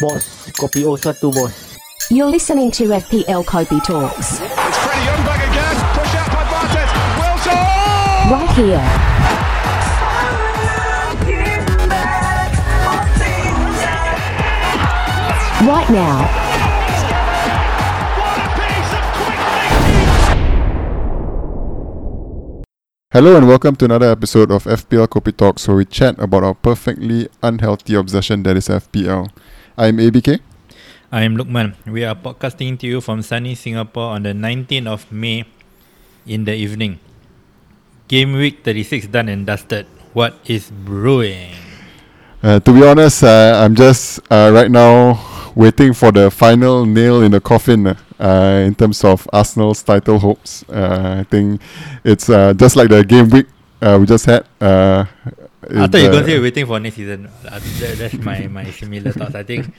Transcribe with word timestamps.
Bos, 0.00 0.24
kopi 0.56 0.84
O 0.86 0.96
satu 0.96 1.30
bos. 1.30 1.52
You're 2.08 2.30
listening 2.30 2.70
to 2.72 2.84
FPL 2.84 3.44
Kopi 3.44 3.78
Talks. 3.84 4.40
It's 4.40 4.78
Freddie 4.80 5.04
Ljungberg 5.04 5.36
again. 5.36 5.76
Push 5.92 6.14
out 6.16 6.32
by 6.32 6.48
Bartes. 6.48 6.92
Wilson! 7.20 7.60
Right 8.32 8.48
here. 8.56 8.80
Right 15.68 15.90
now. 15.92 16.24
What 18.16 18.38
a 18.40 18.48
piece 18.56 18.92
of 18.96 19.04
quick 19.12 19.44
Hello 23.12 23.36
and 23.36 23.46
welcome 23.46 23.76
to 23.76 23.84
another 23.84 24.10
episode 24.10 24.50
of 24.50 24.64
FPL 24.64 25.08
Kopi 25.08 25.36
Talks 25.36 25.68
where 25.68 25.76
we 25.76 25.84
chat 25.84 26.18
about 26.18 26.44
our 26.44 26.54
perfectly 26.54 27.28
unhealthy 27.42 27.94
obsession 27.94 28.42
that 28.44 28.56
is 28.56 28.68
FPL. 28.68 29.28
I'm 29.72 29.96
ABK. 29.96 30.40
I'm 31.10 31.32
Lukman. 31.32 31.72
We 31.88 32.04
are 32.04 32.14
podcasting 32.14 32.78
to 32.80 32.86
you 32.86 33.00
from 33.00 33.22
sunny 33.22 33.54
Singapore 33.54 34.12
on 34.12 34.22
the 34.22 34.36
19th 34.36 34.86
of 34.86 35.10
May 35.10 35.48
in 36.26 36.44
the 36.44 36.52
evening. 36.52 37.00
Game 38.06 38.34
week 38.34 38.60
36 38.64 39.06
done 39.06 39.30
and 39.30 39.46
dusted. 39.46 39.86
What 40.12 40.36
is 40.44 40.70
brewing? 40.70 41.56
Uh, 42.42 42.60
to 42.60 42.70
be 42.72 42.84
honest, 42.84 43.24
uh, 43.24 43.64
I'm 43.64 43.74
just 43.74 44.20
uh, 44.30 44.52
right 44.52 44.70
now 44.70 45.16
waiting 45.54 45.94
for 45.94 46.12
the 46.12 46.30
final 46.30 46.84
nail 46.84 47.22
in 47.22 47.32
the 47.32 47.40
coffin 47.40 47.86
uh, 47.86 48.62
in 48.66 48.74
terms 48.74 49.02
of 49.04 49.26
Arsenal's 49.32 49.82
title 49.82 50.18
hopes. 50.18 50.68
Uh, 50.68 51.20
I 51.20 51.24
think 51.24 51.62
it's 52.04 52.28
uh, 52.28 52.52
just 52.52 52.76
like 52.76 52.90
the 52.90 53.02
game 53.04 53.30
week 53.30 53.46
uh, 53.80 53.96
we 53.98 54.04
just 54.04 54.26
had. 54.26 54.44
Uh, 55.72 55.84
I 55.84 55.86
thought 55.86 55.94
it, 55.94 56.02
you 56.04 56.08
were 56.08 56.08
uh, 56.08 56.12
going 56.20 56.24
to 56.24 56.30
say 56.30 56.40
waiting 56.40 56.66
for 56.66 56.80
next 56.80 56.96
season. 56.96 57.26
Uh, 57.44 57.60
that, 57.80 57.94
that's 57.98 58.14
my, 58.20 58.46
my 58.46 58.70
similar 58.70 59.12
thoughts. 59.12 59.34
I 59.34 59.42
think 59.42 59.72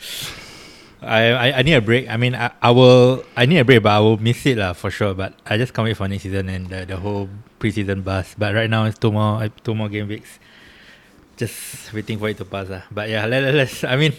I, 1.02 1.31
I, 1.31 1.57
I 1.59 1.61
need 1.61 1.73
a 1.73 1.81
break. 1.81 2.09
I 2.09 2.17
mean, 2.17 2.33
I, 2.33 2.52
I 2.61 2.72
will 2.72 3.23
I 3.36 3.45
need 3.45 3.59
a 3.59 3.66
break, 3.66 3.83
but 3.83 3.91
I 3.91 3.99
will 3.99 4.17
miss 4.17 4.45
it 4.45 4.58
lah 4.58 4.73
for 4.73 4.89
sure. 4.89 5.14
But 5.14 5.33
I 5.45 5.58
just 5.58 5.73
can't 5.73 5.86
wait 5.86 5.97
for 5.97 6.08
next 6.08 6.23
season 6.23 6.49
and 6.49 6.69
the, 6.69 6.86
the 6.86 6.97
whole 6.97 7.30
preseason 7.59 8.03
buzz. 8.03 8.33
But 8.38 8.55
right 8.55 8.69
now 8.69 8.86
it's 8.86 8.97
two 8.97 9.11
more 9.11 9.47
two 9.64 9.75
more 9.75 9.89
game 9.89 10.08
weeks. 10.08 10.39
Just 11.36 11.94
waiting 11.94 12.17
for 12.17 12.30
it 12.30 12.38
to 12.38 12.45
pass. 12.45 12.69
lah. 12.69 12.83
But 12.89 13.09
yeah, 13.09 13.25
let, 13.25 13.44
let, 13.44 13.53
let's. 13.53 13.83
I 13.83 13.95
mean, 13.95 14.14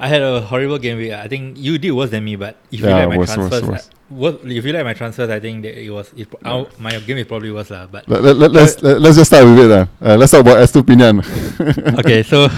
I 0.00 0.08
had 0.08 0.22
a 0.22 0.40
horrible 0.40 0.78
game 0.78 0.96
week. 0.96 1.12
I 1.12 1.28
think 1.28 1.58
you 1.58 1.76
did 1.76 1.92
worse 1.92 2.08
than 2.10 2.24
me. 2.24 2.34
But 2.36 2.56
if 2.72 2.80
you 2.80 2.86
like 2.88 3.08
my 3.08 3.18
worse, 3.18 3.36
worse, 3.36 3.48
transfers, 3.52 3.68
worse. 3.68 3.86
uh, 3.88 3.92
what- 4.08 4.40
if 4.44 4.64
you 4.64 4.72
like 4.72 4.84
my 4.84 4.94
transfers, 4.94 5.28
I 5.28 5.38
think 5.40 5.62
that 5.62 5.76
it 5.76 5.90
was. 5.90 6.10
It, 6.16 6.26
our- 6.44 6.66
my 6.80 6.96
game 7.04 7.18
is 7.18 7.26
probably 7.28 7.52
worse 7.52 7.68
lah. 7.70 7.84
But 7.86 8.08
let, 8.08 8.22
let, 8.24 8.36
let, 8.36 8.50
let's 8.52 8.82
let, 8.82 8.96
let's 9.00 9.16
just 9.20 9.28
start 9.30 9.44
with 9.44 9.60
it. 9.60 9.70
Uh. 9.70 9.86
Uh, 10.00 10.16
let's 10.16 10.32
talk 10.32 10.40
about 10.40 10.56
Estupinan. 10.64 11.20
okay, 12.00 12.22
so 12.24 12.48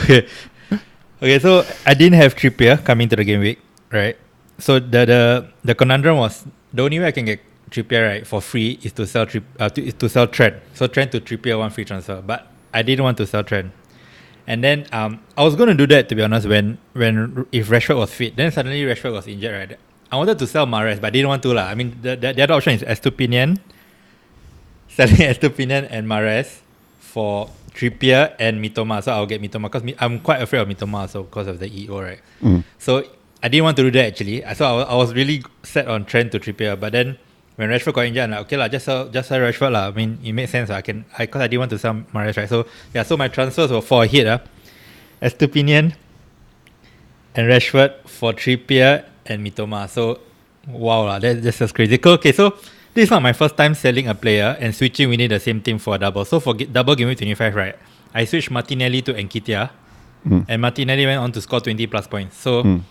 okay, 1.22 1.38
so 1.38 1.64
I 1.86 1.94
didn't 1.94 2.18
have 2.18 2.34
Trippier 2.34 2.82
coming 2.84 3.08
to 3.08 3.16
the 3.16 3.24
game 3.24 3.40
week, 3.40 3.58
right? 3.90 4.16
So 4.58 4.78
the 4.78 5.02
the 5.06 5.20
the 5.64 5.74
conundrum 5.74 6.18
was 6.18 6.46
the 6.72 6.82
only 6.82 6.98
way 7.00 7.06
I 7.06 7.12
can 7.12 7.24
get 7.26 7.40
Trippier 7.70 8.06
right 8.06 8.26
for 8.26 8.40
free 8.40 8.78
is 8.82 8.92
to 8.94 9.06
sell 9.06 9.26
Trip 9.26 9.44
uh, 9.58 9.68
to, 9.70 9.82
is 9.82 9.94
to 9.98 10.08
sell 10.08 10.26
Trent. 10.26 10.56
So 10.74 10.86
Trent 10.86 11.10
to 11.12 11.20
Trippier 11.20 11.58
one 11.58 11.70
free 11.70 11.84
transfer, 11.84 12.22
but 12.22 12.46
I 12.72 12.82
didn't 12.82 13.02
want 13.02 13.16
to 13.18 13.26
sell 13.26 13.42
Trent. 13.42 13.72
And 14.46 14.62
then 14.62 14.86
um, 14.92 15.20
I 15.36 15.44
was 15.44 15.54
going 15.54 15.68
to 15.68 15.74
do 15.74 15.86
that 15.94 16.08
to 16.08 16.14
be 16.14 16.22
honest 16.22 16.48
when 16.48 16.78
when 16.92 17.46
if 17.52 17.68
Rashford 17.68 17.96
was 17.96 18.12
fit. 18.12 18.36
Then 18.36 18.50
suddenly 18.50 18.82
Rashford 18.82 19.12
was 19.12 19.26
injured, 19.26 19.70
right? 19.70 19.78
I 20.10 20.16
wanted 20.16 20.38
to 20.40 20.46
sell 20.46 20.66
Mahrez, 20.66 21.00
but 21.00 21.06
I 21.06 21.10
didn't 21.10 21.28
want 21.28 21.42
to 21.42 21.54
lah. 21.54 21.64
I 21.68 21.74
mean, 21.74 21.96
the, 22.02 22.16
the, 22.16 22.32
the 22.34 22.42
other 22.42 22.54
option 22.54 22.74
is 22.74 22.82
Estupinan, 22.82 23.60
selling 24.88 25.16
Estupinan 25.16 25.88
and 25.90 26.06
Mahrez 26.06 26.60
for 26.98 27.48
Trippier 27.72 28.34
and 28.38 28.62
Mitoma. 28.62 29.02
So 29.02 29.12
I'll 29.12 29.26
get 29.26 29.40
Mitoma 29.40 29.70
because 29.72 29.82
I'm 29.98 30.20
quite 30.20 30.42
afraid 30.42 30.60
of 30.60 30.68
Mitoma 30.68 31.08
So 31.08 31.22
because 31.22 31.46
of 31.46 31.58
the 31.60 31.66
EO, 31.66 32.00
right? 32.00 32.20
Mm. 32.42 32.64
So 32.78 33.04
I 33.42 33.48
didn't 33.48 33.64
want 33.64 33.76
to 33.78 33.84
do 33.84 33.90
that 33.92 34.06
actually. 34.06 34.42
So 34.54 34.66
I 34.66 34.72
was, 34.72 34.86
I 34.88 34.94
was 34.96 35.14
really 35.14 35.44
set 35.62 35.88
on 35.88 36.04
Trent 36.04 36.32
to 36.32 36.40
Trippier, 36.40 36.78
but 36.78 36.92
then 36.92 37.18
when 37.56 37.68
Rashford 37.68 37.92
got 37.94 38.06
injured, 38.06 38.30
like, 38.30 38.40
okay 38.40 38.56
lah, 38.56 38.68
just 38.68 38.84
sell, 38.86 39.08
just 39.08 39.28
sell 39.28 39.38
Rashford 39.40 39.72
lah. 39.72 39.88
I 39.88 39.90
mean, 39.92 40.18
it 40.24 40.32
makes 40.32 40.50
sense. 40.50 40.70
lah. 40.70 40.76
I 40.76 40.82
can, 40.82 41.04
I 41.18 41.26
because 41.26 41.42
I 41.42 41.46
didn't 41.48 41.60
want 41.60 41.70
to 41.70 41.78
sell 41.78 41.94
Mahrez, 42.14 42.36
right? 42.36 42.48
So 42.48 42.66
yeah, 42.94 43.02
so 43.02 43.16
my 43.16 43.28
transfers 43.28 43.70
were 43.70 43.82
for 43.82 44.04
a 44.04 44.06
hit, 44.06 44.26
ah, 44.26 44.40
Estupinan 45.20 45.94
and 47.34 47.48
Rashford 47.48 47.94
for 48.06 48.32
Trippier 48.32 49.04
and 49.26 49.44
Mitoma. 49.46 49.88
So 49.88 50.20
wow 50.66 51.04
lah, 51.06 51.18
that, 51.18 51.42
that's 51.42 51.58
just 51.58 51.74
crazy. 51.74 51.98
Okay, 52.04 52.32
so 52.32 52.50
this 52.94 53.04
is 53.04 53.10
not 53.10 53.22
my 53.22 53.32
first 53.32 53.56
time 53.56 53.74
selling 53.74 54.08
a 54.08 54.14
player 54.14 54.56
and 54.60 54.74
switching 54.74 55.08
within 55.08 55.30
the 55.30 55.40
same 55.40 55.60
team 55.60 55.78
for 55.78 55.94
a 55.94 55.98
double. 55.98 56.24
So 56.24 56.40
for 56.40 56.54
double 56.54 56.94
game 56.94 57.08
week 57.08 57.18
25, 57.18 57.54
right? 57.54 57.76
I 58.14 58.24
switched 58.24 58.50
Martinelli 58.50 59.02
to 59.02 59.14
Nketiah, 59.14 59.70
Mm. 60.22 60.44
and 60.48 60.62
Martinelli 60.62 61.04
went 61.04 61.18
on 61.18 61.32
to 61.32 61.40
score 61.40 61.58
20 61.60 61.84
plus 61.88 62.06
points. 62.06 62.36
So 62.38 62.62
Mm. 62.62 62.82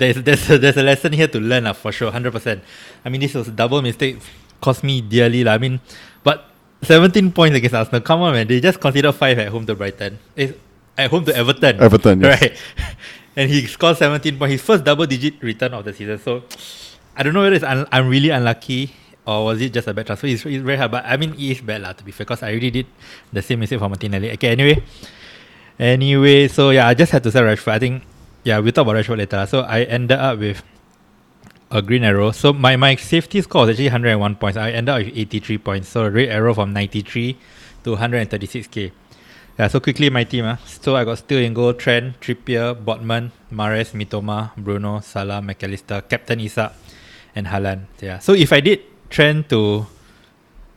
There's 0.00 0.16
there's 0.24 0.50
a, 0.50 0.58
there's 0.58 0.76
a 0.76 0.82
lesson 0.82 1.12
here 1.12 1.28
to 1.28 1.38
learn 1.38 1.64
lah 1.64 1.76
for 1.76 1.92
sure, 1.92 2.10
100%. 2.10 2.60
I 3.04 3.08
mean, 3.08 3.20
this 3.20 3.34
was 3.34 3.48
a 3.48 3.52
double 3.52 3.82
mistake, 3.84 4.18
cost 4.60 4.82
me 4.82 5.00
dearly 5.04 5.44
lah. 5.44 5.54
I 5.54 5.58
mean, 5.58 5.80
but 6.24 6.48
17 6.82 7.30
points 7.32 7.56
against 7.56 7.76
Arsenal. 7.76 8.00
Come 8.00 8.22
on, 8.22 8.32
man. 8.32 8.48
They 8.48 8.60
just 8.60 8.80
considered 8.80 9.12
five 9.12 9.38
at 9.38 9.48
home 9.48 9.66
to 9.66 9.74
Brighton. 9.76 10.18
It's 10.34 10.56
at 10.96 11.10
home 11.10 11.24
to 11.26 11.36
Everton. 11.36 11.80
Everton, 11.80 12.20
yes. 12.20 12.40
Right. 12.40 12.56
and 13.36 13.50
he 13.50 13.66
scored 13.66 13.98
17 13.98 14.38
points. 14.38 14.52
His 14.52 14.62
first 14.62 14.84
double 14.84 15.06
digit 15.06 15.42
return 15.42 15.74
of 15.74 15.84
the 15.84 15.92
season. 15.92 16.18
So 16.18 16.42
I 17.14 17.22
don't 17.22 17.34
know 17.34 17.42
whether 17.42 17.56
it's 17.56 17.64
un- 17.64 17.86
I'm 17.92 18.08
really 18.08 18.30
unlucky 18.30 18.96
or 19.26 19.44
was 19.52 19.60
it 19.60 19.72
just 19.72 19.88
a 19.88 19.94
bad 19.94 20.06
transfer. 20.06 20.26
It's, 20.26 20.44
it's 20.46 20.64
very 20.64 20.78
hard. 20.78 20.90
But 20.90 21.04
I 21.04 21.16
mean, 21.16 21.34
it 21.34 21.40
is 21.40 21.60
bad 21.60 21.82
lah, 21.82 21.92
to 21.92 22.04
be 22.04 22.12
fair, 22.12 22.24
because 22.24 22.42
I 22.42 22.50
already 22.50 22.70
did 22.70 22.86
the 23.32 23.42
same 23.42 23.60
mistake 23.60 23.78
for 23.78 23.88
Martinelli. 23.88 24.32
Okay, 24.32 24.48
anyway. 24.48 24.82
Anyway, 25.78 26.48
so 26.48 26.70
yeah, 26.70 26.88
I 26.88 26.94
just 26.94 27.12
had 27.12 27.22
to 27.24 27.30
sell 27.30 27.44
Rashford. 27.44 27.72
I 27.72 27.78
think, 27.78 28.02
yeah, 28.44 28.58
we'll 28.58 28.72
talk 28.72 28.86
about 28.86 28.96
Rashford 28.96 29.18
later. 29.18 29.36
lah. 29.36 29.44
So 29.44 29.60
I 29.60 29.82
ended 29.84 30.18
up 30.18 30.38
with 30.38 30.62
a 31.70 31.82
green 31.82 32.04
arrow. 32.04 32.32
So 32.32 32.52
my, 32.52 32.76
my 32.76 32.96
safety 32.96 33.40
score 33.42 33.62
was 33.62 33.70
actually 33.70 33.86
101 33.86 34.36
points. 34.36 34.56
I 34.56 34.70
ended 34.72 34.90
up 34.90 34.98
with 35.04 35.16
83 35.16 35.58
points. 35.58 35.88
So 35.88 36.08
red 36.08 36.28
arrow 36.28 36.54
from 36.54 36.72
93 36.72 37.38
to 37.84 37.96
136k. 37.96 38.92
Yeah, 39.58 39.68
so 39.68 39.78
quickly 39.78 40.08
my 40.10 40.24
team. 40.24 40.46
Uh. 40.46 40.56
So 40.64 40.96
I 40.96 41.04
got 41.04 41.18
still 41.18 41.38
in 41.38 41.52
goal 41.52 41.74
Trent, 41.74 42.18
Trippier, 42.20 42.74
Botman, 42.74 43.30
Mahrez, 43.52 43.92
Mitoma, 43.92 44.56
Bruno, 44.56 45.00
Salah, 45.00 45.42
Mac 45.42 45.62
Allister, 45.62 46.00
Captain 46.00 46.40
Isak, 46.40 46.72
and 47.34 47.46
Haaland. 47.46 47.84
Yeah. 48.00 48.18
So 48.18 48.32
if 48.32 48.52
I 48.52 48.60
did 48.60 48.80
Trent 49.10 49.50
to 49.50 49.86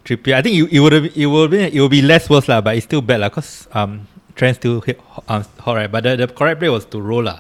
Trippier, 0.03 0.35
I 0.35 0.41
think 0.41 0.55
it, 0.57 0.75
it 0.75 0.79
would 0.79 0.93
it 0.93 1.25
will 1.27 1.47
be 1.47 1.63
it 1.63 1.79
would 1.79 1.91
be 1.91 2.01
less 2.01 2.29
worse 2.29 2.49
lah, 2.49 2.59
but 2.59 2.75
it's 2.75 2.83
still 2.83 3.01
bad 3.01 3.21
lah, 3.21 3.29
cause 3.29 3.69
um 3.71 4.07
Trent 4.35 4.57
still 4.57 4.81
hit 4.81 4.99
um, 5.29 5.45
hot 5.59 5.75
right. 5.75 5.89
But 5.89 6.03
the, 6.03 6.17
the 6.17 6.27
correct 6.27 6.59
play 6.59 6.67
was 6.67 6.83
to 6.91 6.99
roll 6.99 7.23
lah. 7.23 7.39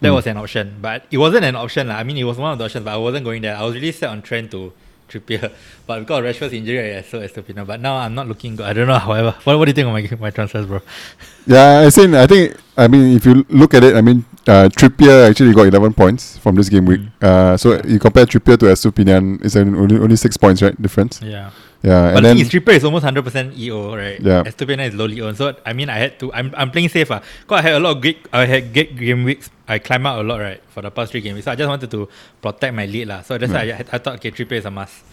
That 0.00 0.08
Mm. 0.10 0.14
was 0.14 0.26
an 0.26 0.36
option, 0.36 0.74
but 0.80 1.04
it 1.10 1.18
wasn't 1.18 1.44
an 1.44 1.56
option 1.56 1.88
lah. 1.88 1.96
I 1.96 2.04
mean, 2.04 2.16
it 2.16 2.24
was 2.24 2.38
one 2.38 2.52
of 2.52 2.58
the 2.58 2.64
options, 2.66 2.84
but 2.84 2.92
I 2.94 2.96
wasn't 2.96 3.24
going 3.24 3.42
there. 3.42 3.56
I 3.56 3.64
was 3.64 3.74
really 3.74 3.90
set 3.92 4.10
on 4.10 4.22
Trent 4.22 4.50
to 4.52 4.72
Trippier, 5.08 5.50
but 5.86 6.00
because 6.00 6.18
of 6.18 6.24
Rashford's 6.24 6.52
injury, 6.52 6.94
I 6.94 7.02
sold 7.02 7.24
Estupina. 7.24 7.66
But 7.66 7.80
now 7.80 7.96
I'm 7.96 8.14
not 8.14 8.28
looking 8.28 8.54
good. 8.56 8.66
I 8.66 8.72
don't 8.74 8.86
know. 8.86 8.98
However, 8.98 9.34
what, 9.44 9.58
what 9.58 9.64
do 9.64 9.70
you 9.70 9.74
think 9.74 9.88
of 9.88 9.92
my 10.20 10.26
my 10.26 10.30
transfers, 10.30 10.66
bro? 10.66 10.80
Yeah, 11.48 11.80
I 11.86 11.90
think 11.90 12.14
I 12.14 12.26
think 12.26 12.56
I 12.76 12.86
mean 12.88 13.16
if 13.16 13.24
you 13.24 13.44
look 13.48 13.72
at 13.74 13.82
it, 13.82 13.96
I 13.96 14.02
mean 14.02 14.24
uh, 14.46 14.68
Trippier 14.68 15.30
actually 15.30 15.54
got 15.54 15.66
11 15.66 15.94
points 15.94 16.36
from 16.38 16.54
this 16.56 16.68
game 16.68 16.84
week. 16.84 17.00
Mm. 17.00 17.24
Uh, 17.24 17.56
so 17.56 17.80
you 17.88 17.98
compare 17.98 18.26
Trippier 18.26 18.58
to 18.60 18.66
Estupinan, 18.66 19.42
it's 19.44 19.56
only 19.56 19.96
only 19.98 20.16
six 20.16 20.36
points, 20.36 20.60
right? 20.62 20.76
Difference. 20.80 21.20
Yeah. 21.22 21.50
Yeah, 21.82 22.10
But 22.10 22.16
and 22.16 22.16
the 22.16 22.28
then 22.34 22.48
thing 22.48 22.74
is, 22.74 22.84
almost 22.84 23.04
hundred 23.04 23.22
percent 23.24 23.56
EO, 23.56 23.94
right? 23.94 24.20
Yeah. 24.20 24.42
Estupina 24.42 24.88
is 24.88 24.94
lowly 24.94 25.20
owned. 25.20 25.36
So 25.36 25.54
I 25.64 25.72
mean, 25.72 25.88
I 25.88 25.98
had 25.98 26.18
to. 26.18 26.32
I'm, 26.32 26.52
I'm 26.56 26.70
playing 26.72 26.88
safe, 26.88 27.10
ah. 27.10 27.20
Cause 27.46 27.58
I 27.60 27.62
had 27.62 27.74
a 27.74 27.80
lot 27.80 27.96
of 27.96 28.02
great. 28.02 28.26
I 28.32 28.46
had 28.46 28.72
great 28.74 28.96
game 28.96 29.22
weeks. 29.22 29.48
I 29.68 29.78
climb 29.78 30.04
out 30.06 30.18
a 30.18 30.22
lot, 30.26 30.40
right, 30.40 30.60
for 30.70 30.82
the 30.82 30.90
past 30.90 31.12
three 31.12 31.20
game 31.20 31.34
weeks. 31.34 31.44
So 31.44 31.52
I 31.52 31.54
just 31.54 31.68
wanted 31.68 31.90
to 31.92 32.08
protect 32.42 32.74
my 32.74 32.86
lead, 32.86 33.06
lah. 33.06 33.22
So 33.22 33.38
that's 33.38 33.52
why 33.52 33.70
I, 33.70 33.78
I 33.92 33.98
thought, 33.98 34.16
okay, 34.16 34.30
Trippier 34.32 34.58
is 34.58 34.64
a 34.64 34.70
must. 34.72 35.04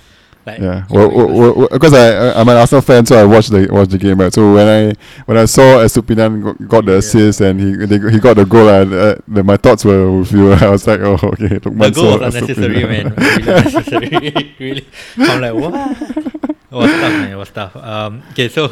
Like, 0.46 0.60
yeah, 0.62 0.86
well, 0.92 1.10
always- 1.10 1.40
well, 1.40 1.54
well, 1.56 1.68
because 1.72 1.94
I 1.94 2.40
I'm 2.40 2.48
an 2.50 2.58
Arsenal 2.58 2.82
fan, 2.82 3.04
so 3.06 3.18
I 3.18 3.26
watched 3.26 3.50
the 3.52 3.68
watched 3.72 3.90
the 3.92 3.98
game. 3.98 4.20
Right? 4.20 4.32
So 4.34 4.54
when 4.54 4.68
I 4.68 4.94
when 5.26 5.38
I 5.38 5.46
saw 5.46 5.82
Estupinan 5.82 6.42
got, 6.44 6.68
got 6.68 6.86
the 6.86 6.92
Yeah. 6.94 6.98
assist 7.00 7.42
and 7.42 7.60
he 7.60 7.86
they, 7.86 7.98
he 8.12 8.20
got 8.20 8.38
the 8.38 8.46
goal, 8.46 8.70
and 8.70 8.94
uh, 8.94 9.16
the, 9.28 9.44
my 9.44 9.58
thoughts 9.58 9.84
were 9.86 10.20
with 10.20 10.32
you. 10.32 10.54
I 10.66 10.70
was 10.70 10.86
like, 10.86 11.00
oh 11.02 11.14
okay, 11.34 11.58
the 11.58 11.70
Lukman 11.70 11.94
goal 11.96 12.20
was 12.20 12.36
unnecessary, 12.36 12.84
man. 12.86 13.14
Really 13.18 13.54
unnecessary. 13.54 14.56
really. 14.60 14.88
I'm 15.18 15.42
like, 15.42 15.54
what? 15.56 16.35
It 16.76 16.84
was 16.84 16.92
tough, 16.92 17.16
man. 17.16 17.32
It 17.32 17.40
was 17.40 17.52
tough. 17.52 17.76
Um, 17.80 18.24
okay, 18.32 18.50
so 18.50 18.66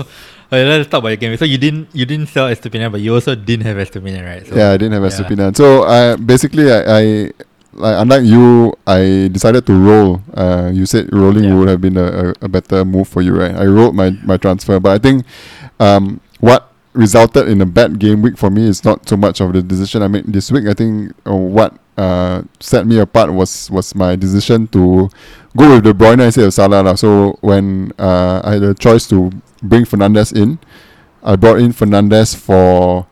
okay, 0.51 0.65
let's 0.67 0.89
talk 0.89 0.99
about 0.99 1.15
your 1.15 1.17
game. 1.23 1.37
So 1.37 1.45
you 1.45 1.57
didn't 1.57 1.87
you 1.95 2.05
didn't 2.05 2.27
sell 2.27 2.51
Estupinan, 2.51 2.91
but 2.91 2.99
you 2.99 3.13
also 3.15 3.33
didn't 3.35 3.65
have 3.65 3.77
Estupinan, 3.79 4.27
right? 4.27 4.43
So, 4.45 4.55
yeah, 4.55 4.71
I 4.71 4.77
didn't 4.77 4.93
have 4.93 5.03
yeah. 5.03 5.09
Estupinan. 5.09 5.55
So 5.55 5.83
I 5.87 6.15
basically 6.19 6.67
I, 6.67 6.83
I 6.83 7.01
like 7.73 7.95
unlike 8.01 8.23
you, 8.27 8.73
I 8.85 9.29
decided 9.31 9.65
to 9.65 9.73
roll. 9.73 10.21
Uh, 10.33 10.69
you 10.73 10.85
said 10.85 11.09
rolling 11.15 11.45
Yeah. 11.45 11.55
would 11.55 11.69
have 11.69 11.81
been 11.81 11.97
a, 11.97 12.35
a, 12.35 12.45
a 12.45 12.49
better 12.49 12.85
move 12.85 13.07
for 13.07 13.21
you, 13.21 13.33
right? 13.35 13.55
I 13.55 13.65
rolled 13.65 13.95
my, 13.95 14.11
my 14.23 14.37
transfer, 14.37 14.79
but 14.79 14.91
I 14.91 14.99
think 14.99 15.25
um, 15.79 16.19
what 16.39 16.69
resulted 16.93 17.47
in 17.47 17.61
a 17.61 17.65
bad 17.65 17.97
game 17.97 18.21
week 18.21 18.37
for 18.37 18.49
me 18.51 18.67
is 18.67 18.83
not 18.85 19.07
so 19.09 19.17
much 19.17 19.41
of 19.41 19.53
the 19.53 19.63
decision 19.63 20.03
I 20.03 20.07
made 20.07 20.25
this 20.27 20.51
week. 20.51 20.67
I 20.67 20.73
think 20.73 21.13
uh, 21.25 21.33
what 21.33 21.73
uh, 21.97 22.43
set 22.59 22.85
me 22.85 22.99
apart 22.99 23.31
was 23.33 23.69
was 23.71 23.95
my 23.95 24.15
decision 24.15 24.67
to 24.67 25.09
go 25.55 25.75
with 25.75 25.83
De 25.83 25.93
Bruyne 25.93 26.21
instead 26.25 26.45
of 26.45 26.53
Salah. 26.53 26.81
lah. 26.83 26.95
So 26.95 27.37
when 27.41 27.91
uh, 27.99 28.41
I 28.43 28.53
had 28.53 28.63
a 28.63 28.73
choice 28.73 29.07
to 29.09 29.31
bring 29.61 29.85
Fernandez 29.85 30.31
in, 30.31 30.59
I 31.23 31.35
brought 31.35 31.59
in 31.59 31.71
Fernandez 31.73 32.33
for 32.35 33.05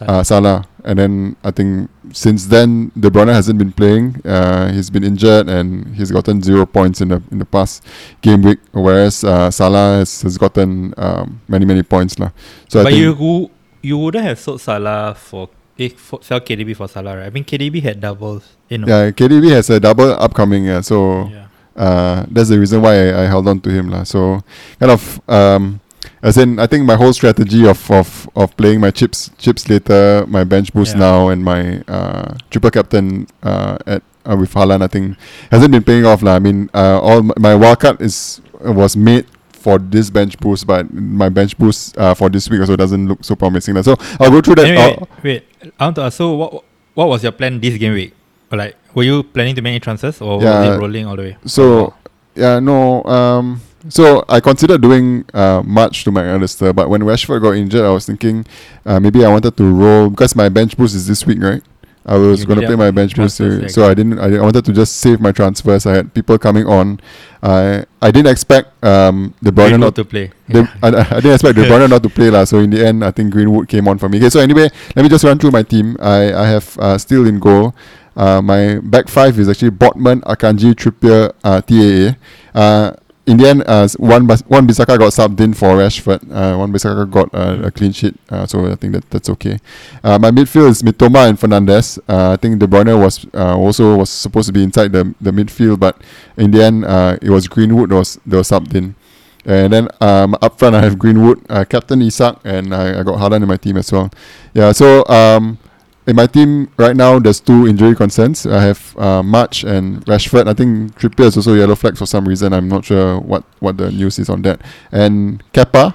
uh, 0.00 0.22
Salah. 0.22 0.64
And 0.82 0.98
then 0.98 1.36
I 1.44 1.50
think 1.50 1.90
since 2.12 2.46
then 2.46 2.90
De 2.98 3.10
Bruyne 3.10 3.28
hasn't 3.28 3.58
been 3.58 3.72
playing. 3.72 4.16
Uh, 4.24 4.72
he's 4.72 4.88
been 4.88 5.04
injured 5.04 5.48
and 5.48 5.94
he's 5.94 6.10
gotten 6.10 6.40
zero 6.40 6.64
points 6.64 7.02
in 7.02 7.08
the 7.08 7.20
in 7.30 7.38
the 7.38 7.44
past 7.44 7.84
game 8.22 8.40
week, 8.40 8.60
whereas 8.72 9.22
uh, 9.22 9.50
Salah 9.50 9.98
has, 10.00 10.22
has 10.22 10.38
gotten 10.38 10.94
um, 10.96 11.42
many 11.48 11.66
many 11.66 11.82
points 11.82 12.18
lah. 12.18 12.30
So 12.68 12.80
I 12.80 12.84
but 12.84 12.92
you 12.94 13.12
wou- 13.12 13.50
you 13.82 13.98
wouldn't 13.98 14.24
have 14.24 14.40
sold 14.40 14.62
Salah 14.64 15.12
for 15.14 15.50
if 15.76 16.00
for, 16.00 16.22
sell 16.24 16.40
KDB 16.40 16.72
for 16.74 16.88
Salah, 16.88 17.16
right? 17.20 17.26
I 17.26 17.30
mean 17.30 17.44
KDB 17.44 17.82
had 17.84 18.00
doubles. 18.00 18.56
You 18.72 18.78
know. 18.78 18.88
yeah, 18.88 19.10
KDB 19.12 19.52
has 19.52 19.68
a 19.68 19.76
double 19.80 20.16
upcoming. 20.16 20.64
Yeah, 20.64 20.80
so 20.80 21.28
Yeah. 21.28 21.49
Uh, 21.80 22.28
that's 22.28 22.52
the 22.52 22.60
reason 22.60 22.84
why 22.84 22.92
I, 23.08 23.24
I 23.24 23.24
held 23.32 23.48
on 23.48 23.58
to 23.64 23.70
him 23.72 23.88
lah. 23.88 24.04
So 24.04 24.44
kind 24.76 24.92
of 24.92 25.02
um, 25.24 25.80
as 26.20 26.36
in 26.36 26.60
I 26.60 26.68
think 26.68 26.84
my 26.84 26.96
whole 27.00 27.16
strategy 27.16 27.64
of, 27.64 27.80
of, 27.90 28.28
of 28.36 28.52
playing 28.60 28.80
my 28.84 28.92
chips 28.92 29.32
chips 29.40 29.64
later, 29.72 30.28
my 30.28 30.44
bench 30.44 30.68
boost 30.76 30.92
Yeah. 30.94 31.00
now, 31.08 31.18
and 31.32 31.40
my 31.40 31.80
uh, 31.88 32.36
triple 32.52 32.68
captain 32.70 33.24
uh, 33.40 33.80
at 33.88 34.02
uh, 34.28 34.36
with 34.36 34.52
Haaland, 34.52 34.84
I 34.84 34.88
think 34.92 35.16
hasn't 35.50 35.72
been 35.72 35.82
paying 35.84 36.04
off 36.04 36.20
lah. 36.20 36.36
I 36.36 36.40
mean, 36.44 36.68
uh, 36.76 37.00
all 37.00 37.24
my, 37.24 37.34
my 37.40 37.54
wildcard 37.56 38.04
is 38.04 38.44
was 38.60 38.92
made 39.00 39.24
for 39.56 39.80
this 39.80 40.08
bench 40.12 40.36
boost, 40.40 40.64
but 40.68 40.88
my 40.92 41.28
bench 41.32 41.56
boost 41.56 41.96
uh, 41.96 42.12
for 42.12 42.28
this 42.28 42.48
week 42.52 42.60
also 42.60 42.76
doesn't 42.76 43.08
look 43.08 43.24
so 43.24 43.32
promising. 43.36 43.76
lah. 43.76 43.84
So 43.84 43.96
I'll 44.20 44.28
go 44.32 44.40
through 44.44 44.60
that. 44.60 44.68
Anyway, 44.68 44.96
uh, 45.00 45.04
wait, 45.24 45.40
I 45.80 45.84
want 45.88 45.96
to 45.96 46.02
ask. 46.08 46.16
So 46.20 46.36
what 46.36 46.64
what 46.92 47.08
was 47.08 47.24
your 47.24 47.32
plan 47.32 47.60
this 47.60 47.76
game 47.80 47.96
week? 47.96 48.12
Like, 48.52 48.76
were 48.94 49.02
you 49.04 49.22
planning 49.22 49.54
to 49.54 49.62
make 49.62 49.70
any 49.72 49.80
transfers 49.80 50.20
or 50.20 50.36
was 50.36 50.44
Yeah. 50.44 50.74
it 50.74 50.78
rolling 50.78 51.06
all 51.06 51.16
the 51.16 51.22
way? 51.22 51.36
So 51.46 51.94
yeah, 52.34 52.58
no. 52.60 53.02
Um, 53.04 53.60
so 53.88 54.24
I 54.28 54.40
considered 54.40 54.80
doing 54.82 55.24
uh, 55.32 55.62
March 55.64 56.04
to 56.04 56.10
my 56.10 56.22
Mac 56.22 56.34
Allister, 56.36 56.72
but 56.72 56.88
when 56.90 57.02
Rashford 57.02 57.40
got 57.42 57.52
injured, 57.52 57.84
I 57.84 57.90
was 57.90 58.06
thinking 58.06 58.44
uh, 58.84 59.00
maybe 59.00 59.24
I 59.24 59.28
wanted 59.28 59.56
to 59.56 59.64
roll 59.64 60.10
because 60.10 60.36
my 60.36 60.48
bench 60.48 60.76
boost 60.76 60.94
is 60.94 61.06
this 61.06 61.26
week, 61.26 61.40
right? 61.40 61.62
I 62.06 62.16
was 62.16 62.44
going 62.46 62.58
to 62.58 62.66
play 62.66 62.76
my 62.76 62.90
bench 62.90 63.14
boost, 63.14 63.40
uh, 63.40 63.68
so 63.68 63.84
I 63.88 63.92
didn't. 63.92 64.18
I, 64.18 64.36
I 64.36 64.40
wanted 64.40 64.64
to 64.64 64.72
just 64.72 64.96
save 64.96 65.20
my 65.20 65.32
transfers. 65.32 65.84
I 65.84 65.96
had 65.96 66.14
people 66.14 66.38
coming 66.38 66.66
on. 66.66 66.98
I 67.42 67.84
I 68.00 68.10
didn't 68.10 68.32
expect 68.32 68.72
um, 68.82 69.34
De 69.42 69.52
Bruyne 69.52 69.76
Greenwood 69.76 69.80
not 69.80 69.94
to 69.96 70.04
play. 70.04 70.32
the, 70.48 70.68
I, 70.82 70.88
I 70.88 71.20
didn't 71.20 71.34
expect 71.34 71.56
De 71.56 71.68
Bruyne 71.68 71.88
not 71.90 72.02
to 72.02 72.08
play 72.08 72.30
lah. 72.30 72.44
So 72.44 72.58
in 72.58 72.70
the 72.70 72.84
end, 72.84 73.04
I 73.04 73.10
think 73.12 73.30
Greenwood 73.32 73.68
came 73.68 73.86
on 73.86 73.98
for 73.98 74.08
me. 74.08 74.16
Okay, 74.16 74.30
so 74.30 74.40
anyway, 74.40 74.70
let 74.96 75.02
me 75.02 75.08
just 75.10 75.24
run 75.24 75.38
through 75.38 75.52
my 75.52 75.62
team. 75.62 75.96
I 76.00 76.32
I 76.32 76.46
have 76.48 76.76
uh, 76.80 76.96
still 76.96 77.28
in 77.28 77.38
goal. 77.38 77.74
Uh, 78.16 78.42
my 78.42 78.78
back 78.78 79.08
five 79.08 79.38
is 79.38 79.48
actually 79.48 79.70
Botman, 79.70 80.20
Akanji, 80.22 80.74
Trippier, 80.74 81.32
uh, 81.44 81.60
TAA. 81.60 82.16
Uh, 82.58 82.96
in 83.26 83.36
the 83.36 83.48
end, 83.48 83.62
uh, 83.66 83.86
one 83.98 84.26
Bas- 84.26 84.42
Wan-Bissaka 84.48 84.98
got 84.98 85.12
subbed 85.12 85.38
in 85.40 85.54
for 85.54 85.76
Rashford. 85.76 86.22
Uh, 86.30 86.58
Wan-Bissaka 86.58 87.08
got 87.10 87.32
uh, 87.32 87.66
a 87.66 87.70
clean 87.70 87.92
sheet. 87.92 88.16
Uh, 88.28 88.44
so 88.46 88.70
I 88.70 88.74
think 88.74 88.92
that 88.94 89.08
that's 89.10 89.28
okay. 89.30 89.58
Uh, 90.02 90.18
my 90.18 90.30
midfield 90.30 90.70
is 90.70 90.82
Mitoma 90.82 91.28
and 91.28 91.38
Fernandez. 91.38 91.98
Uh, 92.08 92.32
I 92.32 92.36
think 92.36 92.58
De 92.58 92.66
Bruyne 92.66 92.98
was 93.00 93.26
uh, 93.34 93.56
also 93.56 93.96
was 93.96 94.10
supposed 94.10 94.46
to 94.48 94.52
be 94.52 94.64
inside 94.64 94.92
the 94.92 95.14
the 95.20 95.30
midfield, 95.30 95.78
but 95.78 96.00
in 96.36 96.50
the 96.50 96.64
end, 96.64 96.84
uh, 96.84 97.18
it 97.22 97.30
was 97.30 97.46
Greenwood 97.46 97.90
that 97.90 97.96
was 97.96 98.18
that 98.26 98.36
was 98.36 98.50
subbed 98.50 98.74
in. 98.74 98.96
And 99.44 99.72
then 99.72 99.88
um, 100.00 100.36
up 100.42 100.58
front, 100.58 100.74
I 100.74 100.82
have 100.82 100.98
Greenwood, 100.98 101.40
uh, 101.48 101.64
Captain 101.64 102.02
Isak, 102.02 102.38
and 102.44 102.74
I, 102.74 103.00
I 103.00 103.02
got 103.02 103.18
Haaland 103.18 103.42
in 103.42 103.48
my 103.48 103.56
team 103.56 103.76
as 103.76 103.90
well. 103.90 104.10
Yeah, 104.54 104.72
so 104.72 105.06
um, 105.06 105.58
in 106.06 106.16
my 106.16 106.26
team 106.26 106.70
right 106.76 106.96
now, 106.96 107.18
there's 107.18 107.40
two 107.40 107.66
injury 107.66 107.94
concerns. 107.94 108.46
I 108.46 108.62
have 108.62 108.96
uh, 108.98 109.22
March 109.22 109.64
and 109.64 110.04
Rashford. 110.06 110.48
I 110.48 110.54
think 110.54 110.96
Trippier 110.98 111.26
is 111.26 111.36
also 111.36 111.54
yellow 111.54 111.74
flag 111.74 111.96
for 111.96 112.06
some 112.06 112.26
reason. 112.26 112.52
I'm 112.52 112.68
not 112.68 112.84
sure 112.84 113.20
what, 113.20 113.44
what 113.60 113.76
the 113.76 113.90
news 113.90 114.18
is 114.18 114.28
on 114.28 114.42
that. 114.42 114.60
And 114.90 115.42
Kepa 115.52 115.94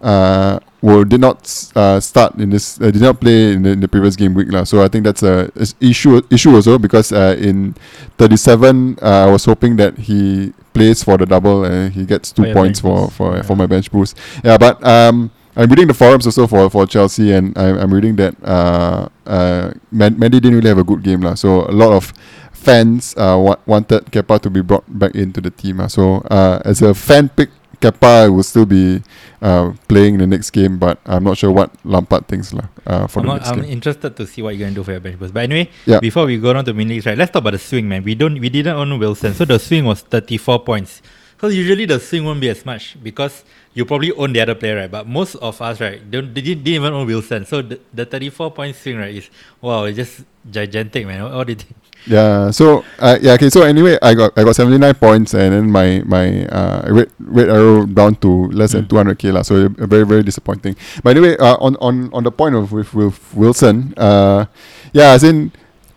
uh, 0.00 0.60
will 0.80 1.04
did 1.04 1.20
not 1.20 1.70
uh, 1.76 2.00
start 2.00 2.36
in 2.36 2.50
this. 2.50 2.80
Uh, 2.80 2.90
did 2.90 3.02
not 3.02 3.20
play 3.20 3.52
in 3.52 3.62
the, 3.62 3.70
in 3.70 3.80
the 3.80 3.88
previous 3.88 4.16
game 4.16 4.34
week 4.34 4.50
lah. 4.52 4.64
So 4.64 4.82
I 4.82 4.88
think 4.88 5.04
that's 5.04 5.22
a 5.22 5.50
is 5.56 5.74
issue 5.80 6.22
issue 6.30 6.54
also 6.54 6.78
because 6.78 7.12
uh, 7.12 7.36
in 7.38 7.74
37, 8.18 8.98
uh, 9.02 9.26
I 9.26 9.30
was 9.30 9.44
hoping 9.44 9.76
that 9.76 9.98
he 9.98 10.54
plays 10.72 11.02
for 11.02 11.18
the 11.18 11.26
double 11.26 11.64
and 11.64 11.92
he 11.92 12.06
gets 12.06 12.32
two 12.32 12.44
For 12.44 12.52
points 12.54 12.80
for 12.80 13.10
for 13.10 13.36
Yeah. 13.36 13.42
for 13.42 13.56
my 13.56 13.66
bench 13.66 13.90
boost. 13.90 14.16
Yeah, 14.44 14.56
but 14.56 14.82
um. 14.86 15.32
I'm 15.56 15.68
reading 15.68 15.88
the 15.88 15.94
forums 15.94 16.26
also 16.26 16.46
for, 16.46 16.70
for 16.70 16.86
Chelsea, 16.86 17.32
and 17.32 17.56
I'm, 17.58 17.76
I'm 17.78 17.92
reading 17.92 18.16
that 18.16 18.34
uh, 18.44 19.08
uh, 19.26 19.72
Man- 19.90 20.14
Mendy 20.14 20.38
didn't 20.40 20.54
really 20.54 20.68
have 20.68 20.78
a 20.78 20.84
good 20.84 21.02
game, 21.02 21.20
lah. 21.22 21.34
So 21.34 21.66
a 21.66 21.74
lot 21.74 21.92
of 21.92 22.12
fans 22.52 23.14
uh, 23.16 23.36
wa- 23.40 23.56
wanted 23.66 24.06
Kepa 24.14 24.40
to 24.42 24.50
be 24.50 24.60
brought 24.62 24.84
back 24.86 25.14
into 25.14 25.40
the 25.40 25.50
team. 25.50 25.78
lah. 25.78 25.88
So 25.88 26.22
uh, 26.30 26.60
as 26.64 26.82
a 26.82 26.94
fan 26.94 27.28
pick, 27.30 27.50
Kepa 27.80 28.28
will 28.30 28.42
still 28.44 28.66
be 28.66 29.02
uh, 29.40 29.72
playing 29.88 30.14
in 30.14 30.20
the 30.20 30.26
next 30.26 30.50
game, 30.50 30.76
but 30.78 31.00
I'm 31.06 31.24
not 31.24 31.38
sure 31.38 31.50
what 31.50 31.72
Lampard 31.82 32.28
thinks 32.28 32.52
lah, 32.52 32.68
uh, 32.86 33.06
for 33.08 33.20
I'm, 33.20 33.26
the 33.26 33.34
next 33.34 33.48
I'm 33.48 33.60
game. 33.62 33.70
interested 33.72 34.16
to 34.16 34.26
see 34.26 34.42
what 34.42 34.54
you're 34.54 34.68
gonna 34.68 34.74
do 34.76 34.84
for 34.84 34.92
your 34.92 35.00
bench 35.00 35.18
boost. 35.18 35.32
But 35.32 35.44
anyway, 35.48 35.70
Yeah. 35.86 35.98
before 35.98 36.26
we 36.26 36.36
go 36.38 36.52
on 36.54 36.62
to 36.66 36.74
mini 36.74 37.00
right? 37.00 37.16
Let's 37.16 37.32
talk 37.32 37.40
about 37.40 37.56
the 37.56 37.58
swing, 37.58 37.88
man. 37.88 38.04
We 38.04 38.14
don't, 38.14 38.38
we 38.38 38.50
didn't 38.50 38.76
own 38.76 38.98
Wilson, 39.00 39.32
so 39.34 39.46
the 39.46 39.58
swing 39.58 39.86
was 39.88 40.02
34 40.02 40.60
points. 40.62 41.00
So 41.40 41.48
usually 41.48 41.86
the 41.86 41.98
swing 41.98 42.26
won't 42.28 42.38
be 42.44 42.50
as 42.52 42.66
much 42.68 43.00
because 43.02 43.44
you 43.72 43.84
probably 43.84 44.12
own 44.12 44.32
the 44.32 44.40
other 44.40 44.54
player, 44.54 44.76
right? 44.76 44.90
But 44.90 45.06
most 45.06 45.36
of 45.36 45.60
us, 45.62 45.80
right, 45.80 46.02
don't 46.10 46.34
they 46.34 46.40
didn't, 46.40 46.64
didn't 46.64 46.82
even 46.82 46.92
own 46.92 47.06
Wilson. 47.06 47.46
So 47.46 47.62
the, 47.62 47.80
the 47.94 48.04
34 48.04 48.50
point 48.50 48.76
swing, 48.76 48.98
right, 48.98 49.14
is 49.14 49.30
wow, 49.60 49.84
it's 49.84 49.96
just 49.96 50.24
gigantic, 50.50 51.06
man. 51.06 51.22
What, 51.22 51.32
what 51.34 51.46
do 51.46 51.52
you 51.52 51.58
think? 51.58 51.76
Yeah. 52.06 52.50
So 52.50 52.84
uh, 52.98 53.18
yeah. 53.20 53.32
Okay. 53.34 53.50
So 53.50 53.62
anyway, 53.62 53.98
I 54.02 54.14
got 54.14 54.32
I 54.36 54.44
got 54.44 54.56
79 54.56 54.94
points, 54.94 55.34
and 55.34 55.52
then 55.52 55.70
my 55.70 56.02
my 56.06 56.46
uh, 56.46 56.88
red 56.88 57.10
red 57.20 57.48
arrow 57.48 57.86
down 57.86 58.16
to 58.24 58.48
less 58.50 58.72
than 58.72 58.86
Mm. 58.86 59.14
200k 59.14 59.32
lah. 59.32 59.42
So 59.42 59.66
uh, 59.66 59.86
very 59.86 60.06
very 60.06 60.22
disappointing. 60.22 60.76
But 61.04 61.16
anyway, 61.16 61.36
uh, 61.36 61.56
on 61.60 61.76
on 61.78 62.08
on 62.12 62.24
the 62.24 62.32
point 62.32 62.56
of 62.56 62.72
with 62.72 62.94
with 62.94 63.20
Wilson, 63.36 63.92
uh, 63.96 64.46
yeah, 64.92 65.12
as 65.12 65.22
in 65.22 65.52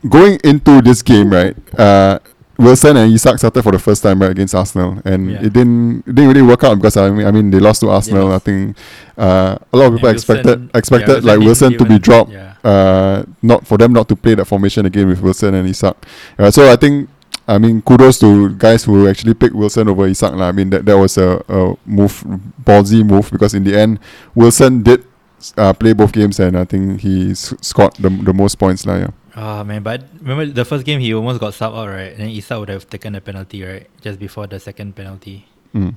going 0.09 0.39
into 0.43 0.81
this 0.81 1.01
game, 1.01 1.31
right? 1.31 1.55
Uh, 1.79 2.19
Wilson 2.57 2.97
and 2.97 3.11
Isak 3.11 3.39
started 3.39 3.63
for 3.63 3.71
the 3.71 3.79
first 3.79 4.03
time 4.03 4.21
right 4.21 4.29
against 4.29 4.53
Arsenal, 4.53 5.01
and 5.05 5.31
Yeah. 5.31 5.37
it 5.41 5.53
didn't 5.53 5.99
it 6.07 6.13
didn't 6.13 6.27
really 6.29 6.41
work 6.45 6.63
out 6.63 6.75
because 6.77 6.95
I 6.97 7.09
mean 7.09 7.25
I 7.25 7.31
mean 7.31 7.49
they 7.49 7.59
lost 7.59 7.81
to 7.81 7.89
Arsenal. 7.89 8.31
I 8.31 8.39
think 8.39 8.77
uh, 9.17 9.57
a 9.73 9.77
lot 9.77 9.87
of 9.87 9.93
people 9.95 10.09
expected 10.09 10.45
Wilson- 10.45 10.71
expected 10.75 11.23
yeah, 11.23 11.31
like 11.33 11.39
Wilson 11.39 11.77
to 11.77 11.85
be 11.85 11.97
dropped 11.97 12.31
yeah. 12.31 12.53
uh, 12.63 13.23
not 13.41 13.65
for 13.65 13.77
them 13.77 13.91
not 13.91 14.07
to 14.09 14.15
play 14.15 14.35
that 14.35 14.45
formation 14.45 14.85
again 14.85 15.07
with 15.07 15.19
Wilson 15.21 15.53
and 15.55 15.67
Isak. 15.67 15.97
Uh, 16.37 16.51
so 16.51 16.71
I 16.71 16.75
think, 16.75 17.09
I 17.47 17.57
mean, 17.57 17.81
kudos 17.81 18.19
to 18.19 18.49
guys 18.55 18.83
who 18.85 19.07
actually 19.09 19.33
picked 19.33 19.55
Wilson 19.55 19.89
over 19.89 20.05
Isak. 20.07 20.33
I 20.33 20.51
mean, 20.51 20.69
that, 20.69 20.85
that 20.85 20.97
was 20.97 21.17
a, 21.17 21.43
a 21.49 21.75
move, 21.85 22.23
ballsy 22.63 23.03
move, 23.03 23.29
because 23.31 23.53
in 23.55 23.63
the 23.63 23.75
end, 23.77 23.99
Wilson 24.35 24.83
did 24.83 25.03
uh, 25.57 25.73
play 25.73 25.93
both 25.93 26.13
games 26.13 26.39
and 26.39 26.57
I 26.57 26.63
think 26.65 27.01
he 27.01 27.31
s- 27.31 27.53
scored 27.61 27.95
the, 27.99 28.09
the 28.09 28.33
most 28.33 28.55
points. 28.59 28.85
lah. 28.85 28.95
yeah. 28.97 29.07
Oh 29.35 29.63
man, 29.63 29.81
but 29.81 30.03
remember 30.21 30.45
the 30.45 30.65
first 30.65 30.85
game 30.85 30.99
he 30.99 31.13
almost 31.13 31.39
got 31.39 31.53
sub 31.53 31.73
out, 31.73 31.89
right? 31.89 32.13
And 32.13 32.19
then 32.19 32.29
Isak 32.29 32.59
would 32.59 32.69
have 32.69 32.87
taken 32.87 33.15
a 33.15 33.21
penalty, 33.21 33.63
right? 33.63 33.89
Just 34.01 34.19
before 34.19 34.45
the 34.45 34.59
second 34.59 34.95
penalty. 34.95 35.47
Mm. 35.73 35.95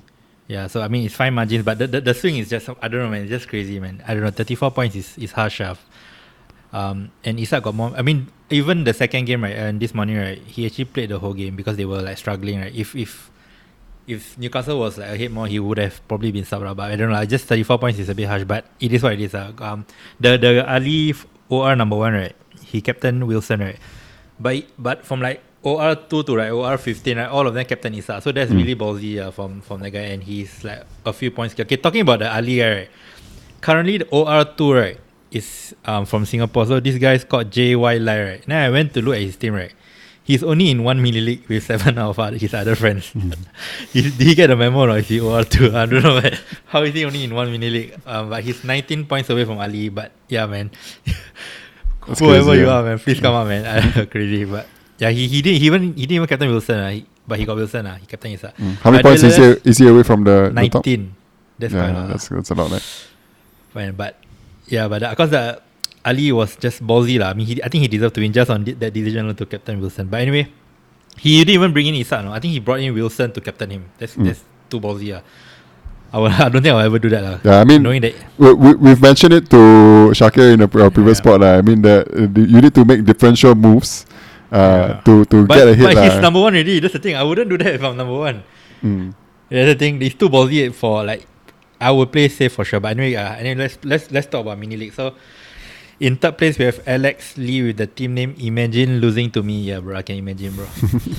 Yeah, 0.49 0.69
so 0.69 0.81
I 0.81 0.89
mean 0.89 1.05
it's 1.05 1.15
fine 1.15 1.35
margins, 1.35 1.65
but 1.65 1.79
the, 1.79 1.87
the, 1.87 2.01
the 2.01 2.15
swing 2.15 2.39
is 2.39 2.49
just 2.49 2.69
I 2.81 2.89
don't 2.89 3.01
know 3.03 3.11
man, 3.11 3.23
it's 3.23 3.31
just 3.31 3.49
crazy 3.49 3.79
man. 3.79 4.03
I 4.07 4.15
don't 4.15 4.23
know, 4.23 4.31
thirty 4.31 4.55
four 4.55 4.71
points 4.71 4.97
is, 4.97 5.19
is 5.19 5.33
harsh 5.33 5.61
ah. 5.61 5.77
Um 6.73 7.11
and 7.25 7.39
Isak 7.39 7.65
got 7.65 7.75
more 7.75 7.93
I 7.97 8.03
mean, 8.03 8.29
even 8.49 8.85
the 8.85 8.95
second 8.95 9.27
game 9.27 9.43
right 9.43 9.57
and 9.57 9.81
this 9.81 9.93
morning 9.93 10.17
right, 10.17 10.39
he 10.39 10.65
actually 10.65 10.87
played 10.87 11.11
the 11.11 11.19
whole 11.19 11.35
game 11.35 11.57
because 11.57 11.77
they 11.77 11.85
were 11.85 12.01
like 12.01 12.17
struggling, 12.17 12.61
right? 12.61 12.75
If 12.75 12.95
if 12.97 13.31
if 14.07 14.39
Newcastle 14.39 14.79
was 14.79 14.99
like 14.99 15.11
ahead 15.11 15.31
more, 15.33 15.47
he 15.47 15.59
would 15.59 15.79
have 15.79 16.01
probably 16.09 16.31
been 16.33 16.45
subbed 16.45 16.67
out. 16.67 16.77
But 16.77 16.93
I 16.93 16.97
don't 16.97 17.11
know. 17.11 17.17
I 17.17 17.27
just 17.27 17.47
thirty 17.47 17.65
four 17.65 17.79
points 17.79 17.99
is 17.99 18.09
a 18.09 18.15
bit 18.15 18.29
harsh, 18.29 18.45
but 18.45 18.65
it 18.81 18.93
is 18.93 19.03
what 19.03 19.13
it 19.13 19.21
is. 19.21 19.35
Uh. 19.35 19.53
Um, 19.59 19.85
the 20.21 20.39
the 20.39 20.65
Ali 20.65 21.13
OR 21.49 21.75
number 21.77 21.97
one 21.97 22.15
right, 22.15 22.37
he 22.77 22.85
captain 22.85 23.25
Wilson 23.25 23.61
right, 23.65 23.81
but 24.37 24.69
but 24.77 25.01
from 25.09 25.25
like 25.25 25.41
OR 25.65 25.97
two 25.97 26.23
to 26.29 26.37
like 26.37 26.53
OR 26.53 26.77
fifteen 26.77 27.17
right, 27.19 27.27
all 27.33 27.49
of 27.49 27.55
them 27.57 27.65
captain 27.65 27.97
Isa. 27.97 28.21
So 28.21 28.31
that's 28.31 28.53
Mm. 28.53 28.61
really 28.61 28.77
ballsy 28.77 29.17
uh, 29.19 29.33
from 29.33 29.65
from 29.65 29.81
the 29.81 29.89
guy, 29.91 30.13
and 30.13 30.21
he's 30.23 30.61
like 30.63 30.85
a 31.09 31.13
few 31.17 31.33
points. 31.33 31.57
Okay, 31.59 31.81
talking 31.81 32.05
about 32.05 32.21
the 32.21 32.29
Ali 32.29 32.61
right, 32.61 32.89
currently 33.65 33.99
the 34.05 34.09
OR 34.13 34.45
two 34.45 34.73
right 34.77 35.01
is 35.33 35.75
um 35.89 36.07
from 36.07 36.23
Singapore. 36.29 36.67
So 36.71 36.79
this 36.79 37.01
guy 37.03 37.15
is 37.19 37.25
called 37.25 37.51
JY 37.51 37.99
Lai 37.99 38.19
right. 38.23 38.43
Now 38.47 38.63
I 38.63 38.71
went 38.71 38.95
to 38.95 39.03
look 39.03 39.17
at 39.19 39.25
his 39.27 39.35
team 39.41 39.55
right. 39.59 39.73
He's 40.27 40.43
only 40.43 40.71
in 40.75 40.83
one 40.83 40.99
mini 41.03 41.21
league 41.23 41.47
with 41.47 41.63
seven 41.63 41.99
of 42.03 42.19
his 42.35 42.51
other 42.55 42.75
friends. 42.75 43.11
he, 43.95 44.03
did 44.11 44.27
he 44.27 44.35
get 44.35 44.51
a 44.51 44.57
memo 44.59 44.87
or 44.91 44.99
is 44.99 45.07
he 45.07 45.19
OR 45.23 45.43
two? 45.47 45.71
I 45.75 45.87
don't 45.87 46.03
know. 46.03 46.19
Man. 46.21 46.35
How 46.67 46.83
is 46.83 46.95
he 46.95 47.05
only 47.07 47.23
in 47.23 47.31
one 47.35 47.47
mini 47.51 47.71
league? 47.71 47.95
Um, 48.07 48.31
but 48.31 48.43
he's 48.43 48.63
19 48.67 49.07
points 49.07 49.31
away 49.31 49.45
from 49.47 49.59
Ali. 49.59 49.89
But 49.89 50.11
yeah, 50.27 50.47
man. 50.51 50.71
Whoever 52.07 52.55
you 52.55 52.69
are, 52.71 52.83
man, 52.83 52.99
please 52.99 53.21
come 53.21 53.35
on, 53.35 53.49
man. 53.49 54.07
Crazy, 54.13 54.45
but 54.45 54.67
yeah, 54.99 55.11
he, 55.11 55.27
he 55.29 55.43
didn't 55.43 55.61
he 55.61 55.67
even 55.67 55.83
he 55.95 56.07
didn't 56.07 56.13
even 56.23 56.29
captain 56.29 56.49
Wilson, 56.49 56.79
uh, 56.79 56.91
he, 56.91 57.05
but 57.27 57.39
he 57.39 57.45
got 57.45 57.57
Wilson. 57.57 57.87
Uh, 57.87 57.97
he 57.97 58.07
captain 58.07 58.31
Isa. 58.33 58.53
Mm. 58.57 58.75
How 58.79 58.91
many 58.91 59.03
points 59.03 59.23
is 59.23 59.37
he, 59.37 59.43
is 59.69 59.79
he 59.79 59.89
away 59.89 60.03
from 60.05 60.23
the, 60.25 60.51
the 60.55 60.69
top? 60.71 60.87
19. 60.87 61.15
That's 61.59 61.73
quite 61.75 61.83
a 61.83 61.87
Yeah, 61.93 61.99
lot. 61.99 62.09
that's, 62.09 62.29
that's 62.29 62.51
a 62.51 62.55
lot. 62.55 62.71
Right? 62.71 62.87
Fine, 63.75 63.93
but 63.97 64.17
yeah, 64.69 64.89
but 64.89 65.03
because 65.11 65.31
the 65.31 65.61
Ali 66.05 66.31
was 66.31 66.55
just 66.57 66.87
ballsy 66.87 67.19
lah. 67.19 67.31
I 67.31 67.35
mean, 67.35 67.47
he, 67.47 67.63
I 67.63 67.69
think 67.69 67.83
he 67.83 67.89
deserved 67.89 68.15
to 68.15 68.21
win 68.21 68.33
just 68.33 68.51
on 68.51 68.63
di- 68.63 68.79
that 68.79 68.93
decision 68.95 69.35
to 69.35 69.47
captain 69.47 69.81
Wilson. 69.81 70.07
But 70.07 70.21
anyway, 70.23 70.47
he 71.19 71.39
didn't 71.45 71.55
even 71.55 71.73
bring 71.73 71.87
in 71.89 71.95
Isak. 71.97 72.25
No? 72.25 72.33
I 72.33 72.39
think 72.39 72.53
he 72.53 72.61
brought 72.61 72.79
in 72.81 72.95
Wilson 72.95 73.33
to 73.33 73.41
captain 73.41 73.71
him. 73.71 73.85
That's 73.99 74.15
Mm. 74.15 74.27
that's 74.31 74.45
too 74.71 74.79
ballsy. 74.81 75.11
ah. 75.17 75.23
I, 76.27 76.49
don't 76.49 76.63
think 76.63 76.73
I'll 76.73 76.81
ever 76.81 76.99
do 76.99 77.09
that. 77.11 77.23
lah. 77.23 77.37
Yeah, 77.45 77.61
I 77.61 77.65
mean, 77.65 77.83
knowing 77.83 78.01
that 78.01 78.15
we, 78.39 78.55
we, 78.55 78.75
we've 78.75 79.03
mentioned 79.03 79.35
it 79.35 79.51
to 79.51 79.61
Shakir 80.17 80.55
in 80.55 80.61
a, 80.63 80.69
our 80.83 80.91
previous 80.91 81.19
Yeah. 81.19 81.23
spot. 81.25 81.41
lah. 81.41 81.59
I 81.59 81.63
mean, 81.63 81.83
that 81.83 82.09
you 82.15 82.61
need 82.61 82.75
to 82.75 82.85
make 82.85 83.05
differential 83.05 83.55
moves 83.55 84.07
uh, 84.53 84.57
Yeah. 84.57 85.01
to, 85.05 85.25
to 85.27 85.47
but, 85.47 85.55
get 85.57 85.69
a 85.69 85.75
hit. 85.75 85.85
but 85.85 85.97
he's 86.03 86.15
lah. 86.17 86.21
number 86.31 86.41
one 86.41 86.55
already. 86.55 86.81
That's 86.81 86.93
the 86.95 87.01
thing. 87.03 87.17
I 87.17 87.23
wouldn't 87.23 87.51
do 87.51 87.59
that 87.59 87.75
if 87.75 87.83
I'm 87.83 87.97
number 87.97 88.15
one. 88.17 88.43
Mm. 88.83 89.15
That's 89.51 89.69
the 89.73 89.79
thing. 89.79 90.01
It's 90.03 90.15
too 90.15 90.29
ballsy 90.29 90.73
for 90.73 91.05
like. 91.05 91.27
I 91.79 91.93
would 91.93 92.09
play 92.11 92.29
safe 92.33 92.57
for 92.57 92.65
sure. 92.65 92.81
But 92.81 92.97
anyway, 92.97 93.21
uh, 93.21 93.37
anyway, 93.37 93.69
let's 93.69 93.77
let's 93.85 94.09
let's 94.11 94.27
talk 94.27 94.49
about 94.49 94.57
mini 94.57 94.81
league. 94.81 94.97
So, 94.97 95.13
in 96.01 96.17
third 96.17 96.41
place 96.41 96.57
we 96.57 96.65
have 96.65 96.81
Alex 96.89 97.37
Lee 97.37 97.69
with 97.69 97.77
the 97.77 97.87
team 97.87 98.17
name 98.17 98.33
Imagine 98.41 98.97
losing 99.01 99.29
to 99.37 99.43
me. 99.45 99.69
Yeah, 99.69 99.81
bro, 99.85 99.93
I 99.97 100.01
can 100.01 100.17
imagine, 100.17 100.57
bro. 100.57 100.65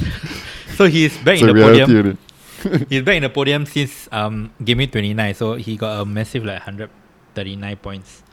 so 0.77 0.89
he's 0.89 1.13
back 1.21 1.37
It's 1.37 1.45
in 1.45 1.53
the 1.53 1.61
podium. 1.61 1.85
already. 1.91 2.17
He's 2.89 3.03
back 3.03 3.15
in 3.15 3.23
the 3.23 3.29
podium 3.29 3.65
since 3.65 4.09
um 4.11 4.51
game 4.63 4.79
week 4.79 4.91
29. 4.91 5.33
So 5.35 5.53
he 5.55 5.77
got 5.77 6.01
a 6.01 6.05
massive 6.05 6.45
like 6.45 6.59
139 6.65 7.77
points. 7.77 8.23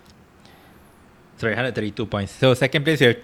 Sorry, 1.37 1.52
132 1.52 2.07
points. 2.07 2.33
So 2.33 2.54
second 2.54 2.85
place 2.85 3.00
have 3.00 3.16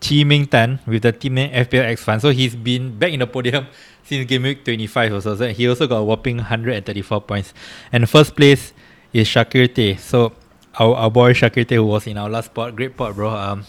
Chi 0.00 0.24
Ming 0.24 0.46
Tan 0.46 0.80
with 0.86 1.02
the 1.02 1.12
team 1.12 1.34
name 1.34 1.50
FPL 1.52 1.84
X 1.84 2.04
Fun. 2.04 2.20
So 2.20 2.30
he's 2.30 2.56
been 2.56 2.98
back 2.98 3.12
in 3.12 3.20
the 3.20 3.26
podium 3.26 3.66
since 4.04 4.26
game 4.26 4.42
week 4.44 4.64
25 4.64 5.12
also. 5.14 5.36
So 5.36 5.48
he 5.48 5.68
also 5.68 5.86
got 5.86 5.98
a 5.98 6.04
whopping 6.04 6.38
134 6.38 7.20
points. 7.20 7.52
And 7.92 8.08
first 8.08 8.34
place 8.34 8.72
is 9.12 9.28
Shakir 9.28 9.72
Tay. 9.74 9.96
So 9.96 10.32
our, 10.78 10.94
our 10.94 11.10
boy 11.10 11.34
Shakir 11.34 11.68
Tay 11.68 11.76
who 11.76 11.84
was 11.84 12.06
in 12.06 12.16
our 12.16 12.30
last 12.30 12.46
spot. 12.46 12.74
Great 12.76 12.96
pot, 12.96 13.14
bro. 13.14 13.30
Um 13.30 13.64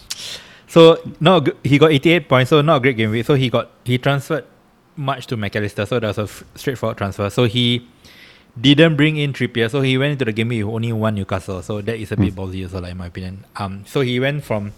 so 0.67 0.97
not 1.19 1.49
he 1.63 1.77
got 1.77 1.91
88 1.91 2.29
points, 2.29 2.49
so 2.49 2.61
not 2.61 2.77
a 2.77 2.79
great 2.79 2.97
game 2.97 3.11
week. 3.11 3.25
So 3.25 3.35
he 3.35 3.49
got 3.49 3.71
he 3.83 3.97
transferred 3.97 4.45
March 4.95 5.27
to 5.27 5.37
Mac 5.37 5.55
Allister, 5.55 5.85
so 5.85 5.99
that 5.99 6.07
was 6.07 6.17
a 6.17 6.23
f- 6.23 6.43
straightforward 6.55 6.97
transfer. 6.97 7.29
So 7.29 7.45
he 7.45 7.87
didn't 8.59 8.95
bring 8.95 9.17
in 9.17 9.33
Trippier, 9.33 9.69
so 9.69 9.81
he 9.81 9.97
went 9.97 10.13
into 10.13 10.25
the 10.25 10.31
game 10.31 10.49
with 10.49 10.63
only 10.63 10.93
one 10.93 11.15
Newcastle. 11.15 11.61
So 11.61 11.81
that 11.81 11.95
is 11.97 12.11
a 12.11 12.17
bit 12.17 12.35
ballsy 12.35 12.63
also, 12.63 12.81
like 12.81 12.91
in 12.91 12.97
my 12.97 13.07
opinion. 13.07 13.45
Um, 13.55 13.83
so 13.87 14.01
he 14.01 14.19
went 14.19 14.43
from 14.43 14.73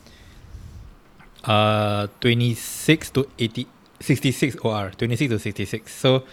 uh 1.43 2.07
26 2.21 3.09
to 3.11 3.27
80, 3.37 3.67
66 3.99 4.55
OR, 4.57 4.91
26 4.97 5.29
to 5.31 5.39
66. 5.39 5.93
So 5.93 6.23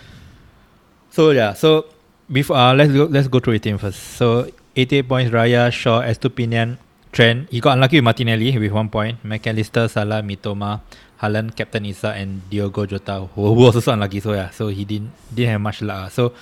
so 1.10 1.30
yeah, 1.30 1.52
so 1.52 1.86
before 2.30 2.56
uh, 2.56 2.74
let's 2.74 2.92
go 2.92 3.04
let's 3.04 3.28
go 3.28 3.40
through 3.40 3.54
the 3.54 3.58
team 3.58 3.78
first. 3.78 3.98
So 4.00 4.48
88 4.76 5.08
points, 5.08 5.30
Raya, 5.32 5.70
Shaw, 5.70 6.00
Estupinan, 6.02 6.78
Trent. 7.12 7.50
He 7.50 7.60
got 7.60 7.74
unlucky 7.74 7.98
with 7.98 8.04
Martinelli 8.04 8.56
with 8.56 8.72
one 8.72 8.88
point. 8.88 9.22
Mac 9.24 9.46
Allister, 9.46 9.86
Salah, 9.88 10.22
Mitoma, 10.22 10.80
Haaland, 11.22 11.54
Captain 11.54 11.84
Isa, 11.86 12.10
and 12.18 12.42
Diogo 12.50 12.84
Jota, 12.86 13.28
who, 13.34 13.54
who 13.54 13.62
was 13.62 13.76
also 13.76 13.92
unlucky. 13.94 14.18
So 14.20 14.32
yeah, 14.34 14.50
so 14.50 14.66
he 14.68 14.84
didn't 14.84 15.12
didn't 15.32 15.52
have 15.52 15.60
much 15.62 15.80
luck. 15.82 15.98
ah. 16.04 16.08
So 16.10 16.32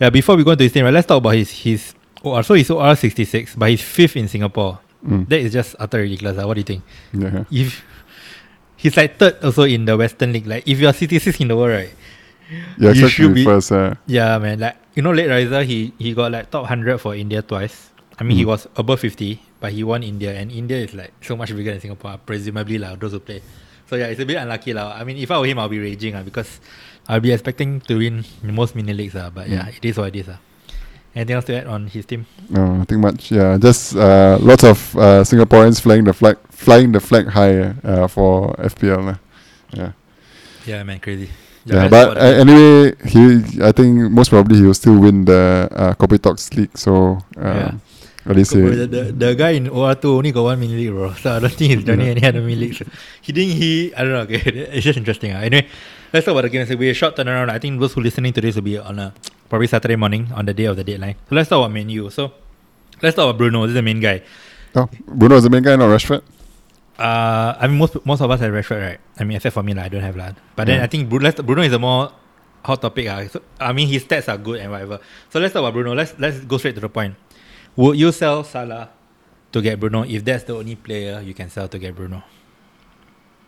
yeah, 0.00 0.10
before 0.10 0.34
we 0.36 0.42
go 0.44 0.50
into 0.52 0.64
his 0.64 0.72
team, 0.72 0.84
right, 0.84 0.92
let's 0.94 1.06
talk 1.06 1.18
about 1.22 1.34
his 1.38 1.50
his 1.50 1.94
OR. 2.22 2.42
So 2.42 2.54
he's 2.54 2.70
OR 2.70 2.94
66, 2.96 3.54
but 3.54 3.70
he's 3.70 3.82
fifth 3.82 4.16
in 4.16 4.26
Singapore. 4.28 4.78
Mm. 5.06 5.28
That 5.30 5.40
is 5.40 5.52
just 5.52 5.76
utter 5.78 5.98
ridiculous. 6.02 6.36
ah. 6.36 6.46
What 6.46 6.54
do 6.58 6.60
you 6.60 6.68
think? 6.68 6.82
Yeah. 7.14 7.44
If 7.50 7.84
he's 8.76 8.96
like 8.96 9.16
third 9.16 9.38
also 9.44 9.62
in 9.64 9.84
the 9.86 9.96
Western 9.96 10.32
League, 10.32 10.46
like 10.46 10.66
if 10.66 10.78
you're 10.80 10.92
66 10.92 11.40
in 11.40 11.48
the 11.48 11.56
world, 11.56 11.70
right? 11.72 11.94
Yeah, 12.78 12.90
You 12.92 13.06
should 13.08 13.34
be- 13.34 13.44
first. 13.46 13.70
Uh, 13.70 13.94
Yeah, 14.10 14.36
man. 14.42 14.58
Like 14.58 14.76
you 14.98 15.02
know, 15.06 15.12
late 15.14 15.28
riser, 15.30 15.62
he 15.62 15.92
he 16.02 16.14
got 16.18 16.32
like 16.32 16.50
top 16.50 16.66
hundred 16.66 16.98
for 16.98 17.14
India 17.14 17.42
twice. 17.46 17.88
I 18.18 18.24
mean, 18.26 18.36
he 18.36 18.44
Mm. 18.44 18.52
was 18.52 18.66
above 18.76 19.00
fifty, 19.00 19.40
but 19.62 19.70
he 19.72 19.84
won 19.86 20.02
India, 20.02 20.34
and 20.34 20.50
India 20.52 20.76
is 20.82 20.92
like 20.92 21.12
so 21.22 21.36
much 21.38 21.54
bigger 21.54 21.70
than 21.72 21.80
Singapore, 21.80 22.18
presumably 22.26 22.76
like 22.76 22.98
those 23.00 23.12
who 23.12 23.20
play. 23.20 23.40
So 23.90 23.96
yeah, 23.98 24.06
it's 24.06 24.22
a 24.22 24.24
bit 24.24 24.38
unlucky 24.38 24.70
lah. 24.70 24.94
I 24.94 25.02
mean, 25.02 25.18
if 25.18 25.34
I 25.34 25.38
were 25.42 25.50
him, 25.50 25.58
I'll 25.58 25.66
be 25.68 25.82
raging 25.82 26.14
ah 26.14 26.22
because 26.22 26.62
I'll 27.10 27.18
be 27.18 27.34
expecting 27.34 27.82
to 27.90 27.98
win 27.98 28.22
most 28.46 28.78
mini 28.78 28.94
leagues 28.94 29.18
ah. 29.18 29.34
But 29.34 29.50
yeah, 29.50 29.66
it 29.66 29.82
is 29.82 29.98
what 29.98 30.14
it 30.14 30.22
is 30.22 30.30
ah. 30.30 30.38
Anything 31.10 31.34
else 31.34 31.46
to 31.50 31.58
add 31.58 31.66
on 31.66 31.90
his 31.90 32.06
team? 32.06 32.22
no, 32.46 32.78
nothing 32.86 33.02
much. 33.02 33.34
Yeah, 33.34 33.58
just 33.58 33.98
uh, 33.98 34.38
lots 34.38 34.62
of 34.62 34.78
uh, 34.94 35.26
Singaporeans 35.26 35.82
flying 35.82 36.06
the 36.06 36.14
flag, 36.14 36.38
flying 36.54 36.94
the 36.94 37.02
flag 37.02 37.26
high 37.34 37.74
uh, 37.82 38.06
for 38.06 38.54
FPL. 38.62 39.10
lah. 39.10 39.18
Yeah. 39.74 39.90
Yeah, 40.70 40.86
man, 40.86 41.02
crazy. 41.02 41.26
Yeah, 41.66 41.90
but 41.90 42.14
uh, 42.14 42.46
anyway, 42.46 42.94
he 43.10 43.42
I 43.58 43.74
think 43.74 44.06
most 44.14 44.30
probably 44.30 44.62
he 44.62 44.70
will 44.70 44.78
still 44.78 45.02
win 45.02 45.26
the 45.26 45.66
uh, 45.66 45.92
Copy 45.98 46.22
Talks 46.22 46.46
League. 46.54 46.78
So 46.78 47.18
Yeah. 47.34 47.74
Um, 48.26 48.30
at 48.32 48.36
least 48.36 48.52
Bro, 48.52 48.70
he, 48.70 48.76
the, 48.76 48.86
the, 48.86 49.02
the 49.12 49.34
guy 49.34 49.50
in 49.50 49.66
OR2 49.66 50.04
only 50.04 50.32
got 50.32 50.42
one 50.42 50.60
mini 50.60 50.74
league, 50.76 50.90
bro. 50.92 51.12
So 51.22 51.36
I 51.36 51.38
don't 51.40 51.52
think 51.52 51.72
he's 51.72 51.84
joining 51.84 52.08
any 52.08 52.24
other 52.24 52.40
mini 52.40 52.56
leagues. 52.56 52.82
He 53.22 53.32
didn't, 53.32 53.56
he, 53.56 53.94
I 53.94 54.02
don't 54.02 54.12
know, 54.12 54.20
okay. 54.28 54.68
It's 54.76 54.84
just 54.84 54.98
interesting. 54.98 55.32
ah. 55.32 55.40
Anyway, 55.40 55.66
let's 56.12 56.26
talk 56.26 56.32
about 56.32 56.42
the 56.42 56.50
game. 56.50 56.62
It's 56.62 56.70
a 56.70 56.76
a 56.76 56.92
short 56.94 57.16
turnaround. 57.16 57.48
I 57.50 57.58
think 57.58 57.80
those 57.80 57.94
who 57.94 58.00
listening 58.02 58.32
to 58.34 58.40
this 58.40 58.54
will 58.56 58.62
be 58.62 58.76
on 58.78 58.98
a 58.98 59.14
probably 59.48 59.66
Saturday 59.68 59.96
morning 59.96 60.28
on 60.34 60.44
the 60.44 60.52
day 60.54 60.66
of 60.66 60.76
the 60.76 60.84
deadline. 60.84 61.16
So 61.28 61.34
let's 61.34 61.48
talk 61.48 61.58
about 61.64 61.72
Man 61.72 61.88
U. 61.88 62.10
So 62.10 62.32
let's 63.02 63.16
talk 63.16 63.24
about 63.30 63.38
Bruno. 63.38 63.62
This 63.62 63.70
is 63.70 63.74
the 63.74 63.82
main 63.82 64.00
guy. 64.00 64.22
oh, 64.76 64.88
Bruno 65.08 65.36
is 65.36 65.44
the 65.44 65.50
main 65.50 65.62
guy, 65.62 65.76
not 65.76 65.88
Rashford. 65.88 66.22
Uh, 66.98 67.56
I 67.58 67.66
mean, 67.66 67.78
most 67.78 67.96
most 68.04 68.20
of 68.20 68.30
us 68.30 68.40
have 68.40 68.52
Rashford, 68.52 68.82
right? 68.84 69.00
I 69.18 69.24
mean, 69.24 69.36
except 69.36 69.54
for 69.54 69.62
me, 69.62 69.72
like, 69.72 69.86
I 69.86 69.88
don't 69.88 70.02
have 70.02 70.16
that. 70.16 70.36
But 70.54 70.66
then 70.66 70.78
Yeah. 70.78 70.84
I 70.84 70.86
think 70.88 71.08
Bruno, 71.08 71.32
Bruno 71.32 71.62
is 71.62 71.72
a 71.72 71.78
more 71.78 72.12
hot 72.62 72.82
topic. 72.82 73.08
Uh. 73.08 73.26
So, 73.28 73.40
I 73.58 73.72
mean, 73.72 73.88
his 73.88 74.04
stats 74.04 74.28
are 74.28 74.36
good 74.36 74.60
and 74.60 74.70
whatever. 74.70 75.00
So 75.30 75.40
let's 75.40 75.54
talk 75.54 75.60
about 75.64 75.72
Bruno. 75.72 75.94
Let's 75.94 76.12
let's 76.18 76.40
go 76.40 76.58
straight 76.58 76.74
to 76.74 76.80
the 76.82 76.90
point. 76.92 77.14
Would 77.80 77.96
you 77.98 78.12
sell 78.12 78.44
Salah 78.44 78.90
to 79.52 79.62
get 79.62 79.80
Bruno 79.80 80.04
if 80.04 80.20
that's 80.24 80.44
the 80.44 80.54
only 80.54 80.76
player 80.76 81.20
you 81.24 81.32
can 81.32 81.48
sell 81.48 81.66
to 81.68 81.78
get 81.78 81.96
Bruno? 81.96 82.22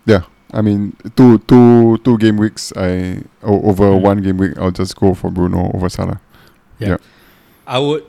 Yeah, 0.06 0.24
I 0.52 0.62
mean 0.62 0.96
two 1.14 1.36
two 1.44 1.98
two 1.98 2.16
game 2.16 2.38
weeks. 2.40 2.72
I 2.74 3.20
over 3.42 3.92
Mm. 3.92 4.00
one 4.00 4.18
game 4.22 4.38
week, 4.38 4.56
I'll 4.56 4.70
just 4.72 4.96
go 4.96 5.12
for 5.14 5.30
Bruno 5.30 5.70
over 5.74 5.88
Salah. 5.88 6.20
Yeah. 6.78 6.96
I 7.66 7.78
would 7.78 8.04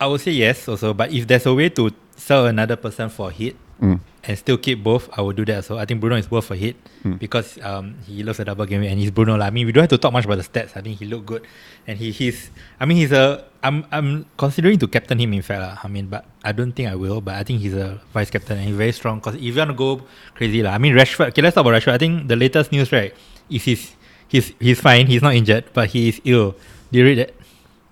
I 0.00 0.06
would 0.08 0.20
say 0.20 0.32
yes 0.32 0.66
also, 0.68 0.94
but 0.94 1.12
if 1.12 1.26
there's 1.26 1.46
a 1.46 1.52
way 1.54 1.68
to 1.70 1.90
sell 2.16 2.46
another 2.46 2.76
person 2.76 3.08
for 3.08 3.28
a 3.28 3.32
hit 3.32 3.56
Mm. 3.76 4.00
and 4.24 4.34
still 4.40 4.56
keep 4.56 4.82
both, 4.82 5.06
I 5.12 5.20
would 5.20 5.36
do 5.36 5.44
that. 5.52 5.62
So 5.68 5.76
I 5.76 5.84
think 5.84 6.00
Bruno 6.00 6.16
is 6.16 6.30
worth 6.30 6.50
a 6.50 6.56
hit 6.56 6.76
Mm. 7.04 7.20
because 7.20 7.60
um 7.60 7.94
he 8.08 8.24
loves 8.24 8.40
a 8.40 8.44
double 8.48 8.64
game 8.64 8.82
and 8.82 8.96
he's 8.98 9.12
Bruno. 9.12 9.36
lah. 9.36 9.46
I 9.46 9.50
mean 9.52 9.66
we 9.68 9.72
don't 9.72 9.84
have 9.84 9.92
to 9.92 10.00
talk 10.00 10.16
much 10.16 10.24
about 10.24 10.40
the 10.40 10.48
stats. 10.48 10.72
I 10.74 10.80
think 10.80 10.96
he 10.98 11.04
looked 11.04 11.26
good 11.28 11.44
and 11.86 12.00
he 12.00 12.08
he's 12.10 12.48
I 12.80 12.88
mean 12.88 12.96
he's 12.96 13.12
a 13.12 13.44
I'm 13.62 13.84
I'm 13.92 14.24
considering 14.40 14.80
to 14.80 14.88
captain 14.88 15.20
him 15.20 15.36
in 15.36 15.44
fact. 15.44 15.60
lah. 15.60 15.74
I 15.84 15.88
mean 15.92 16.08
but 16.08 16.24
I 16.42 16.56
don't 16.56 16.72
think 16.72 16.88
I 16.88 16.96
will, 16.96 17.20
but 17.20 17.36
I 17.36 17.44
think 17.44 17.60
he's 17.60 17.76
a 17.76 18.00
vice 18.16 18.32
captain 18.32 18.56
and 18.56 18.64
he's 18.66 18.80
very 18.80 18.96
strong 18.96 19.20
because 19.20 19.36
if 19.36 19.44
you 19.44 19.54
want 19.60 19.70
to 19.70 19.76
go 19.76 20.00
crazy 20.32 20.64
lah. 20.64 20.72
I 20.72 20.80
mean 20.80 20.96
Rashford 20.96 21.36
okay 21.36 21.44
let's 21.44 21.52
talk 21.54 21.68
about 21.68 21.76
Rashford. 21.76 21.94
I 21.94 22.00
think 22.00 22.26
the 22.32 22.36
latest 22.40 22.72
news 22.72 22.88
right 22.96 23.12
is 23.52 23.62
he's 23.68 23.92
he's 24.32 24.56
he's 24.58 24.80
fine, 24.80 25.04
he's 25.06 25.20
not 25.20 25.36
injured, 25.36 25.68
but 25.76 25.92
he 25.92 26.08
is 26.08 26.18
ill. 26.24 26.56
Do 26.90 26.96
you 26.98 27.04
read 27.04 27.18
that? 27.20 27.32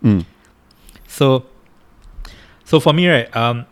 Mm. 0.00 0.24
So, 1.06 1.44
so 2.64 2.80
for 2.80 2.92
me, 2.92 3.06
right, 3.06 3.28
um, 3.36 3.66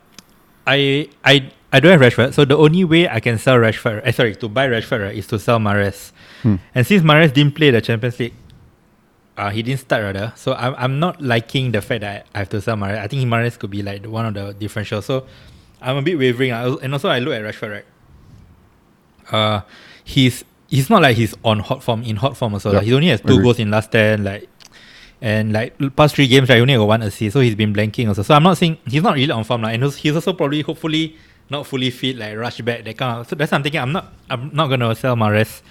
I 0.65 1.09
I 1.25 1.51
I 1.73 1.79
don't 1.79 1.91
have 1.91 2.01
Rashford. 2.01 2.33
So 2.33 2.45
the 2.45 2.55
only 2.55 2.83
way 2.83 3.09
I 3.09 3.19
can 3.19 3.37
sell 3.39 3.57
Rashford, 3.57 4.01
eh, 4.05 4.11
sorry, 4.11 4.35
to 4.35 4.47
buy 4.47 4.67
Rashford, 4.67 5.01
right, 5.01 5.15
is 5.15 5.27
to 5.27 5.39
sell 5.39 5.59
Mahrez. 5.59 6.11
Hmm. 6.43 6.55
And 6.75 6.85
since 6.85 7.03
Mahrez 7.03 7.33
didn't 7.33 7.55
play 7.55 7.71
the 7.71 7.81
Champions 7.81 8.19
League, 8.19 8.35
uh, 9.35 9.49
he 9.49 9.63
didn't 9.63 9.79
start 9.79 10.03
rather. 10.03 10.31
So 10.35 10.53
I'm 10.53 10.75
I'm 10.77 10.99
not 10.99 11.19
liking 11.19 11.71
the 11.71 11.81
fact 11.81 12.01
that 12.01 12.27
I 12.35 12.39
have 12.39 12.49
to 12.49 12.61
sell 12.61 12.75
Mahrez. 12.75 12.99
I 12.99 13.07
think 13.07 13.27
Mahrez 13.27 13.57
could 13.57 13.71
be 13.71 13.81
like 13.81 14.05
one 14.05 14.25
of 14.27 14.33
the 14.35 14.53
differentials. 14.53 15.03
So 15.03 15.25
I'm 15.81 15.97
a 15.97 16.01
bit 16.03 16.17
wavering. 16.17 16.51
I, 16.51 16.67
and 16.67 16.93
also 16.93 17.09
I 17.09 17.19
look 17.19 17.33
at 17.33 17.41
Rashford, 17.41 17.71
right. 17.71 17.85
Uh, 19.31 19.61
he's 20.03 20.45
he's 20.67 20.89
not 20.91 21.01
like 21.01 21.17
he's 21.17 21.33
on 21.43 21.59
hot 21.59 21.81
form 21.81 22.03
in 22.03 22.17
hot 22.17 22.37
form 22.37 22.53
also. 22.53 22.69
Yeah, 22.69 22.77
Like, 22.77 22.85
he 22.85 22.93
only 22.93 23.07
has 23.07 23.21
two 23.21 23.41
goals 23.41 23.57
in 23.57 23.71
last 23.71 23.91
ten. 23.91 24.23
Like 24.23 24.47
and 25.23 25.53
like 25.53 25.73
past 25.95 26.15
three 26.15 26.27
games, 26.27 26.49
right, 26.49 26.57
he 26.57 26.61
only 26.61 26.75
got 26.75 26.85
one 26.85 27.01
assist, 27.01 27.33
so 27.33 27.39
he's 27.39 27.55
been 27.55 27.73
blanking 27.73 28.09
also. 28.09 28.23
So 28.23 28.35
I'm 28.35 28.43
not 28.43 28.57
saying 28.57 28.77
he's 28.85 29.01
not 29.01 29.15
really 29.15 29.31
on 29.31 29.45
form, 29.45 29.61
like, 29.61 29.73
and 29.73 29.93
he's 29.93 30.13
also 30.13 30.33
probably, 30.33 30.61
hopefully, 30.61 31.15
not 31.49 31.67
fully 31.67 31.89
fit, 31.91 32.17
like 32.17 32.37
rush 32.37 32.61
back 32.61 32.83
that 32.83 32.97
kind 32.97 33.19
of. 33.21 33.27
So 33.27 33.35
that's 33.35 33.51
what 33.51 33.57
I'm 33.57 33.63
thinking. 33.63 33.81
I'm 33.81 33.91
not, 33.91 34.13
I'm 34.29 34.49
not 34.53 34.67
gonna 34.67 34.93
sell 34.95 35.15
Mahrez. 35.15 35.61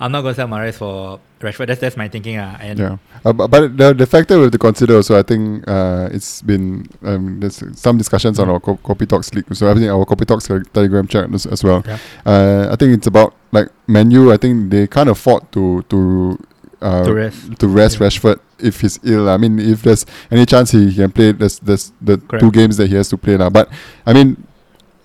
I'm 0.00 0.12
not 0.12 0.22
gonna 0.22 0.34
sell 0.34 0.46
Mahrez 0.46 0.74
for 0.74 1.18
Rashford. 1.40 1.66
That's 1.66 1.80
that's 1.80 1.96
my 1.96 2.08
thinking, 2.08 2.38
ah. 2.38 2.56
And 2.60 2.78
Yeah, 2.78 2.96
uh, 3.24 3.32
but 3.32 3.76
the 3.76 3.92
the 3.94 4.06
factor 4.06 4.36
we 4.36 4.42
have 4.44 4.52
to 4.52 4.58
consider 4.58 4.94
also, 4.96 5.18
I 5.18 5.22
think 5.22 5.66
uh, 5.66 6.08
it's 6.12 6.40
been 6.42 6.86
um, 7.02 7.40
there's 7.40 7.62
some 7.78 7.98
discussions 7.98 8.38
on 8.38 8.48
our 8.48 8.60
co- 8.60 8.76
Kopi 8.78 9.08
Talks 9.08 9.34
league. 9.34 9.52
So 9.54 9.68
I 9.70 9.74
think 9.74 9.86
our 9.90 10.04
Kopi 10.06 10.24
Talks 10.24 10.48
uh, 10.50 10.60
Telegram 10.72 11.06
chat 11.08 11.32
as, 11.34 11.46
as 11.46 11.64
well. 11.64 11.82
Yeah. 11.84 11.98
Uh, 12.24 12.68
I 12.72 12.76
think 12.76 12.94
it's 12.96 13.08
about 13.08 13.34
like 13.50 13.68
Man 13.88 14.10
U. 14.12 14.32
I 14.32 14.36
think 14.36 14.70
they 14.70 14.86
can't 14.86 15.08
afford 15.10 15.50
to 15.52 15.82
to 15.90 16.38
uh, 16.80 17.02
To 17.04 17.12
rest. 17.14 17.58
to 17.58 17.66
rest 17.66 17.98
Yeah. 17.98 18.06
Rashford 18.06 18.38
if 18.60 18.80
he's 18.80 19.00
ill. 19.02 19.28
I 19.28 19.36
mean, 19.36 19.58
if 19.58 19.82
there's 19.82 20.06
any 20.30 20.46
chance 20.46 20.70
he 20.70 20.94
can 20.94 21.10
play, 21.10 21.32
there's 21.32 21.58
there's 21.58 21.90
the 22.00 22.18
Correct. 22.18 22.40
two 22.40 22.52
games 22.52 22.76
that 22.76 22.86
he 22.88 22.94
has 22.94 23.08
to 23.10 23.16
play 23.18 23.36
now. 23.36 23.50
But 23.50 23.68
I 24.06 24.12
mean, 24.12 24.46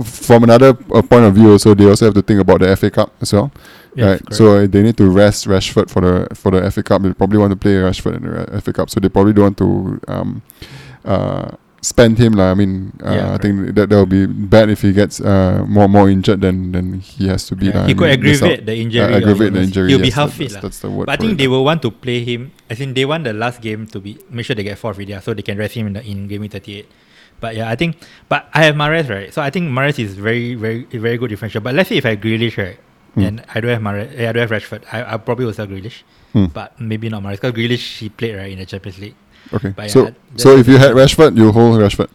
from 0.02 0.44
another 0.44 0.78
uh, 0.94 1.02
point 1.02 1.26
of 1.26 1.36
view, 1.36 1.52
also 1.52 1.74
they 1.74 1.86
also 1.86 2.06
have 2.06 2.16
to 2.16 2.22
think 2.22 2.40
about 2.40 2.62
the 2.62 2.76
FA 2.76 2.90
Cup 2.90 3.14
as 3.22 3.34
well. 3.34 3.52
Yes, 3.96 4.06
right. 4.06 4.20
correct. 4.20 4.36
So 4.36 4.58
uh, 4.58 4.68
they 4.68 4.82
need 4.82 4.98
to 4.98 5.10
rest 5.10 5.46
Rashford 5.48 5.90
for 5.90 6.02
the 6.02 6.36
for 6.36 6.52
the 6.52 6.70
FA 6.72 6.82
Cup. 6.82 7.02
They 7.04 7.14
probably 7.14 7.38
want 7.38 7.52
to 7.52 7.58
play 7.58 7.76
Rashford 7.76 8.18
in 8.18 8.24
the 8.24 8.56
uh, 8.56 8.60
FA 8.60 8.74
Cup, 8.74 8.90
so 8.90 9.00
they 9.00 9.10
probably 9.10 9.34
don't 9.34 9.54
want 9.54 9.58
to 9.60 10.02
um, 10.08 10.42
uh, 11.06 11.52
spend 11.84 12.18
him 12.18 12.34
lah. 12.34 12.52
I 12.52 12.56
mean, 12.56 12.96
uh, 13.04 13.12
Yeah, 13.12 13.34
I 13.36 13.38
think 13.38 13.76
that 13.76 13.92
that 13.92 13.96
will 13.96 14.10
be 14.10 14.26
bad 14.26 14.72
if 14.72 14.82
he 14.82 14.94
gets 14.96 15.20
uh, 15.20 15.68
more 15.68 15.88
more 15.88 16.10
injured 16.10 16.42
than 16.42 16.72
than 16.72 17.04
he 17.04 17.28
has 17.28 17.46
to 17.52 17.56
be. 17.56 17.70
Yeah, 17.70 17.84
lah. 17.84 17.86
he 17.86 17.94
I 17.94 17.96
could 17.96 18.10
mean, 18.10 18.18
aggravate 18.18 18.66
the 18.66 18.76
injury. 18.76 19.14
Uh, 19.14 19.18
aggravate 19.20 19.54
the 19.54 19.62
injury. 19.62 19.88
He'll 19.92 20.02
be 20.02 20.10
half 20.10 20.34
fit 20.34 20.58
that's, 20.58 20.64
that's 20.64 20.80
the 20.80 20.90
word. 20.90 21.06
But 21.06 21.14
I 21.14 21.22
think 21.22 21.38
they 21.38 21.52
will 21.52 21.64
want 21.64 21.84
to 21.84 21.92
play 21.92 22.24
him. 22.24 22.56
I 22.72 22.74
think 22.74 22.96
they 22.96 23.06
want 23.06 23.28
the 23.28 23.36
last 23.36 23.62
game 23.62 23.86
to 23.94 24.00
be 24.00 24.18
make 24.32 24.48
sure 24.48 24.56
they 24.56 24.66
get 24.66 24.80
fourth 24.80 24.98
ah, 24.98 25.20
so 25.20 25.36
they 25.36 25.46
can 25.46 25.60
rest 25.60 25.76
him 25.76 25.92
in 25.92 25.94
the 26.00 26.02
in 26.02 26.26
game 26.26 26.48
thirty 26.50 26.82
eight. 26.82 26.90
But 27.44 27.60
yeah, 27.60 27.68
I 27.68 27.76
think. 27.76 28.00
But 28.32 28.48
I 28.56 28.64
have 28.72 28.76
Mahrez 28.80 29.12
right, 29.12 29.30
so 29.36 29.42
I 29.44 29.52
think 29.52 29.68
Mahrez 29.68 30.00
is 30.00 30.16
very 30.16 30.56
very 30.56 30.88
very 30.88 31.18
good 31.20 31.28
differential. 31.36 31.60
But 31.60 31.76
let's 31.76 31.90
say 31.92 32.00
if 32.00 32.06
I 32.08 32.16
Grealish 32.16 32.56
right, 32.56 32.80
Hmm. 33.14 33.24
and 33.28 33.36
I 33.54 33.60
don't 33.62 33.70
have 33.76 33.84
Mahrez, 33.84 34.10
I 34.16 34.32
don't 34.32 34.48
have 34.48 34.54
Rashford, 34.56 34.82
I 34.96 35.04
I 35.14 35.18
probably 35.20 35.46
will 35.46 35.54
sell 35.60 35.68
Grealish. 35.68 36.02
Hmm. 36.32 36.48
But 36.56 36.80
maybe 36.80 37.12
not 37.12 37.22
Mahrez 37.22 37.44
because 37.44 37.52
Grealish 37.60 37.86
he 38.00 38.08
played 38.10 38.36
right 38.40 38.52
in 38.56 38.58
the 38.64 38.66
Champions 38.66 38.98
League. 39.04 39.18
Okay. 39.54 39.70
But 39.76 39.92
so 39.92 40.08
yeah, 40.08 40.16
so 40.40 40.56
if 40.58 40.66
you 40.72 40.78
had 40.80 40.96
Rashford, 40.96 41.36
you 41.38 41.52
hold 41.52 41.78
Rashford. 41.84 42.08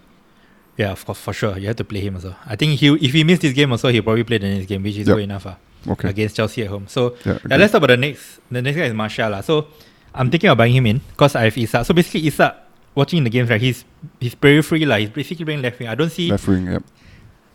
Yeah, 0.80 0.92
of 0.97 1.04
course, 1.04 1.20
for 1.20 1.35
sure. 1.37 1.58
You 1.58 1.66
have 1.68 1.76
to 1.82 1.85
play 1.85 2.00
him 2.00 2.14
also. 2.16 2.35
I 2.47 2.56
think 2.56 2.78
he 2.80 2.88
if 2.94 3.12
he 3.12 3.23
missed 3.23 3.42
this 3.44 3.52
game 3.52 3.70
also, 3.70 3.88
he'll 3.92 4.02
probably 4.02 4.25
play 4.25 4.38
the 4.38 4.49
next 4.49 4.66
game, 4.66 4.82
which 4.82 4.97
is 4.97 5.06
Yep. 5.06 5.16
good 5.16 5.25
enough. 5.28 5.47
Uh, 5.47 5.54
Okay. 5.94 6.08
against 6.11 6.35
Chelsea 6.37 6.62
at 6.66 6.68
home. 6.75 6.87
So 6.88 7.14
Yeah, 7.25 7.38
yeah, 7.49 7.56
let's 7.56 7.70
talk 7.73 7.78
about 7.85 7.94
the 7.94 8.00
next. 8.00 8.40
The 8.50 8.62
next 8.62 8.76
guy 8.80 8.87
is 8.90 8.94
Martial. 8.94 9.30
lah. 9.30 9.40
So 9.47 9.66
I'm 10.14 10.30
thinking 10.30 10.50
of 10.50 10.58
buying 10.58 10.75
him 10.75 10.87
in 10.87 10.99
because 11.14 11.37
I 11.38 11.44
have 11.50 11.56
Isak. 11.58 11.87
So 11.87 11.94
basically, 11.94 12.26
Isak 12.26 12.54
watching 12.95 13.25
the 13.25 13.30
games 13.30 13.50
right, 13.50 13.61
he's 13.61 13.85
he's 14.21 14.35
periphery 14.35 14.85
lah. 14.85 14.97
He's 14.97 15.11
basically 15.11 15.45
playing 15.45 15.62
left 15.62 15.78
wing. 15.78 15.88
I 15.88 15.95
don't 15.95 16.11
see 16.11 16.30
Left 16.30 16.47
wing. 16.49 16.66
Yep. 16.66 16.83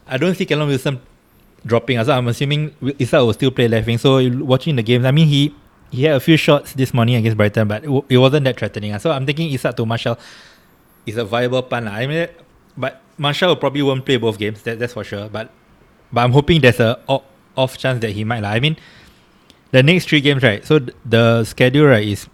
I 0.08 0.18
don't 0.18 0.36
see 0.36 0.46
Callum 0.46 0.68
Wilson 0.68 1.00
dropping. 1.66 2.04
So 2.04 2.12
I'm 2.14 2.28
assuming 2.28 2.76
Isak 3.00 3.20
will 3.22 3.34
still 3.34 3.52
play 3.52 3.68
left 3.68 3.88
wing. 3.88 3.98
So 3.98 4.20
watching 4.44 4.76
the 4.76 4.84
games, 4.84 5.06
I 5.06 5.12
mean 5.12 5.28
he 5.28 5.56
he 5.92 6.04
had 6.04 6.16
a 6.16 6.20
few 6.20 6.38
shots 6.38 6.74
this 6.74 6.94
morning 6.94 7.16
against 7.16 7.38
Brighton, 7.38 7.68
but 7.68 7.84
it, 7.84 8.04
it 8.10 8.18
wasn't 8.18 8.46
that 8.46 8.58
threatening. 8.58 8.98
So 9.00 9.12
I'm 9.12 9.26
thinking 9.26 9.52
Isak 9.54 9.76
to 9.78 9.86
Martial 9.86 10.18
is 11.06 11.18
a 11.18 11.26
viable 11.26 11.62
plan. 11.62 11.88
I 11.88 12.08
mean, 12.08 12.28
but 12.76 13.02
Martial 13.18 13.56
probably 13.56 13.84
won't 13.84 14.06
play 14.06 14.18
both 14.18 14.40
games. 14.40 14.64
That, 14.64 14.80
that's 14.80 14.94
for 14.94 15.04
sure. 15.04 15.30
But 15.30 15.52
but 16.12 16.22
I'm 16.22 16.32
hoping 16.32 16.62
there's 16.62 16.80
a 16.80 17.00
off 17.56 17.78
chance 17.78 18.02
that 18.02 18.12
he 18.12 18.24
might. 18.24 18.44
I 18.44 18.60
mean, 18.60 18.78
the 19.72 19.84
next 19.84 20.10
three 20.10 20.22
games, 20.22 20.44
right? 20.44 20.66
So 20.66 20.80
th- 20.80 20.96
the 21.06 21.44
schedule 21.44 21.86
right 21.86 22.08
is 22.08 22.28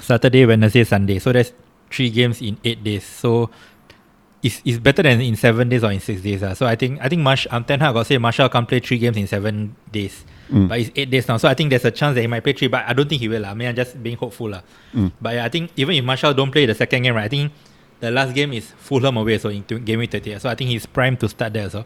Saturday, 0.00 0.46
Wednesday, 0.46 0.84
Sunday. 0.84 1.18
So 1.18 1.32
there's 1.32 1.52
three 1.90 2.10
games 2.10 2.40
in 2.42 2.58
eight 2.64 2.82
days. 2.84 3.04
So 3.04 3.50
it's, 4.42 4.62
it's 4.64 4.78
better 4.78 5.02
than 5.02 5.20
in 5.20 5.36
seven 5.36 5.68
days 5.68 5.82
or 5.82 5.90
in 5.90 6.00
six 6.00 6.20
days. 6.20 6.42
Uh. 6.42 6.54
So 6.54 6.66
I 6.66 6.76
think 6.76 7.00
I 7.02 7.08
think 7.08 7.22
Marsh 7.22 7.46
um, 7.50 7.64
Ten 7.64 7.80
Hag 7.80 7.94
got 7.94 8.06
say 8.06 8.18
Martial 8.18 8.48
can't 8.48 8.68
play 8.68 8.80
three 8.80 8.98
games 8.98 9.16
in 9.16 9.26
seven 9.26 9.74
days. 9.90 10.24
Mm. 10.50 10.68
But 10.68 10.78
it's 10.80 10.90
eight 10.96 11.10
days 11.10 11.28
now. 11.28 11.36
So 11.36 11.48
I 11.48 11.54
think 11.54 11.70
there's 11.70 11.84
a 11.84 11.90
chance 11.90 12.14
that 12.14 12.20
he 12.22 12.26
might 12.26 12.42
play 12.42 12.52
three, 12.54 12.68
but 12.68 12.84
I 12.86 12.92
don't 12.92 13.08
think 13.08 13.20
he 13.20 13.28
will. 13.28 13.42
lah. 13.42 13.50
I 13.50 13.54
mean 13.54 13.68
I'm 13.68 13.74
just 13.76 14.00
being 14.02 14.16
hopeful. 14.16 14.50
lah. 14.50 14.62
Mm. 14.94 15.12
But 15.20 15.34
yeah, 15.34 15.44
I 15.44 15.48
think 15.48 15.72
even 15.76 15.94
if 15.96 16.04
Martial 16.04 16.32
don't 16.34 16.50
play 16.50 16.66
the 16.66 16.74
second 16.74 17.02
game, 17.02 17.14
right, 17.14 17.24
I 17.24 17.28
think 17.28 17.52
the 18.00 18.10
last 18.12 18.32
game 18.34 18.52
is 18.52 18.70
Fulham 18.78 19.16
away, 19.16 19.38
so 19.38 19.48
in 19.48 19.64
t- 19.64 19.78
game 19.80 19.98
week 19.98 20.10
30. 20.12 20.38
So 20.38 20.48
I 20.48 20.54
think 20.54 20.70
he's 20.70 20.86
primed 20.86 21.18
to 21.20 21.28
start 21.28 21.52
there. 21.52 21.68
So 21.68 21.84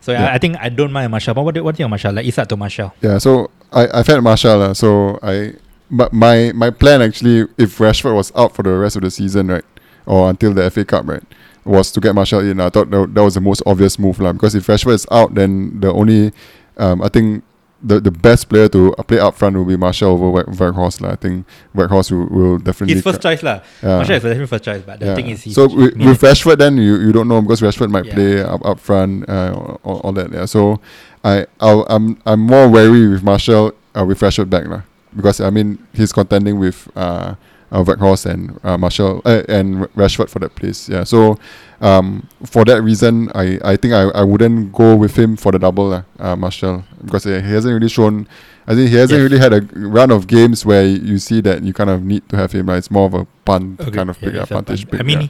so 0.00 0.12
yeah, 0.12 0.20
Yeah. 0.24 0.30
I, 0.30 0.34
I 0.34 0.38
think 0.38 0.56
I 0.60 0.68
don't 0.68 0.92
mind 0.92 1.10
Martial. 1.10 1.32
But 1.32 1.42
what, 1.42 1.54
do- 1.54 1.64
what 1.64 1.74
do 1.74 1.82
you 1.82 1.84
think 1.84 1.86
of 1.86 1.90
Martial? 1.90 2.12
Like 2.12 2.26
Isak 2.26 2.48
to 2.50 2.56
Martial. 2.56 2.92
Yeah, 3.00 3.16
so 3.18 3.50
I 3.72 3.88
I've 4.00 4.06
had 4.06 4.22
Martial, 4.22 4.60
uh, 4.62 4.74
so 4.74 5.18
I 5.22 5.54
but 5.90 6.12
my 6.12 6.52
my 6.54 6.70
plan 6.70 7.02
actually, 7.02 7.46
if 7.58 7.78
Rashford 7.78 8.14
was 8.14 8.32
out 8.36 8.54
for 8.54 8.62
the 8.62 8.70
rest 8.76 8.96
of 8.96 9.02
the 9.02 9.10
season, 9.10 9.48
right, 9.48 9.64
or 10.06 10.30
until 10.30 10.52
the 10.54 10.70
FA 10.70 10.84
Cup, 10.84 11.06
right, 11.06 11.22
was 11.64 11.90
to 11.92 12.00
get 12.00 12.14
Martial 12.14 12.40
in. 12.40 12.60
I 12.60 12.68
thought 12.70 12.90
that, 12.90 13.14
that 13.14 13.22
was 13.22 13.34
the 13.34 13.40
most 13.40 13.62
obvious 13.66 13.98
move, 13.98 14.18
lah. 14.20 14.32
Because 14.32 14.54
if 14.54 14.66
Rashford 14.66 14.94
is 14.94 15.06
out, 15.10 15.34
then 15.34 15.80
the 15.80 15.92
only, 15.92 16.32
um, 16.76 17.02
I 17.02 17.08
think. 17.08 17.44
The, 17.86 18.00
the 18.00 18.10
best 18.10 18.48
player 18.48 18.66
to 18.70 18.94
play 19.06 19.18
up 19.18 19.34
front 19.34 19.56
will 19.56 19.66
be 19.66 19.76
Martial 19.76 20.08
over 20.12 20.42
Weghorst. 20.46 21.02
lah. 21.02 21.10
I 21.10 21.16
think 21.16 21.44
Weghorst 21.76 22.10
will, 22.12 22.24
will 22.28 22.56
definitely. 22.56 22.94
His 22.94 23.02
first 23.04 23.20
choice 23.20 23.42
lah. 23.42 23.60
Yeah. 23.82 23.96
Martial 24.00 24.16
is 24.16 24.22
definitely 24.22 24.46
first 24.46 24.64
choice, 24.64 24.80
but 24.86 25.00
the 25.00 25.06
Yeah. 25.06 25.14
thing 25.14 25.28
is, 25.28 25.44
so 25.54 25.68
with, 25.68 25.92
I 26.00 26.06
with 26.08 26.18
Rashford, 26.22 26.56
then 26.64 26.78
you, 26.78 26.96
you 26.96 27.12
don't 27.12 27.28
know 27.28 27.42
because 27.42 27.60
Rashford 27.60 27.90
might 27.90 28.06
Yeah. 28.06 28.14
play 28.14 28.40
up, 28.40 28.64
up 28.64 28.80
front, 28.80 29.28
uh, 29.28 29.76
all, 29.84 30.00
all 30.00 30.12
that. 30.12 30.32
Yeah. 30.32 30.46
So 30.46 30.80
I 31.22 31.44
I'll, 31.60 31.84
I'm 31.90 32.16
I'm 32.24 32.40
more 32.40 32.70
wary 32.70 33.06
with 33.06 33.22
Martial 33.22 33.74
uh, 33.94 34.02
with 34.06 34.18
Rashford 34.20 34.48
back 34.48 34.64
lah 34.64 34.80
because 35.16 35.40
I 35.40 35.50
mean 35.50 35.78
he's 35.92 36.12
contending 36.12 36.58
with 36.58 36.88
uh, 36.96 37.34
uh 37.72 37.82
Weghorst 37.84 38.26
and 38.26 38.58
uh, 38.62 38.76
Martial 38.78 39.20
uh, 39.24 39.42
and 39.48 39.84
Rashford 39.96 40.28
for 40.28 40.38
that 40.40 40.54
place. 40.54 40.88
Yeah. 40.88 41.04
So 41.04 41.38
um 41.80 42.28
for 42.46 42.64
that 42.64 42.82
reason, 42.82 43.30
I, 43.34 43.58
I 43.64 43.76
think 43.76 43.94
I, 43.94 44.02
I 44.14 44.22
wouldn't 44.22 44.72
go 44.72 44.94
with 44.96 45.16
him 45.18 45.36
for 45.36 45.52
the 45.52 45.58
double 45.58 45.88
lah, 45.90 46.02
uh, 46.18 46.36
Martial 46.36 46.84
because 47.04 47.24
he 47.24 47.32
hasn't 47.32 47.72
really 47.74 47.88
shown. 47.88 48.26
I 48.66 48.74
think 48.74 48.88
he 48.90 48.96
hasn't 48.96 49.20
Yes. 49.20 49.24
really 49.30 49.38
had 49.42 49.52
a 49.52 49.60
run 49.76 50.10
of 50.10 50.26
games 50.26 50.64
where 50.64 50.86
you 50.86 51.18
see 51.18 51.42
that 51.42 51.62
you 51.62 51.72
kind 51.74 51.90
of 51.90 52.02
need 52.02 52.26
to 52.30 52.36
have 52.36 52.48
him. 52.52 52.64
Like, 52.66 52.78
it's 52.78 52.90
more 52.90 53.04
of 53.04 53.12
a 53.12 53.26
punt 53.44 53.78
Okay, 53.78 53.90
kind 53.92 54.08
of 54.08 54.16
yeah, 54.22 54.24
pick, 54.24 54.34
yeah, 54.36 54.42
a 54.42 54.46
puntish 54.46 54.88
punt. 54.88 55.00
I 55.00 55.04
mean, 55.04 55.20
yeah. 55.20 55.28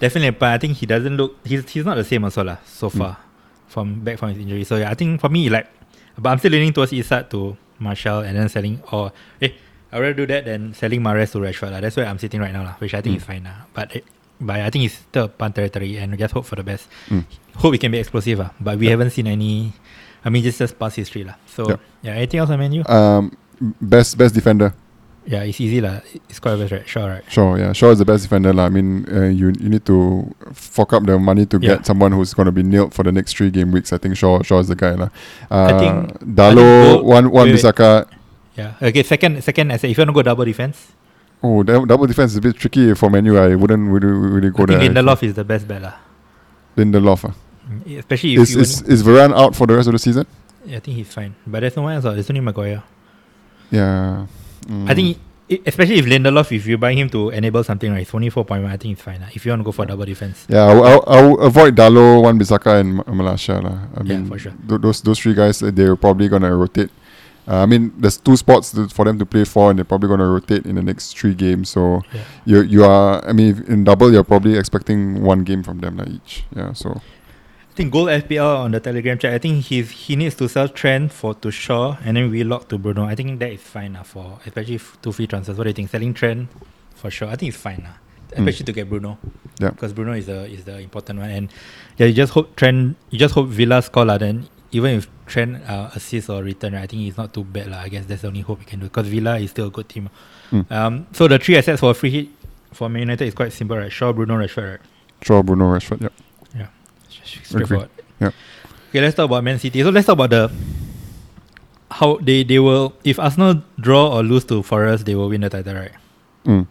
definitely, 0.00 0.34
but 0.34 0.50
I 0.50 0.58
think 0.58 0.74
he 0.78 0.86
doesn't 0.86 1.16
look. 1.16 1.38
He's 1.46 1.62
he's 1.70 1.84
not 1.86 1.94
the 1.94 2.02
same 2.02 2.24
also 2.24 2.42
lah 2.42 2.58
so 2.66 2.90
Hmm. 2.90 2.98
far 2.98 3.12
from 3.70 4.02
back 4.02 4.18
from 4.18 4.30
his 4.34 4.38
injury. 4.42 4.64
So 4.66 4.74
yeah, 4.76 4.90
I 4.90 4.94
think 4.98 5.20
for 5.20 5.28
me 5.30 5.46
like, 5.48 5.70
but 6.18 6.30
I'm 6.34 6.38
still 6.42 6.50
leaning 6.50 6.72
towards 6.74 6.90
Isak 6.92 7.30
to 7.30 7.54
Marshall 7.78 8.20
and 8.22 8.36
then 8.38 8.48
selling 8.48 8.82
or 8.92 9.12
eh, 9.42 9.50
I 9.92 9.98
rather 9.98 10.14
do 10.14 10.26
that 10.26 10.44
than 10.44 10.74
selling 10.74 11.02
Mares 11.02 11.30
to 11.32 11.38
Rashford 11.38 11.70
lah. 11.70 11.80
That's 11.80 11.96
where 11.96 12.06
I'm 12.06 12.18
sitting 12.18 12.40
right 12.40 12.52
now 12.52 12.64
lah, 12.64 12.74
which 12.82 12.94
I 12.94 13.00
think 13.00 13.14
Mm. 13.14 13.20
is 13.22 13.24
fine 13.24 13.44
lah. 13.46 13.66
But 13.74 13.94
it, 13.94 14.04
but 14.40 14.58
I 14.58 14.70
think 14.70 14.84
it's 14.90 14.98
still 14.98 15.28
punt 15.30 15.54
territory 15.54 15.96
and 15.98 16.10
we 16.10 16.18
just 16.18 16.34
hope 16.34 16.46
for 16.46 16.56
the 16.58 16.66
best. 16.66 16.90
Mm. 17.08 17.24
Hope 17.62 17.70
we 17.70 17.78
can 17.78 17.90
be 17.94 17.98
explosive 18.02 18.40
ah. 18.42 18.50
But 18.58 18.78
we 18.82 18.90
haven't 18.90 19.10
seen 19.14 19.26
any. 19.30 19.70
I 20.24 20.30
mean, 20.34 20.42
just 20.42 20.58
just 20.58 20.78
past 20.78 20.96
history 20.98 21.22
lah. 21.22 21.38
So 21.46 21.68
Yep. 21.70 21.80
yeah, 22.02 22.14
anything 22.18 22.40
else 22.42 22.50
on 22.50 22.58
menu? 22.58 22.82
Um, 22.90 23.36
best 23.78 24.18
best 24.18 24.34
defender. 24.34 24.74
Yeah, 25.26 25.42
it's 25.48 25.58
easy 25.58 25.80
lah. 25.80 26.00
It's 26.28 26.38
quite 26.38 26.52
obvious, 26.52 26.70
right? 26.70 26.86
Sure, 26.86 27.08
right? 27.08 27.24
Shaw, 27.32 27.54
yeah, 27.56 27.72
Shaw 27.72 27.90
is 27.92 27.98
the 27.98 28.04
best 28.04 28.24
defender. 28.24 28.52
lah. 28.52 28.66
I 28.66 28.68
mean, 28.68 29.06
uh, 29.08 29.24
you 29.32 29.52
you 29.58 29.70
need 29.72 29.86
to 29.88 30.28
fork 30.52 30.92
up 30.92 31.06
the 31.08 31.16
money 31.18 31.46
to 31.48 31.56
Yeah. 31.56 31.76
get 31.80 31.86
someone 31.88 32.12
who's 32.12 32.34
going 32.36 32.44
to 32.44 32.52
be 32.52 32.62
nailed 32.62 32.92
for 32.92 33.02
the 33.08 33.12
next 33.12 33.32
three 33.36 33.48
game 33.50 33.72
weeks. 33.72 33.88
I 33.92 33.96
think 33.96 34.16
Shaw 34.20 34.42
Shaw 34.44 34.60
is 34.60 34.68
the 34.68 34.76
guy. 34.76 34.92
lah. 35.00 35.08
Uh, 35.50 35.64
I 35.64 35.72
think- 35.80 36.20
Dalot, 36.36 37.00
think 37.00 37.08
one 37.08 37.24
one 37.32 37.48
wait, 37.48 37.56
wait. 37.56 37.56
Bissaka. 37.56 38.04
Yeah. 38.54 38.76
Okay. 38.84 39.02
Second, 39.02 39.40
second. 39.42 39.72
I 39.72 39.78
said 39.80 39.88
if 39.90 39.96
you 39.96 40.02
want 40.04 40.12
to 40.12 40.18
go 40.20 40.22
double 40.22 40.44
defense, 40.44 40.92
Oh, 41.42 41.62
dou- 41.64 41.84
double 41.88 42.06
defense 42.06 42.32
is 42.32 42.38
a 42.38 42.44
bit 42.44 42.56
tricky 42.56 42.92
for 42.94 43.08
Man 43.08 43.24
U. 43.24 43.36
I 43.40 43.54
wouldn't 43.56 43.88
really, 43.92 44.12
really 44.12 44.50
go 44.52 44.64
I 44.64 44.66
think 44.66 44.80
there. 44.80 44.92
Lindelof 44.92 45.22
is 45.24 45.34
the 45.40 45.44
best 45.44 45.64
bet 45.68 45.80
lah. 45.82 45.96
Lindelof. 46.76 47.24
ah. 47.28 47.34
Mm, 47.64 47.96
Especially 47.98 48.34
if 48.36 48.40
Is, 48.44 48.54
you. 48.54 48.60
is 48.60 48.72
is 48.84 49.00
Varane 49.02 49.32
out 49.32 49.56
for 49.56 49.64
the 49.66 49.72
rest 49.76 49.88
of 49.88 49.96
the 49.96 49.98
season? 50.04 50.28
yeah, 50.68 50.76
I 50.76 50.80
think 50.84 50.96
he's 51.00 51.08
fine. 51.12 51.32
But 51.48 51.60
there's 51.64 51.76
no 51.80 51.82
one 51.88 51.96
else. 51.96 52.04
ah. 52.04 52.12
There's 52.12 52.28
only 52.28 52.40
Maguire. 52.44 52.84
Yeah. 53.72 54.26
Mm. 54.66 54.90
I 54.90 54.94
think, 54.94 55.18
especially 55.66 55.98
if 55.98 56.06
Lindelof, 56.06 56.50
if 56.56 56.66
you're 56.66 56.78
buying 56.78 56.98
him 56.98 57.10
to 57.10 57.30
enable 57.30 57.62
something, 57.64 57.92
right? 57.92 58.02
It's 58.02 58.14
only 58.14 58.30
four 58.30 58.44
point 58.44 58.62
one. 58.62 58.72
I 58.72 58.76
think 58.76 58.94
it's 58.94 59.02
fine. 59.02 59.20
lah. 59.20 59.28
If 59.34 59.44
you 59.44 59.52
want 59.52 59.60
to 59.60 59.64
go 59.64 59.72
for 59.72 59.84
double 59.86 60.04
defense. 60.04 60.46
Yeah, 60.48 60.64
I'll, 60.64 60.82
I'll, 60.84 61.04
I'll 61.06 61.40
avoid 61.40 61.76
Dalot, 61.76 62.22
One 62.22 62.38
Bisaka, 62.38 62.80
and 62.80 62.96
Ma- 62.96 63.04
Malacia. 63.12 63.60
lah. 63.62 63.78
I 63.96 64.02
Yeah, 64.04 64.16
mean, 64.18 64.26
for 64.26 64.38
sure. 64.38 64.52
th- 64.68 64.80
those 64.80 65.02
those 65.02 65.18
three 65.20 65.34
guys, 65.34 65.62
uh, 65.62 65.70
they're 65.70 65.96
probably 65.96 66.28
gonna 66.28 66.54
rotate. 66.56 66.90
Uh, 67.46 67.60
I 67.60 67.66
mean, 67.66 67.92
there's 68.00 68.16
two 68.16 68.38
spots 68.40 68.72
to, 68.72 68.88
for 68.88 69.04
them 69.04 69.18
to 69.20 69.26
play 69.28 69.44
for, 69.44 69.68
and 69.68 69.76
they're 69.78 69.84
probably 69.84 70.08
gonna 70.08 70.24
rotate 70.26 70.64
in 70.64 70.76
the 70.76 70.82
next 70.82 71.12
three 71.12 71.34
games. 71.36 71.68
So 71.68 72.00
Yeah. 72.08 72.24
you 72.48 72.56
you 72.64 72.80
are, 72.88 73.20
I 73.28 73.36
mean, 73.36 73.60
in 73.68 73.84
double, 73.84 74.08
you're 74.10 74.24
probably 74.24 74.56
expecting 74.56 75.20
one 75.20 75.44
game 75.44 75.60
from 75.62 75.84
them 75.84 76.00
lah, 76.00 76.08
each. 76.08 76.44
Yeah. 76.56 76.72
So 76.72 77.02
I 77.74 77.76
think 77.76 77.92
Gold 77.92 78.08
FPL 78.08 78.58
on 78.58 78.70
the 78.70 78.78
Telegram 78.78 79.18
chat. 79.18 79.34
I 79.34 79.38
think 79.38 79.64
he's 79.64 79.90
he 79.90 80.14
needs 80.14 80.36
to 80.36 80.48
sell 80.48 80.68
Trent 80.68 81.10
for 81.10 81.34
to 81.34 81.50
Shaw 81.50 81.96
and 82.04 82.16
then 82.16 82.30
relock 82.30 82.68
to 82.68 82.78
Bruno. 82.78 83.02
I 83.04 83.16
think 83.16 83.40
that 83.40 83.50
is 83.50 83.62
fine 83.62 83.96
uh, 83.96 84.04
for 84.04 84.38
especially 84.46 84.78
two 85.02 85.10
free 85.10 85.26
transfers. 85.26 85.58
What 85.58 85.64
do 85.64 85.70
you 85.70 85.74
think? 85.74 85.90
Selling 85.90 86.14
Trent 86.14 86.48
for 86.94 87.10
sure. 87.10 87.26
I 87.26 87.34
think 87.34 87.48
it's 87.48 87.60
fine 87.60 87.82
uh, 87.84 87.94
especially 88.36 88.66
to 88.66 88.72
get 88.72 88.88
Bruno. 88.88 89.18
Yeah. 89.58 89.70
Because 89.70 89.92
Bruno 89.92 90.12
is 90.12 90.26
the 90.26 90.46
is 90.46 90.62
the 90.62 90.78
important 90.78 91.18
one, 91.18 91.30
and 91.30 91.52
yeah, 91.98 92.06
you 92.06 92.14
just 92.14 92.32
hope 92.32 92.54
Trent. 92.54 92.96
You 93.10 93.18
just 93.18 93.34
hope 93.34 93.48
Villa 93.48 93.82
score 93.82 94.04
lah. 94.04 94.18
Then 94.18 94.46
even 94.70 94.98
if 94.98 95.08
Trent 95.26 95.60
uh, 95.68 95.90
assist 95.96 96.30
or 96.30 96.44
return, 96.44 96.74
right, 96.74 96.82
I 96.82 96.86
think 96.86 97.02
it's 97.08 97.16
not 97.16 97.34
too 97.34 97.42
bad 97.42 97.74
lah. 97.74 97.78
I 97.80 97.88
guess 97.88 98.06
that's 98.06 98.22
the 98.22 98.28
only 98.28 98.42
hope 98.42 98.60
we 98.60 98.66
can 98.66 98.78
do 98.78 98.86
because 98.86 99.08
Villa 99.08 99.36
is 99.38 99.50
still 99.50 99.66
a 99.66 99.70
good 99.70 99.88
team. 99.88 100.10
Mm. 100.52 100.70
Um, 100.70 101.06
so 101.10 101.26
the 101.26 101.40
three 101.40 101.56
assets 101.56 101.80
for 101.80 101.90
a 101.90 101.94
free 101.94 102.10
hit 102.10 102.28
for 102.72 102.88
Man 102.88 103.00
United 103.00 103.26
is 103.26 103.34
quite 103.34 103.52
simple, 103.52 103.76
right? 103.76 103.90
Shaw, 103.90 104.12
Bruno, 104.12 104.36
Rashford, 104.36 104.70
right? 104.70 104.80
Shaw, 105.22 105.42
Bruno, 105.42 105.72
Rashford. 105.72 106.02
Yeah. 106.02 106.08
Straightforward. 107.24 107.90
Yeah. 108.20 108.30
Okay, 108.90 109.00
let's 109.00 109.16
talk 109.16 109.26
about 109.26 109.42
Man 109.42 109.58
City. 109.58 109.82
So 109.82 109.90
let's 109.90 110.06
talk 110.06 110.14
about 110.14 110.30
the 110.30 110.52
how 111.90 112.16
they 112.22 112.42
they 112.44 112.58
will 112.58 112.94
if 113.04 113.18
Arsenal 113.18 113.62
draw 113.80 114.16
or 114.16 114.22
lose 114.22 114.44
to 114.46 114.62
Forest, 114.62 115.06
they 115.06 115.14
will 115.14 115.28
win 115.28 115.40
the 115.42 115.50
title, 115.50 115.74
right? 115.74 115.92
Mm. 116.44 116.66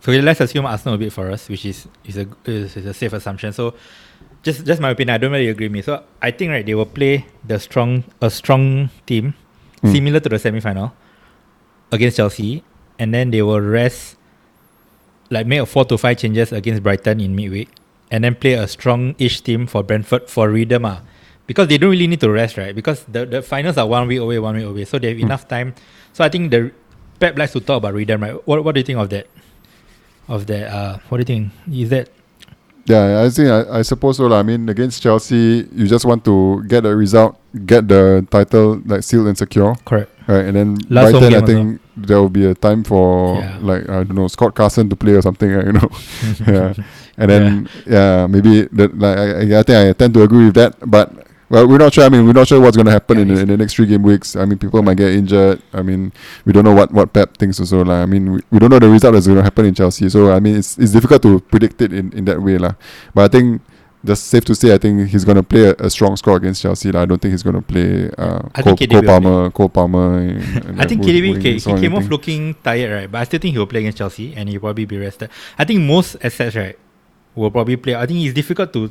So 0.00 0.12
let's 0.12 0.40
assume 0.40 0.66
Arsenal 0.66 0.94
will 0.94 1.04
beat 1.06 1.12
Forest, 1.12 1.48
which 1.48 1.64
is 1.64 1.88
is 2.04 2.18
a 2.18 2.26
is, 2.44 2.76
is 2.76 2.86
a 2.86 2.94
safe 2.94 3.12
assumption. 3.12 3.52
So 3.52 3.74
just 4.42 4.66
just 4.66 4.80
my 4.80 4.90
opinion, 4.90 5.14
I 5.14 5.18
don't 5.18 5.32
really 5.32 5.48
agree 5.48 5.66
with 5.66 5.72
me. 5.72 5.82
So 5.82 6.02
I 6.20 6.30
think 6.30 6.50
right 6.50 6.64
they 6.64 6.74
will 6.74 6.86
play 6.86 7.26
the 7.46 7.58
strong 7.58 8.04
a 8.20 8.30
strong 8.30 8.90
team 9.06 9.34
Mm. 9.84 9.92
similar 9.92 10.20
to 10.20 10.30
the 10.30 10.38
semi 10.38 10.60
final 10.60 10.94
against 11.92 12.16
Chelsea, 12.16 12.64
and 12.98 13.12
then 13.12 13.30
they 13.30 13.42
will 13.42 13.60
rest 13.60 14.16
like 15.28 15.46
make 15.46 15.60
a 15.60 15.66
four 15.66 15.84
to 15.84 15.98
five 15.98 16.16
changes 16.16 16.52
against 16.52 16.82
Brighton 16.82 17.20
in 17.20 17.36
midweek, 17.36 17.68
and 18.14 18.22
then 18.22 18.34
play 18.38 18.54
a 18.54 18.66
strong-ish 18.70 19.40
team 19.42 19.66
for 19.66 19.82
Brentford 19.82 20.30
for 20.30 20.46
rhythm, 20.54 20.84
ah. 20.86 20.98
because 21.50 21.66
they 21.68 21.78
don't 21.82 21.90
really 21.90 22.06
need 22.06 22.22
to 22.22 22.30
rest, 22.30 22.54
right? 22.56 22.74
Because 22.80 23.02
the, 23.10 23.26
the 23.26 23.40
finals 23.42 23.76
are 23.76 23.88
one 23.90 24.06
week 24.08 24.20
away, 24.22 24.38
one 24.38 24.54
week 24.56 24.68
away, 24.72 24.84
so 24.86 24.98
they 25.02 25.08
have 25.12 25.18
Mm. 25.18 25.28
enough 25.28 25.44
time. 25.50 25.74
So 26.16 26.22
I 26.22 26.28
think 26.30 26.50
the 26.54 26.70
Pep 27.20 27.36
likes 27.38 27.52
to 27.58 27.60
talk 27.60 27.78
about 27.82 27.92
rhythm, 27.98 28.22
right? 28.22 28.36
What 28.48 28.62
what 28.64 28.72
do 28.74 28.80
you 28.80 28.86
think 28.90 28.98
of 29.02 29.08
that? 29.14 29.26
Of 30.26 30.46
that, 30.50 30.64
uh, 30.72 30.92
what 31.08 31.18
do 31.18 31.22
you 31.22 31.30
think? 31.32 31.42
Is 31.84 31.90
that 31.90 32.08
Yeah, 32.86 33.24
I 33.24 33.28
think 33.32 33.48
I, 33.48 33.80
I 33.80 33.82
suppose 33.82 34.16
so. 34.20 34.26
lah. 34.28 34.40
I 34.40 34.44
mean, 34.44 34.68
against 34.68 35.00
Chelsea, 35.04 35.64
you 35.72 35.86
just 35.88 36.04
want 36.04 36.20
to 36.28 36.64
get 36.68 36.84
a 36.84 36.92
result, 36.96 37.36
get 37.64 37.88
the 37.88 38.26
title 38.30 38.80
like 38.84 39.02
sealed 39.08 39.26
and 39.28 39.36
secure, 39.44 39.72
Correct. 39.88 40.10
right? 40.28 40.44
And 40.48 40.54
then 40.56 40.68
Last 40.92 41.12
home 41.16 41.24
Brighton, 41.24 41.42
I 41.42 41.46
think 41.48 41.64
there 41.96 42.18
will 42.20 42.28
be 42.40 42.44
a 42.44 42.54
time 42.54 42.84
for 42.84 43.36
Yeah. 43.40 43.56
like 43.70 43.82
I 43.88 44.04
don't 44.04 44.16
know 44.20 44.28
Scott 44.28 44.52
Carson 44.54 44.88
to 44.92 44.96
play 44.96 45.14
or 45.16 45.22
something, 45.22 45.48
right, 45.56 45.64
you 45.70 45.74
know. 45.80 45.88
yeah, 46.56 46.72
and 47.18 47.30
then 47.30 47.68
yeah, 47.86 48.26
maybe 48.26 48.62
that 48.72 48.98
like 48.98 49.16
I, 49.18 49.58
I 49.58 49.62
think 49.62 49.70
I 49.70 49.92
tend 49.92 50.14
to 50.14 50.22
agree 50.22 50.46
with 50.46 50.54
that, 50.54 50.76
but. 50.88 51.12
Well, 51.50 51.68
we're 51.68 51.76
not 51.78 51.92
sure. 51.92 52.04
I 52.04 52.08
mean, 52.08 52.24
we're 52.26 52.32
not 52.32 52.48
sure 52.48 52.58
what's 52.58 52.74
going 52.74 52.86
to 52.86 52.90
happen 52.90 53.18
Yeah, 53.18 53.22
in, 53.22 53.28
the, 53.28 53.40
in 53.42 53.48
the 53.48 53.56
next 53.58 53.74
three 53.74 53.84
game 53.86 54.02
weeks. 54.02 54.34
I 54.34 54.46
mean, 54.46 54.58
people 54.58 54.82
might 54.82 54.96
get 54.96 55.12
injured. 55.12 55.60
I 55.74 55.82
mean, 55.82 56.10
we 56.46 56.52
don't 56.54 56.64
know 56.64 56.72
what, 56.74 56.90
what 56.90 57.12
Pep 57.12 57.36
thinks 57.36 57.60
also. 57.60 57.84
Like, 57.84 57.98
I 58.02 58.06
mean, 58.06 58.32
we, 58.32 58.40
we 58.50 58.58
don't 58.58 58.70
know 58.70 58.78
the 58.80 58.88
result 58.88 59.12
that's 59.12 59.26
going 59.26 59.36
to 59.36 59.44
happen 59.44 59.66
in 59.66 59.74
Chelsea. 59.74 60.08
So, 60.08 60.32
I 60.32 60.40
mean, 60.40 60.56
it's, 60.56 60.78
it's 60.78 60.90
difficult 60.92 61.20
to 61.22 61.40
predict 61.40 61.82
it 61.82 61.92
in, 61.92 62.10
in 62.14 62.24
that 62.24 62.40
way. 62.42 62.56
lah. 62.56 62.72
But 63.14 63.24
I 63.24 63.28
think 63.28 63.60
just 64.04 64.24
safe 64.28 64.44
to 64.46 64.54
say, 64.54 64.74
I 64.74 64.78
think 64.78 65.08
he's 65.10 65.24
going 65.24 65.36
to 65.36 65.42
play 65.42 65.68
a, 65.68 65.74
a 65.80 65.90
strong 65.90 66.16
score 66.16 66.38
against 66.38 66.62
Chelsea. 66.62 66.88
I 66.88 67.04
don't 67.04 67.20
think 67.20 67.32
he's 67.32 67.42
going 67.44 67.56
to 67.56 67.62
play 67.62 68.10
uh, 68.18 68.40
Cole, 68.64 68.74
Cole 68.76 69.02
Palmer. 69.02 69.50
Cole 69.50 69.68
Palmer. 69.68 70.18
and- 70.20 70.64
and 70.66 70.80
I 70.82 70.86
think 70.86 71.02
KDB 71.02 71.22
wing- 71.22 71.36
okay, 71.38 71.50
wings 71.52 71.66
or 71.66 71.76
he 71.76 71.82
came 71.82 71.94
off 71.94 72.08
looking 72.08 72.54
tired, 72.64 72.90
right? 72.92 73.10
But 73.12 73.18
I 73.20 73.24
still 73.24 73.38
think 73.38 73.52
he 73.52 73.58
will 73.58 73.66
play 73.68 73.80
against 73.80 73.98
Chelsea 73.98 74.34
and 74.34 74.48
he'll 74.48 74.60
probably 74.60 74.86
be 74.86 74.96
rested. 74.98 75.28
I 75.58 75.64
think 75.64 75.82
most 75.82 76.16
assets, 76.24 76.56
right, 76.56 76.78
will 77.34 77.50
probably 77.50 77.76
play. 77.76 77.94
I 77.94 78.06
think 78.06 78.22
it's 78.24 78.34
difficult 78.34 78.72
to 78.72 78.90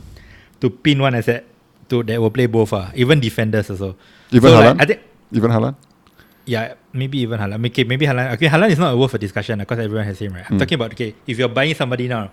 to 0.61 0.69
pin 0.69 0.99
one 1.01 1.15
asset 1.15 1.43
to 1.89 2.03
that 2.03 2.19
will 2.21 2.31
play 2.31 2.45
both. 2.47 2.71
Uh, 2.73 2.87
even 2.95 3.19
defenders 3.19 3.69
also. 3.71 3.95
Even 4.31 4.49
so, 4.51 4.55
like, 4.59 4.65
Haaland? 4.75 4.81
I 4.81 4.85
think 4.85 4.99
Even 5.33 5.49
Haaland? 5.51 5.75
yeah, 6.45 6.73
maybe 6.93 7.19
even 7.23 7.39
Haaland. 7.39 7.65
Okay, 7.67 7.83
maybe 7.83 8.05
Haaland. 8.05 8.33
Okay, 8.37 8.47
Haaland 8.47 8.71
is 8.71 8.79
not 8.79 8.97
worth 8.97 9.13
a 9.13 9.17
discussion 9.17 9.59
because 9.59 9.79
everyone 9.79 10.05
has 10.05 10.19
him, 10.19 10.33
right? 10.33 10.45
I'm 10.49 10.55
Mm. 10.55 10.59
talking 10.59 10.75
about 10.75 10.91
okay, 10.93 11.15
if 11.27 11.39
you're 11.39 11.49
buying 11.49 11.73
somebody 11.75 12.07
now, 12.07 12.31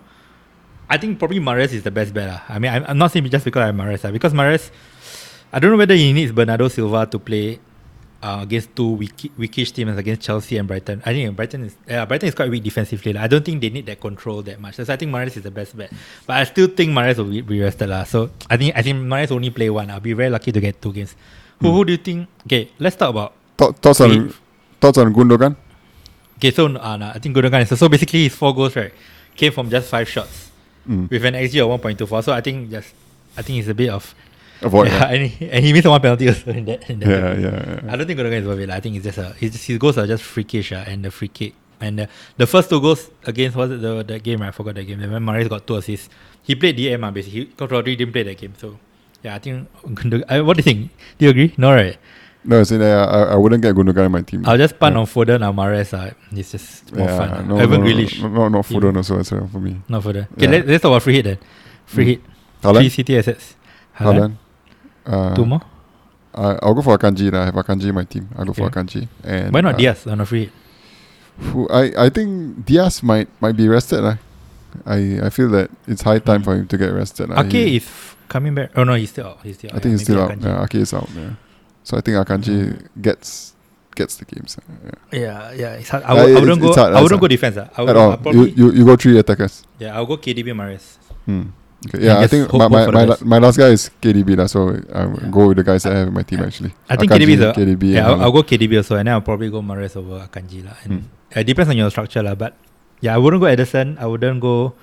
I 0.89 0.97
think 0.97 1.17
probably 1.19 1.39
Mares 1.39 1.71
is 1.73 1.83
the 1.83 1.91
best 1.91 2.13
bet. 2.13 2.27
lah. 2.27 2.41
I 2.49 2.59
mean, 2.59 2.71
I'm, 2.71 2.83
I'm 2.87 2.97
not 2.97 3.11
saying 3.11 3.23
just 3.31 3.45
because 3.45 3.63
I'm 3.63 3.77
Mares, 3.77 4.03
uh, 4.03 4.11
because 4.11 4.33
Mares, 4.35 4.71
I 5.51 5.59
don't 5.59 5.71
know 5.71 5.77
whether 5.79 5.95
he 5.95 6.11
needs 6.13 6.31
Bernardo 6.31 6.67
Silva 6.67 7.07
to 7.07 7.17
play 7.19 7.59
uh, 8.21 8.39
against 8.41 8.75
two 8.75 8.91
weak, 9.01 9.31
weakish 9.37 9.71
teams 9.71 9.97
against 9.97 10.21
Chelsea 10.21 10.57
and 10.57 10.67
Brighton. 10.67 11.01
I 11.05 11.13
think 11.13 11.35
Brighton 11.35 11.65
is 11.65 11.75
yeah, 11.87 12.05
Brighton 12.05 12.29
is 12.29 12.35
quite 12.35 12.49
weak 12.49 12.63
defensively. 12.63 13.13
lah. 13.13 13.23
I 13.23 13.27
don't 13.27 13.43
think 13.43 13.61
they 13.61 13.69
need 13.69 13.85
that 13.87 13.99
control 13.99 14.41
that 14.43 14.59
much. 14.61 14.75
So 14.75 14.83
I 14.87 14.95
think 14.95 15.11
Mahrez 15.11 15.37
is 15.37 15.43
the 15.43 15.51
best 15.51 15.75
bet. 15.75 15.91
But 16.27 16.37
I 16.37 16.43
still 16.45 16.67
think 16.67 16.91
Mahrez 16.91 17.17
will 17.17 17.25
be, 17.31 17.41
be 17.41 17.61
rested. 17.61 17.89
lah. 17.89 18.03
So 18.05 18.29
I 18.49 18.57
think 18.57 18.77
I 18.77 18.81
think 18.81 18.97
Mahrez 19.01 19.31
only 19.31 19.49
play 19.49 19.69
one. 19.69 19.89
I'll 19.89 19.99
be 19.99 20.13
very 20.13 20.29
lucky 20.29 20.51
to 20.51 20.59
get 20.61 20.81
two 20.81 20.93
games. 20.93 21.15
Who, 21.61 21.71
who 21.73 21.85
do 21.85 21.91
you 21.93 21.97
think? 22.01 22.27
Okay, 22.45 22.69
let's 22.79 22.95
talk 22.95 23.09
about 23.09 23.33
Thought- 23.57 23.77
Thoughts 23.81 24.01
on, 24.01 24.33
thoughts 24.79 24.97
on 24.97 25.13
Gundogan? 25.13 25.55
Okay, 26.37 26.49
so 26.49 26.65
uh, 26.65 26.97
nah, 26.97 27.11
I 27.13 27.19
think 27.19 27.35
Gundogan 27.35 27.61
is 27.61 27.77
so 27.77 27.87
basically 27.89 28.23
his 28.23 28.33
four 28.33 28.53
goals 28.55 28.75
right 28.75 28.91
came 29.35 29.51
from 29.51 29.69
just 29.69 29.89
five 29.89 30.09
shots 30.09 30.49
Mm. 30.89 31.11
with 31.11 31.23
an 31.25 31.35
xG 31.35 31.61
of 31.61 31.69
one 31.69 31.77
point 31.77 31.97
two 31.99 32.07
four. 32.09 32.23
So 32.25 32.33
I 32.33 32.41
think 32.41 32.71
just 32.71 32.89
I 33.37 33.43
think 33.43 33.59
it's 33.59 33.69
a 33.69 33.73
bit 33.77 33.89
of 33.93 34.15
Avoid. 34.61 34.87
yeah, 34.87 34.97
Yeah, 34.99 35.07
and, 35.15 35.27
he, 35.27 35.49
and 35.49 35.65
he 35.65 35.73
missed 35.73 35.87
one 35.87 36.01
penalty 36.01 36.27
also 36.29 36.51
in 36.51 36.65
that. 36.65 36.89
In 36.89 36.99
that 36.99 37.09
yeah, 37.09 37.33
yeah. 37.39 37.81
yeah. 37.83 37.91
I 37.93 37.95
don't 37.97 38.05
think 38.07 38.19
Gundogan 38.19 38.41
is 38.41 38.45
worth 38.47 38.59
it. 38.59 38.69
I 38.69 38.79
think 38.79 38.95
it's 38.95 39.05
just 39.05 39.17
a 39.17 39.33
his, 39.33 39.55
his 39.65 39.77
goals 39.77 39.97
are 39.97 40.07
just 40.07 40.23
freakish 40.23 40.71
uh, 40.71 40.83
and 40.87 41.03
the 41.05 41.11
free 41.11 41.27
kick 41.29 41.53
and 41.79 41.97
the, 41.99 42.09
the 42.37 42.45
first 42.45 42.69
two 42.69 42.79
goals 42.79 43.09
against 43.25 43.55
was 43.57 43.71
it 43.71 43.81
the 43.81 44.03
the 44.03 44.19
game 44.19 44.41
right? 44.41 44.49
I 44.49 44.51
forgot 44.51 44.75
that 44.75 44.83
game. 44.83 44.99
When 44.99 45.23
Mahrez 45.25 45.49
got 45.49 45.65
two 45.65 45.75
assists, 45.77 46.09
he 46.43 46.55
played 46.55 46.77
DM 46.77 47.03
uh, 47.03 47.11
basically. 47.11 47.45
Because 47.45 47.69
Rodri 47.69 47.97
didn't 47.97 48.11
play 48.13 48.23
that 48.23 48.37
game, 48.37 48.53
so 48.57 48.77
yeah, 49.23 49.35
I 49.35 49.39
think 49.39 49.67
Gundogan. 49.83 50.25
I, 50.29 50.41
what 50.41 50.57
do 50.57 50.59
you 50.59 50.63
think? 50.63 50.91
Do 51.17 51.25
you 51.25 51.31
agree? 51.31 51.53
No, 51.57 51.73
right? 51.73 51.97
No, 52.43 52.59
it's 52.59 52.71
in, 52.71 52.81
uh, 52.81 53.05
I, 53.05 53.33
I 53.33 53.35
wouldn't 53.35 53.61
get 53.61 53.75
Gundogan 53.75 54.05
in 54.07 54.11
my 54.11 54.21
team. 54.21 54.43
I'll 54.47 54.57
just 54.57 54.77
punt 54.79 54.95
Yeah. 54.95 55.01
on 55.01 55.05
Foden 55.05 55.47
or 55.47 55.53
Mahrez. 55.53 55.93
Uh, 55.93 56.11
it's 56.31 56.51
just 56.51 56.91
more 56.95 57.07
yeah, 57.07 57.17
fun. 57.17 57.29
uh. 57.29 57.41
no, 57.43 57.57
Evan 57.57 57.81
no, 57.81 57.85
Grealish. 57.87 58.21
No, 58.21 58.29
no, 58.29 58.47
not 58.49 58.65
He- 58.65 58.75
Foden 58.75 58.97
also 58.97 59.19
as 59.19 59.31
well 59.31 59.47
for 59.47 59.59
me. 59.59 59.79
Not 59.89 60.01
for 60.03 60.13
the. 60.13 60.21
Okay, 60.21 60.45
Yeah. 60.45 60.49
let, 60.49 60.67
let's 60.67 60.81
talk 60.81 60.89
about 60.91 61.03
free 61.03 61.15
hit 61.15 61.23
then. 61.25 61.37
Free 61.85 62.03
Mm. 62.05 62.07
hit. 62.07 62.21
Haaland? 62.63 62.77
Three 62.79 62.89
City 62.89 63.17
assets. 63.17 63.55
Haaland. 63.97 64.17
Haaland. 64.19 64.35
Uh, 65.05 65.35
Two 65.35 65.45
more. 65.45 65.61
I, 66.33 66.57
I'll 66.63 66.73
go 66.73 66.81
for 66.81 66.97
Akanji. 66.97 67.31
lah. 67.31 67.41
I 67.41 67.45
have 67.45 67.55
Akanji 67.55 67.89
in 67.89 67.95
my 67.95 68.03
team. 68.05 68.29
I'll 68.37 68.45
go 68.45 68.53
for 68.53 68.63
Okay. 68.65 68.79
Akanji. 68.81 69.07
And, 69.23 69.53
Why 69.53 69.61
not 69.61 69.75
uh, 69.75 69.77
Dias 69.77 70.07
on 70.07 70.21
a 70.21 70.25
free 70.25 70.45
hit? 70.45 70.53
who- 71.51 71.67
I, 71.69 72.05
I 72.05 72.09
think 72.09 72.65
Dias 72.65 73.01
might 73.03 73.27
might 73.41 73.55
be 73.57 73.67
rested. 73.67 74.01
lah. 74.01 74.17
I, 74.85 75.19
I 75.23 75.29
feel 75.29 75.49
that 75.49 75.69
it's 75.87 76.03
high 76.03 76.19
time 76.19 76.41
Mm. 76.41 76.45
for 76.45 76.55
him 76.55 76.67
to 76.67 76.77
get 76.77 76.93
rested. 76.93 77.29
lah. 77.29 77.41
Ake 77.43 77.51
He- 77.51 77.75
is 77.77 77.87
coming 78.29 78.55
back. 78.55 78.71
Oh 78.77 78.83
no, 78.85 78.93
he's 78.95 79.09
still 79.09 79.27
out. 79.27 79.39
He's 79.43 79.57
still 79.57 79.71
out. 79.71 79.75
I 79.75 79.79
think 79.83 79.91
Yeah, 79.91 79.97
he's 79.99 80.03
still 80.07 80.15
maybe 80.27 80.31
out. 80.31 80.39
Akanji. 80.39 80.47
Yeah, 80.47 80.63
Ake 80.63 80.75
is 80.75 80.93
out. 80.93 81.09
Yeah. 81.15 81.33
So 81.83 81.97
I 81.97 82.01
think 82.01 82.15
Akanji 82.15 82.55
Mm. 82.71 82.87
gets 83.01 83.55
gets 83.95 84.15
the 84.15 84.23
games. 84.25 84.55
uh, 84.55 84.63
Yeah. 85.11 85.19
Yeah, 85.19 85.51
yeah. 85.51 85.81
It's 85.83 85.89
hard. 85.91 86.03
I, 86.07 86.11
Uh, 86.11 86.15
would, 86.15 86.21
I 86.21 86.23
it's- 86.31 86.39
wouldn't 86.39 86.61
go. 86.61 86.71
hard, 86.73 86.93
I 86.95 87.01
wouldn't 87.03 87.19
go 87.19 87.27
defense. 87.27 87.57
Uh. 87.59 87.67
I 87.75 87.81
would 87.83 87.89
At 87.91 87.97
all. 87.97 88.15
Probably, 88.15 88.51
You, 88.55 88.71
you, 88.71 88.79
you 88.79 88.83
go 88.87 88.95
three 88.95 89.19
attackers. 89.19 89.67
yeah, 89.83 89.95
I'll 89.99 90.05
go 90.07 90.15
KDB 90.15 90.55
Mahrez. 90.55 90.95
Hmm. 91.27 91.51
Okay. 91.81 92.05
Yeah, 92.05 92.21
I 92.21 92.29
just 92.29 92.31
think 92.37 92.49
hope- 92.49 92.69
my, 92.69 92.83
hope 92.85 92.93
my, 92.93 92.99
my, 93.01 93.05
la- 93.09 93.23
my 93.25 93.39
last 93.41 93.57
guy 93.57 93.73
is 93.73 93.89
KDB, 94.01 94.37
lah, 94.37 94.45
so 94.45 94.69
I'll 94.93 95.17
Yeah. 95.17 95.33
go 95.33 95.49
with 95.49 95.57
the 95.57 95.65
guys 95.65 95.81
that 95.83 95.93
I 95.93 96.05
have 96.05 96.09
in 96.09 96.13
my 96.13 96.21
team 96.21 96.45
actually. 96.45 96.73
I 96.85 96.93
think 96.95 97.09
Akanji, 97.09 97.25
KDB 97.25 97.31
is 97.33 97.41
KDB. 97.57 97.83
Yeah, 97.97 98.05
I'll, 98.05 98.21
I'll 98.29 98.31
go 98.31 98.43
KDB 98.45 98.77
also, 98.77 98.95
and 99.01 99.07
then 99.09 99.13
I'll 99.17 99.25
probably 99.25 99.49
go 99.49 99.61
Mahrez 99.65 99.97
over 99.97 100.21
Akanji 100.21 100.61
lah. 100.61 100.77
And 100.85 101.09
Hmm. 101.09 101.39
it 101.39 101.49
depends 101.49 101.73
on 101.73 101.77
your 101.81 101.89
structure 101.89 102.21
lah. 102.21 102.35
But 102.37 102.53
yeah, 103.01 103.15
I 103.15 103.17
wouldn't 103.17 103.41
go 103.41 103.49
Ederson. 103.49 103.97
I 103.97 104.05
wouldn't 104.05 104.41
go. 104.45 104.77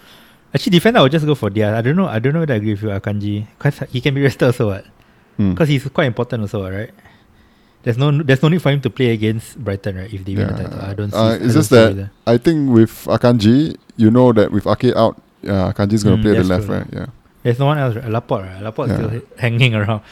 Actually, 0.50 0.74
defense 0.80 0.96
I 0.98 1.02
would 1.06 1.12
just 1.14 1.22
go 1.28 1.36
for 1.38 1.50
Dias. 1.54 1.70
I 1.70 1.82
don't 1.86 1.94
know. 1.94 2.10
I 2.10 2.18
don't 2.18 2.34
know 2.34 2.40
whether 2.42 2.54
I 2.54 2.58
agree 2.58 2.74
with 2.74 2.82
you, 2.82 2.90
Akanji. 2.90 3.46
Cause 3.62 3.78
he 3.94 4.00
can 4.02 4.14
be 4.18 4.22
rested 4.26 4.46
also, 4.50 4.74
what? 4.74 4.82
Hmm. 5.38 5.54
Because 5.54 5.68
he's 5.70 5.86
quite 5.94 6.10
important 6.10 6.42
also, 6.50 6.66
right? 6.66 6.90
There's 7.86 7.94
no 7.94 8.10
there's 8.10 8.42
no 8.42 8.48
need 8.50 8.58
for 8.58 8.74
him 8.74 8.82
to 8.82 8.90
play 8.90 9.14
against 9.14 9.54
Brighton, 9.62 10.02
right? 10.02 10.10
If 10.12 10.26
they 10.26 10.34
win 10.34 10.50
the 10.50 10.66
title, 10.66 10.82
I 10.82 10.94
don't 10.98 11.12
see. 11.14 11.16
Uh, 11.16 11.30
I 11.30 11.34
it's 11.38 11.54
don't 11.54 11.62
just 11.62 11.68
see 11.70 11.76
that 11.78 11.90
either. 11.94 12.10
I 12.26 12.36
think 12.42 12.74
with 12.74 12.90
Akanji, 13.06 13.78
you 13.94 14.10
know 14.10 14.32
that 14.34 14.50
with 14.50 14.66
Ake 14.66 14.90
out, 14.98 15.14
uh, 15.46 15.72
Akanji 15.72 15.92
is 15.94 16.04
going 16.04 16.16
to 16.16 16.20
Mm, 16.20 16.32
play 16.32 16.42
the 16.42 16.44
left, 16.44 16.66
true. 16.66 16.74
right? 16.76 16.86
Yeah. 16.92 17.06
There's 17.42 17.58
no 17.58 17.66
one 17.66 17.78
else. 17.78 17.94
Right? 17.96 18.08
Laporte, 18.10 18.42
right? 18.46 18.62
Laporte 18.62 18.88
Yeah. 18.90 18.96
still 18.96 19.20
hanging 19.38 19.74
around. 19.74 20.02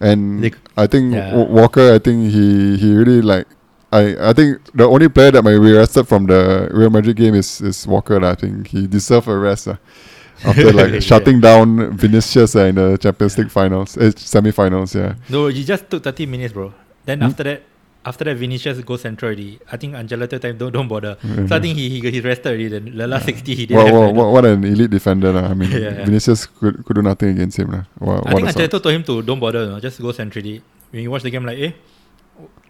And 0.00 0.42
They- 0.44 0.52
I 0.76 0.86
think 0.86 1.14
yeah. 1.14 1.30
W- 1.30 1.48
Walker, 1.50 1.92
I 1.94 1.98
think 1.98 2.30
he 2.30 2.76
he 2.76 2.94
really 2.94 3.22
like. 3.22 3.46
I, 3.92 4.16
I 4.30 4.32
think 4.34 4.58
the 4.74 4.84
only 4.84 5.08
player 5.08 5.30
that 5.30 5.42
might 5.42 5.58
be 5.58 5.72
rested 5.72 6.06
from 6.06 6.26
the 6.26 6.68
Real 6.72 6.90
Madrid 6.90 7.16
game 7.16 7.34
is, 7.34 7.60
is 7.62 7.86
Walker. 7.86 8.22
I 8.22 8.34
think 8.34 8.66
he 8.68 8.86
deserved 8.86 9.28
a 9.28 9.36
rest 9.38 9.68
uh, 9.68 9.76
after 10.44 10.72
like 10.72 10.92
Yeah. 10.92 11.00
shutting 11.00 11.40
down 11.40 11.96
Vinicius 11.96 12.56
uh, 12.56 12.64
in 12.68 12.74
the 12.74 12.98
Champions 12.98 13.38
League 13.38 13.50
finals, 13.50 13.96
uh, 13.96 14.10
semi-finals. 14.16 14.94
Yeah, 14.94 15.14
No, 15.30 15.46
he 15.46 15.64
just 15.64 15.88
took 15.88 16.02
30 16.02 16.26
minutes, 16.26 16.52
bro. 16.52 16.74
Then 17.06 17.20
Hmm? 17.20 17.26
after 17.26 17.44
that, 17.44 17.62
after 18.06 18.24
that, 18.24 18.36
Vinicius 18.38 18.78
go 18.86 18.96
central 18.96 19.28
already. 19.28 19.58
I 19.70 19.76
think 19.76 19.94
Ancelotti 19.98 20.38
time 20.40 20.56
don't 20.56 20.72
don't 20.72 20.86
bother. 20.88 21.16
Mhm. 21.22 21.48
So 21.50 21.56
I 21.56 21.60
think 21.60 21.76
he 21.76 21.88
he 21.90 21.98
he's 22.10 22.22
rested 22.24 22.48
already. 22.54 22.68
Then 22.74 22.94
the 22.96 23.06
last 23.10 23.26
60 23.26 23.54
he 23.54 23.66
didn't 23.66 23.76
Wow, 23.82 23.86
have. 23.86 23.94
wow, 23.94 24.10
what, 24.18 24.28
what 24.36 24.44
an 24.46 24.62
elite 24.64 24.90
defender! 24.94 25.32
lah. 25.34 25.50
I 25.50 25.54
mean, 25.58 25.70
Yeah, 25.74 25.90
yeah. 25.98 26.04
Vinicius 26.06 26.46
could, 26.46 26.84
could 26.86 26.94
do 26.96 27.02
nothing 27.02 27.34
against 27.34 27.58
him. 27.58 27.74
lah. 27.74 27.84
Wow, 27.98 28.22
I 28.24 28.34
think 28.38 28.48
a 28.48 28.52
sort. 28.54 28.70
Told 28.70 28.94
him 28.94 29.02
to 29.10 29.20
don't 29.22 29.42
bother, 29.42 29.64
you 29.66 29.70
know, 29.74 29.80
just 29.82 29.98
go 30.00 30.12
centrally. 30.14 30.62
When 30.94 31.02
you 31.02 31.10
watch 31.10 31.26
the 31.26 31.34
game, 31.34 31.44
like 31.44 31.58
eh, 31.58 31.72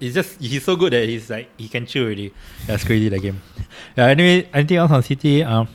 it's 0.00 0.14
just 0.16 0.40
he's 0.40 0.64
so 0.64 0.74
good 0.76 0.92
that 0.96 1.04
he's 1.04 1.28
like 1.28 1.52
he 1.60 1.68
can 1.68 1.84
chill 1.84 2.04
already. 2.08 2.32
That's 2.66 2.82
crazy 2.88 3.08
the 3.12 3.20
game. 3.20 3.38
Yeah. 3.96 4.08
Anyway, 4.16 4.48
anything 4.56 4.78
else 4.80 4.90
on 4.90 5.02
City? 5.04 5.44
Um, 5.44 5.68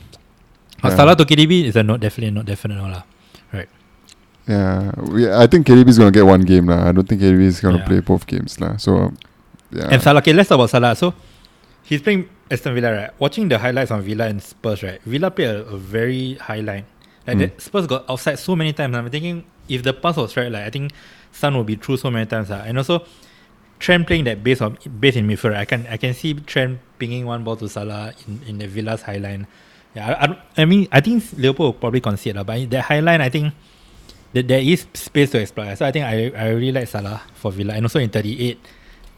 Yeah. 0.82 0.96
Salah 0.98 1.14
to 1.14 1.22
KDB 1.22 1.70
is 1.70 1.76
a 1.78 1.82
not 1.86 2.02
definitely 2.02 2.34
not 2.34 2.42
definite 2.50 2.74
no 2.74 2.90
lah. 2.90 3.06
Right. 3.54 3.70
Yeah, 4.50 4.90
we, 4.98 5.30
I 5.30 5.46
think 5.46 5.62
KDB 5.70 5.86
is 5.94 5.98
gonna 6.02 6.10
get 6.10 6.26
one 6.26 6.42
game 6.42 6.66
lah. 6.66 6.88
I 6.88 6.90
don't 6.90 7.06
think 7.06 7.22
KDB 7.22 7.46
is 7.46 7.60
gonna 7.62 7.78
Yeah. 7.78 7.86
play 7.86 8.00
both 8.02 8.26
games 8.26 8.58
lah. 8.58 8.74
So, 8.82 9.14
yeah. 9.72 9.88
And 9.90 10.02
Salah, 10.02 10.20
okay, 10.20 10.32
let's 10.32 10.48
talk 10.48 10.56
about 10.56 10.70
Salah. 10.70 10.94
So 10.94 11.14
he's 11.82 12.02
playing 12.02 12.28
Aston 12.50 12.74
Villa, 12.74 12.92
right? 12.92 13.10
Watching 13.18 13.48
the 13.48 13.58
highlights 13.58 13.90
on 13.90 14.02
Villa 14.02 14.26
and 14.26 14.42
Spurs, 14.42 14.82
right? 14.82 15.00
Villa 15.02 15.30
played 15.30 15.48
a, 15.48 15.64
a 15.66 15.76
very 15.78 16.34
high 16.34 16.60
line. 16.60 16.84
Like 17.26 17.38
Mm. 17.38 17.60
Spurs 17.60 17.86
got 17.86 18.08
outside 18.10 18.38
so 18.38 18.56
many 18.56 18.72
times. 18.72 18.96
I'm 18.96 19.08
thinking 19.10 19.44
if 19.68 19.82
the 19.82 19.92
pass 19.92 20.16
was 20.16 20.36
right, 20.36 20.50
like 20.50 20.64
I 20.66 20.70
think 20.70 20.92
Son 21.30 21.54
will 21.56 21.64
be 21.64 21.76
through 21.76 21.96
so 21.98 22.10
many 22.10 22.26
times. 22.26 22.50
Uh. 22.50 22.64
And 22.66 22.76
also 22.78 23.06
Trent 23.78 24.06
playing 24.06 24.24
that 24.24 24.42
base 24.42 24.60
on 24.60 24.76
base 25.00 25.16
in 25.16 25.26
midfield. 25.26 25.52
right? 25.52 25.60
I 25.60 25.64
can 25.64 25.86
I 25.86 25.96
can 25.96 26.14
see 26.14 26.34
Trent 26.34 26.78
pinging 26.98 27.24
one 27.26 27.44
ball 27.44 27.56
to 27.56 27.68
Salah 27.68 28.12
in, 28.26 28.40
in 28.46 28.58
the 28.58 28.66
Villa's 28.66 29.02
high 29.02 29.18
line. 29.18 29.46
Yeah, 29.94 30.08
I, 30.08 30.24
I, 30.24 30.62
I 30.62 30.64
mean 30.64 30.88
I 30.90 31.00
think 31.00 31.22
Liverpool 31.36 31.66
will 31.66 31.72
probably 31.74 32.00
concede, 32.00 32.34
lah, 32.36 32.42
but 32.42 32.68
that 32.70 32.82
high 32.84 33.00
line 33.00 33.20
I 33.20 33.28
think 33.28 33.54
that 34.32 34.48
there 34.48 34.60
is 34.60 34.86
space 34.94 35.30
to 35.30 35.40
exploit. 35.40 35.76
So 35.76 35.86
I 35.86 35.92
think 35.92 36.04
I, 36.06 36.32
I 36.34 36.48
really 36.50 36.72
like 36.72 36.88
Salah 36.88 37.22
for 37.34 37.52
Villa. 37.52 37.74
And 37.74 37.84
also 37.84 37.98
in 38.00 38.08
38, 38.10 38.58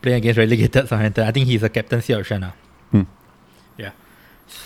playing 0.05 0.19
against 0.21 0.37
relegated 0.39 0.85
Southampton, 0.87 1.25
I 1.27 1.33
think 1.33 1.47
he's 1.49 1.63
a 1.65 1.71
captaincy 1.73 2.13
option. 2.13 2.45
Uh. 2.45 2.53
Hmm. 2.93 3.03
Yeah. 3.81 3.93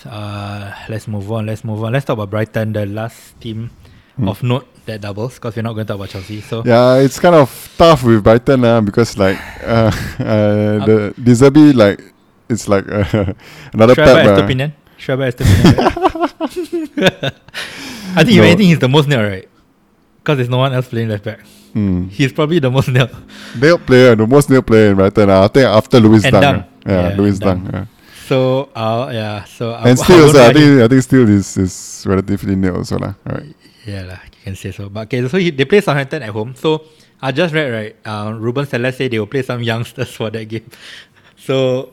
Uh, 0.04 0.74
let's 0.90 1.06
move 1.06 1.30
on. 1.30 1.46
Let's 1.46 1.62
move 1.62 1.78
on. 1.84 1.92
Let's 1.94 2.04
talk 2.04 2.14
about 2.18 2.28
Brighton, 2.30 2.72
the 2.74 2.84
last 2.86 3.38
team 3.40 3.70
Hmm. 4.18 4.26
of 4.28 4.42
note 4.42 4.66
that 4.86 5.00
doubles, 5.00 5.34
because 5.38 5.54
we're 5.54 5.62
not 5.62 5.74
going 5.78 5.86
to 5.86 5.92
talk 5.94 6.00
about 6.02 6.08
Chelsea. 6.10 6.40
So 6.42 6.64
Yeah, 6.66 6.96
it's 6.98 7.20
kind 7.22 7.36
of 7.38 7.46
tough 7.78 8.02
with 8.02 8.18
Brighton 8.24 8.64
uh, 8.66 8.80
because 8.82 9.14
like 9.16 9.38
uh, 9.62 9.94
uh, 10.18 10.82
the 10.82 11.14
De 11.14 11.30
Zerbi 11.38 11.70
like 11.72 12.02
it's 12.50 12.66
like 12.66 12.82
uh, 12.90 13.04
another 13.72 13.94
buy 13.94 14.04
Pep. 14.10 14.26
Uh, 14.26 14.42
Estupinan? 14.42 14.72
Should 14.98 15.12
I 15.12 15.16
buy 15.22 15.28
Estupinan? 15.30 15.74
I 18.18 18.24
think 18.26 18.38
if 18.38 18.42
anything, 18.42 18.66
he's 18.66 18.80
the 18.80 18.88
most 18.88 19.06
nailed, 19.06 19.22
right? 19.30 19.48
Because 20.18 20.38
there's 20.38 20.48
no 20.50 20.58
one 20.58 20.74
else 20.74 20.88
playing 20.88 21.10
left 21.10 21.22
back. 21.22 21.38
Mm. 21.74 22.10
He's 22.10 22.32
probably 22.32 22.58
the 22.58 22.70
most 22.70 22.88
nailed. 22.88 23.10
Nailed 23.60 23.84
player, 23.86 24.14
the 24.16 24.26
most 24.26 24.50
nailed 24.50 24.66
player 24.66 24.90
in 24.90 24.96
Brighton. 24.96 25.30
Uh, 25.30 25.44
I 25.44 25.48
think 25.48 25.66
after 25.66 26.00
Lewis 26.00 26.24
And 26.24 26.34
uh. 26.34 26.40
Yeah, 26.40 26.64
Yeah, 26.86 27.16
Lewis 27.16 27.38
Dunk. 27.38 27.64
Dunk. 27.70 27.74
uh. 27.74 27.84
So 28.28 28.68
uh 28.76 29.08
yeah, 29.12 29.44
so 29.44 29.74
and 29.74 29.88
I 29.88 29.94
still, 29.94 30.16
won't 30.16 30.36
also, 30.36 30.48
I 30.48 30.52
think 30.52 30.82
I 30.82 30.88
think 30.88 31.02
still 31.02 31.28
is 31.28 31.56
is 31.56 32.04
relatively 32.06 32.56
nil 32.56 32.76
also 32.76 32.98
lah. 32.98 33.14
Alright. 33.24 33.56
Yeah, 33.88 34.04
lah, 34.04 34.20
you 34.20 34.40
can 34.44 34.54
say 34.54 34.68
so. 34.70 34.92
But 34.92 35.08
okay, 35.08 35.24
so 35.28 35.38
he, 35.40 35.48
they 35.48 35.64
play 35.64 35.80
Southampton 35.80 36.20
at 36.22 36.28
home. 36.28 36.52
So 36.54 36.84
I 37.22 37.32
just 37.32 37.54
read 37.54 37.72
right. 37.72 37.96
Uh, 38.04 38.36
Ruben 38.36 38.66
Selles 38.66 38.96
say 38.96 39.08
they 39.08 39.18
will 39.18 39.26
play 39.26 39.42
some 39.42 39.62
youngsters 39.62 40.12
for 40.18 40.30
that 40.30 40.44
game. 40.44 40.68
So, 41.36 41.92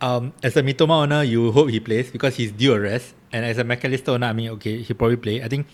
um, 0.00 0.32
as 0.42 0.56
a 0.56 0.62
Mitoma 0.62 1.02
owner, 1.02 1.22
you 1.22 1.52
hope 1.52 1.68
he 1.68 1.80
plays 1.80 2.10
because 2.10 2.36
he's 2.36 2.52
due 2.52 2.72
a 2.72 2.80
rest. 2.80 3.14
And 3.32 3.44
as 3.44 3.58
a 3.58 3.64
Mac 3.64 3.84
Allister 3.84 4.12
owner, 4.12 4.28
I 4.28 4.32
mean, 4.32 4.50
okay, 4.56 4.80
he 4.80 4.94
probably 4.94 5.16
play. 5.16 5.42
I 5.42 5.48
think, 5.48 5.66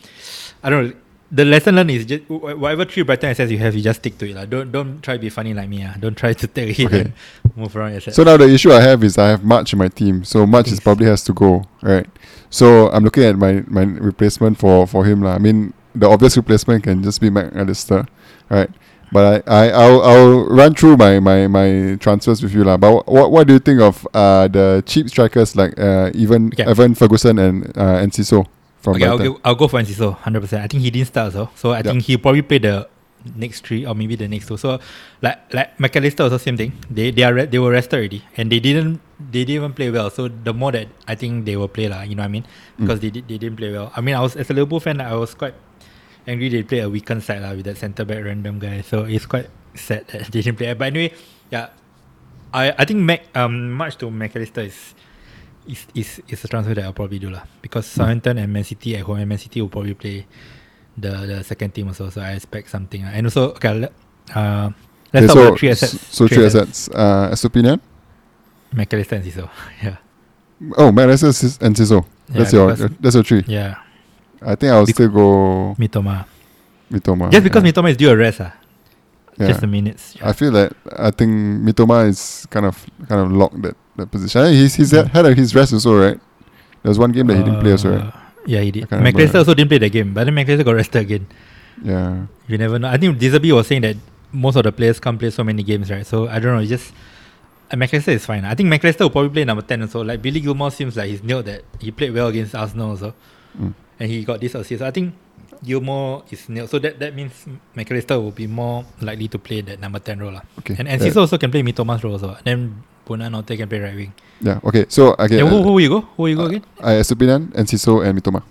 I 0.62 0.70
don't 0.70 0.88
know. 0.88 0.94
The 1.34 1.46
lesson 1.46 1.76
learned 1.76 1.90
is 1.90 2.04
just 2.04 2.28
whatever 2.28 2.84
three 2.84 3.04
Brighton 3.04 3.30
assets 3.30 3.50
you 3.50 3.56
have, 3.56 3.74
you 3.74 3.80
just 3.80 4.00
stick 4.00 4.18
to 4.18 4.28
it. 4.28 4.36
Lah. 4.36 4.44
Don't 4.44 4.70
don't 4.70 5.00
try 5.00 5.14
to 5.16 5.20
be 5.20 5.30
funny 5.30 5.54
like 5.54 5.68
me. 5.68 5.82
Ah. 5.82 5.94
Don't 5.98 6.14
try 6.14 6.34
to 6.34 6.46
take 6.46 6.68
a 6.68 6.72
hit 6.72 6.86
Okay. 6.92 7.00
and 7.00 7.12
move 7.56 7.74
around 7.74 7.90
your 7.96 8.04
assets. 8.04 8.16
So 8.16 8.22
now 8.22 8.36
the 8.36 8.52
issue 8.52 8.70
I 8.70 8.82
have 8.82 9.02
is 9.02 9.16
I 9.16 9.28
have 9.28 9.42
March 9.42 9.72
in 9.72 9.78
my 9.78 9.88
team, 9.88 10.24
so 10.24 10.44
March 10.46 10.68
is 10.68 10.78
probably 10.78 11.06
has 11.06 11.24
to 11.24 11.32
go, 11.32 11.64
right? 11.80 12.06
So 12.50 12.90
I'm 12.92 13.02
looking 13.02 13.24
at 13.24 13.36
my, 13.38 13.64
my 13.66 13.84
replacement 13.84 14.58
for 14.58 14.86
for 14.86 15.06
him 15.08 15.22
lah. 15.22 15.32
I 15.34 15.38
mean, 15.38 15.72
the 15.94 16.04
obvious 16.06 16.36
replacement 16.36 16.84
can 16.84 17.02
just 17.02 17.18
be 17.18 17.30
Mac 17.30 17.48
Allister, 17.56 18.04
right? 18.50 18.68
But 19.10 19.44
I, 19.48 19.68
I 19.68 19.70
I'll, 19.70 20.02
I'll 20.02 20.44
run 20.48 20.74
through 20.74 20.96
my, 20.96 21.20
my, 21.20 21.46
my 21.46 21.96
transfers 21.96 22.42
with 22.42 22.52
you 22.52 22.64
lah. 22.64 22.76
But 22.76 23.08
what 23.08 23.32
what 23.32 23.46
do 23.48 23.54
you 23.54 23.58
think 23.58 23.80
of 23.80 24.06
uh 24.12 24.48
the 24.48 24.82
cheap 24.84 25.08
strikers 25.08 25.56
like 25.56 25.80
uh 25.80 26.10
even 26.12 26.48
Okay. 26.52 26.64
Evan 26.64 26.94
Ferguson 26.94 27.38
and 27.38 27.72
uh 27.76 28.04
Enciso 28.04 28.44
from 28.82 28.94
Okay, 28.96 29.06
I'll 29.06 29.18
go, 29.18 29.40
I'll 29.44 29.54
go 29.54 29.68
for 29.68 29.80
Enciso, 29.80 30.16
100%. 30.18 30.60
I 30.60 30.66
think 30.66 30.82
he 30.82 30.90
didn't 30.90 31.08
start 31.08 31.32
so. 31.32 31.48
So 31.54 31.70
I 31.70 31.78
Yup. 31.78 31.86
think 31.86 32.02
he 32.02 32.16
probably 32.16 32.42
played 32.42 32.62
the 32.62 32.88
next 33.36 33.64
three 33.64 33.86
or 33.86 33.94
maybe 33.94 34.16
the 34.16 34.26
next 34.26 34.48
two. 34.48 34.56
So 34.56 34.80
like 35.22 35.38
like 35.54 35.78
Mac 35.78 35.94
Allister 35.94 36.24
also 36.24 36.38
same 36.38 36.56
thing. 36.56 36.72
They 36.90 37.10
they 37.10 37.22
are 37.22 37.32
re- 37.32 37.46
they 37.46 37.58
were 37.58 37.70
rested 37.70 37.96
already 37.96 38.24
and 38.36 38.50
they 38.50 38.58
didn't 38.58 39.00
they 39.20 39.44
didn't 39.46 39.62
even 39.62 39.72
play 39.72 39.90
well. 39.90 40.10
So 40.10 40.26
the 40.28 40.52
more 40.52 40.72
that 40.72 40.88
I 41.06 41.14
think 41.14 41.44
they 41.46 41.56
will 41.56 41.68
play 41.68 41.88
lah, 41.88 42.02
you 42.02 42.14
know 42.16 42.22
what 42.22 42.34
I 42.34 42.36
mean? 42.42 42.44
Because 42.78 42.98
they 43.00 43.10
did, 43.10 43.28
they 43.28 43.38
didn't 43.38 43.56
play 43.56 43.70
well. 43.70 43.92
I 43.94 44.00
mean 44.00 44.14
I 44.16 44.20
was 44.20 44.34
as 44.34 44.50
a 44.50 44.54
Liverpool 44.54 44.80
fan 44.80 45.00
I 45.00 45.14
was 45.14 45.34
quite 45.34 45.54
angry 46.26 46.48
they 46.48 46.62
play 46.62 46.80
a 46.80 46.88
weakened 46.90 47.22
side 47.22 47.42
lah 47.42 47.54
with 47.54 47.64
that 47.66 47.78
centre 47.78 48.04
back 48.04 48.24
random 48.24 48.58
guy. 48.58 48.82
So 48.82 49.04
it's 49.04 49.26
quite 49.26 49.46
sad 49.74 50.08
that 50.08 50.26
they 50.34 50.42
didn't 50.42 50.58
play. 50.58 50.74
But 50.74 50.90
anyway, 50.90 51.14
yeah. 51.50 51.68
I, 52.52 52.74
I 52.76 52.84
think 52.84 53.00
Mac 53.00 53.22
um 53.38 53.72
March 53.72 53.96
to 54.02 54.10
Mac 54.10 54.34
Allister 54.36 54.62
is 54.66 54.94
is 55.66 55.86
is 55.94 56.20
is 56.28 56.44
a 56.44 56.48
transfer 56.48 56.74
that 56.74 56.84
I'll 56.84 56.92
probably 56.96 57.18
do 57.18 57.30
lah 57.30 57.42
because 57.62 57.86
Southampton 57.86 58.38
and 58.38 58.52
Man 58.52 58.64
City 58.64 58.96
at 58.96 59.02
home 59.06 59.18
and 59.18 59.28
Man 59.28 59.38
City 59.38 59.60
will 59.62 59.68
probably 59.70 59.94
play 59.94 60.26
the 60.98 61.10
the 61.26 61.38
second 61.44 61.72
team 61.74 61.88
also 61.88 62.10
so 62.10 62.20
I 62.20 62.32
expect 62.36 62.68
something 62.70 63.02
lah. 63.04 63.12
and 63.14 63.26
also 63.26 63.54
okay 63.56 63.88
uh, 64.34 64.70
let's 65.12 65.24
Okay, 65.24 65.26
talk 65.26 65.36
so, 65.36 65.42
about 65.46 65.58
three 65.58 65.70
assets 65.70 65.94
So 66.10 66.26
three 66.28 66.44
assets. 66.46 66.88
Uh, 66.92 67.30
Estupinian? 67.32 67.78
McAllister 68.74 69.16
and 69.20 69.24
Siso 69.24 69.48
yeah 69.82 69.96
Oh, 70.78 70.90
McAllister 70.94 71.32
and 71.60 71.74
Ciso. 71.74 72.06
That's 72.28 72.52
Yeah, 72.52 72.58
your 72.58 72.66
because- 72.76 72.96
that's 73.00 73.14
your 73.14 73.24
three. 73.24 73.44
yeah 73.46 73.76
I 74.42 74.54
think 74.56 74.72
I'll 74.72 74.86
Bec- 74.86 74.94
still 74.94 75.08
go 75.10 75.26
Mitoma 75.78 76.26
Mitoma. 76.90 77.30
just 77.30 77.44
because 77.44 77.62
yeah. 77.64 77.70
Mitoma 77.72 77.90
is 77.90 77.96
due 77.96 78.10
a 78.10 78.16
rest 78.16 78.40
ah 78.42 78.52
Yeah. 79.38 79.48
just 79.48 79.60
the 79.62 79.66
minutes 79.66 80.14
I 80.22 80.32
feel 80.34 80.50
that 80.52 80.74
I 80.98 81.10
think 81.10 81.32
Mitoma 81.64 82.06
is 82.08 82.46
kind 82.50 82.66
of 82.66 82.84
kind 83.08 83.20
of 83.22 83.32
locked 83.32 83.62
that, 83.62 83.76
that 83.96 84.10
position. 84.10 84.52
He's 84.52 84.74
he's 84.74 84.90
had, 84.90 85.08
had 85.08 85.24
a- 85.26 85.34
his 85.34 85.54
rest 85.54 85.72
also, 85.72 85.98
right? 85.98 86.20
There 86.82 86.90
was 86.90 86.98
one 86.98 87.12
game 87.12 87.26
that 87.28 87.36
he 87.38 87.42
didn't 87.42 87.60
play 87.60 87.72
also, 87.72 87.96
right? 87.96 88.06
Uh, 88.12 88.18
yeah 88.46 88.60
he 88.60 88.70
did. 88.72 88.90
Mac 88.90 89.14
Allister 89.14 89.38
also 89.38 89.54
didn't 89.54 89.68
play 89.70 89.78
the 89.78 89.88
game 89.88 90.12
but 90.12 90.24
then 90.24 90.34
Mac 90.34 90.48
Allister 90.48 90.64
got 90.64 90.74
rested 90.74 91.00
again 91.02 91.26
Yeah. 91.82 92.26
you 92.48 92.58
never 92.58 92.78
know 92.78 92.88
I 92.88 92.96
think 92.98 93.18
De 93.18 93.30
Zerbi 93.30 93.54
was 93.54 93.66
saying 93.68 93.82
that 93.82 93.96
most 94.32 94.56
of 94.56 94.64
the 94.64 94.72
players 94.72 94.98
can't 95.00 95.18
play 95.18 95.30
so 95.30 95.44
many 95.44 95.62
games 95.62 95.90
right 95.90 96.04
so 96.04 96.26
I 96.28 96.38
don't 96.40 96.54
know 96.56 96.60
it's 96.60 96.68
just 96.70 96.92
uh, 97.70 97.76
Mac 97.76 97.94
Allister 97.94 98.10
is 98.10 98.26
fine 98.26 98.44
I 98.44 98.54
think 98.54 98.68
Mac 98.68 98.82
Allister 98.84 99.04
will 99.04 99.10
probably 99.10 99.30
play 99.30 99.44
number 99.44 99.62
10 99.62 99.88
So 99.88 100.00
like 100.02 100.20
Billy 100.20 100.40
Gilmour 100.40 100.70
seems 100.72 100.96
like 100.96 101.08
he's 101.08 101.22
nailed 101.22 101.44
that 101.46 101.62
he 101.78 101.90
played 101.92 102.12
well 102.12 102.28
against 102.28 102.54
Arsenal 102.54 102.90
also 102.90 103.14
Mm. 103.56 103.74
and 104.00 104.10
he 104.10 104.24
got 104.24 104.40
this 104.40 104.54
assist 104.56 104.82
I 104.82 104.90
think 104.90 105.14
Gilmour 105.64 106.22
is 106.30 106.48
nil. 106.48 106.66
so 106.66 106.78
that, 106.78 106.98
that 106.98 107.14
means 107.14 107.32
Mac 107.74 107.90
Allister 107.90 108.18
will 108.20 108.32
be 108.34 108.46
more 108.46 108.84
likely 109.00 109.28
to 109.28 109.38
play 109.38 109.60
that 109.62 109.78
number 109.80 109.98
10 109.98 110.18
role 110.18 110.32
lah. 110.32 110.42
Okay. 110.58 110.74
and. 110.78 110.88
Enciso 110.88 111.22
also 111.22 111.38
can 111.38 111.50
play 111.50 111.62
Mitoma's 111.62 112.02
role 112.02 112.14
also 112.14 112.36
then 112.44 112.82
Buonanotte 113.06 113.56
can 113.56 113.68
play 113.68 113.78
right 113.80 113.94
wing 113.94 114.12
Yeah. 114.42 114.58
Okay. 114.64 114.86
So 114.88 115.14
okay. 115.14 115.38
and 115.38 115.48
who, 115.48 115.58
uh, 115.58 115.62
who 115.62 115.78
you 115.78 115.88
go 115.88 116.00
who 116.18 116.26
you 116.26 116.36
go 116.36 116.46
again 116.50 116.64
I 116.82 116.98
Estupinan, 116.98 117.54
Enciso, 117.54 118.02
and 118.04 118.18
Mitoma. 118.18 118.42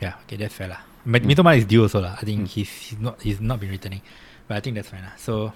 Yeah, 0.00 0.14
okay, 0.28 0.36
that's 0.36 0.52
fair 0.54 0.68
lah. 0.68 0.80
But 1.06 1.22
Mitoma 1.24 1.56
is 1.56 1.64
due 1.64 1.82
also 1.88 2.00
lah. 2.04 2.20
I 2.20 2.22
Mm. 2.22 2.26
think 2.28 2.40
he's, 2.52 2.68
he's 2.68 2.98
not 3.00 3.16
he's 3.22 3.40
not 3.40 3.56
been 3.60 3.70
returning, 3.72 4.02
but 4.46 4.56
I 4.56 4.60
think 4.60 4.76
that's 4.76 4.90
fine 4.92 5.02
lah. 5.08 5.16
So, 5.16 5.52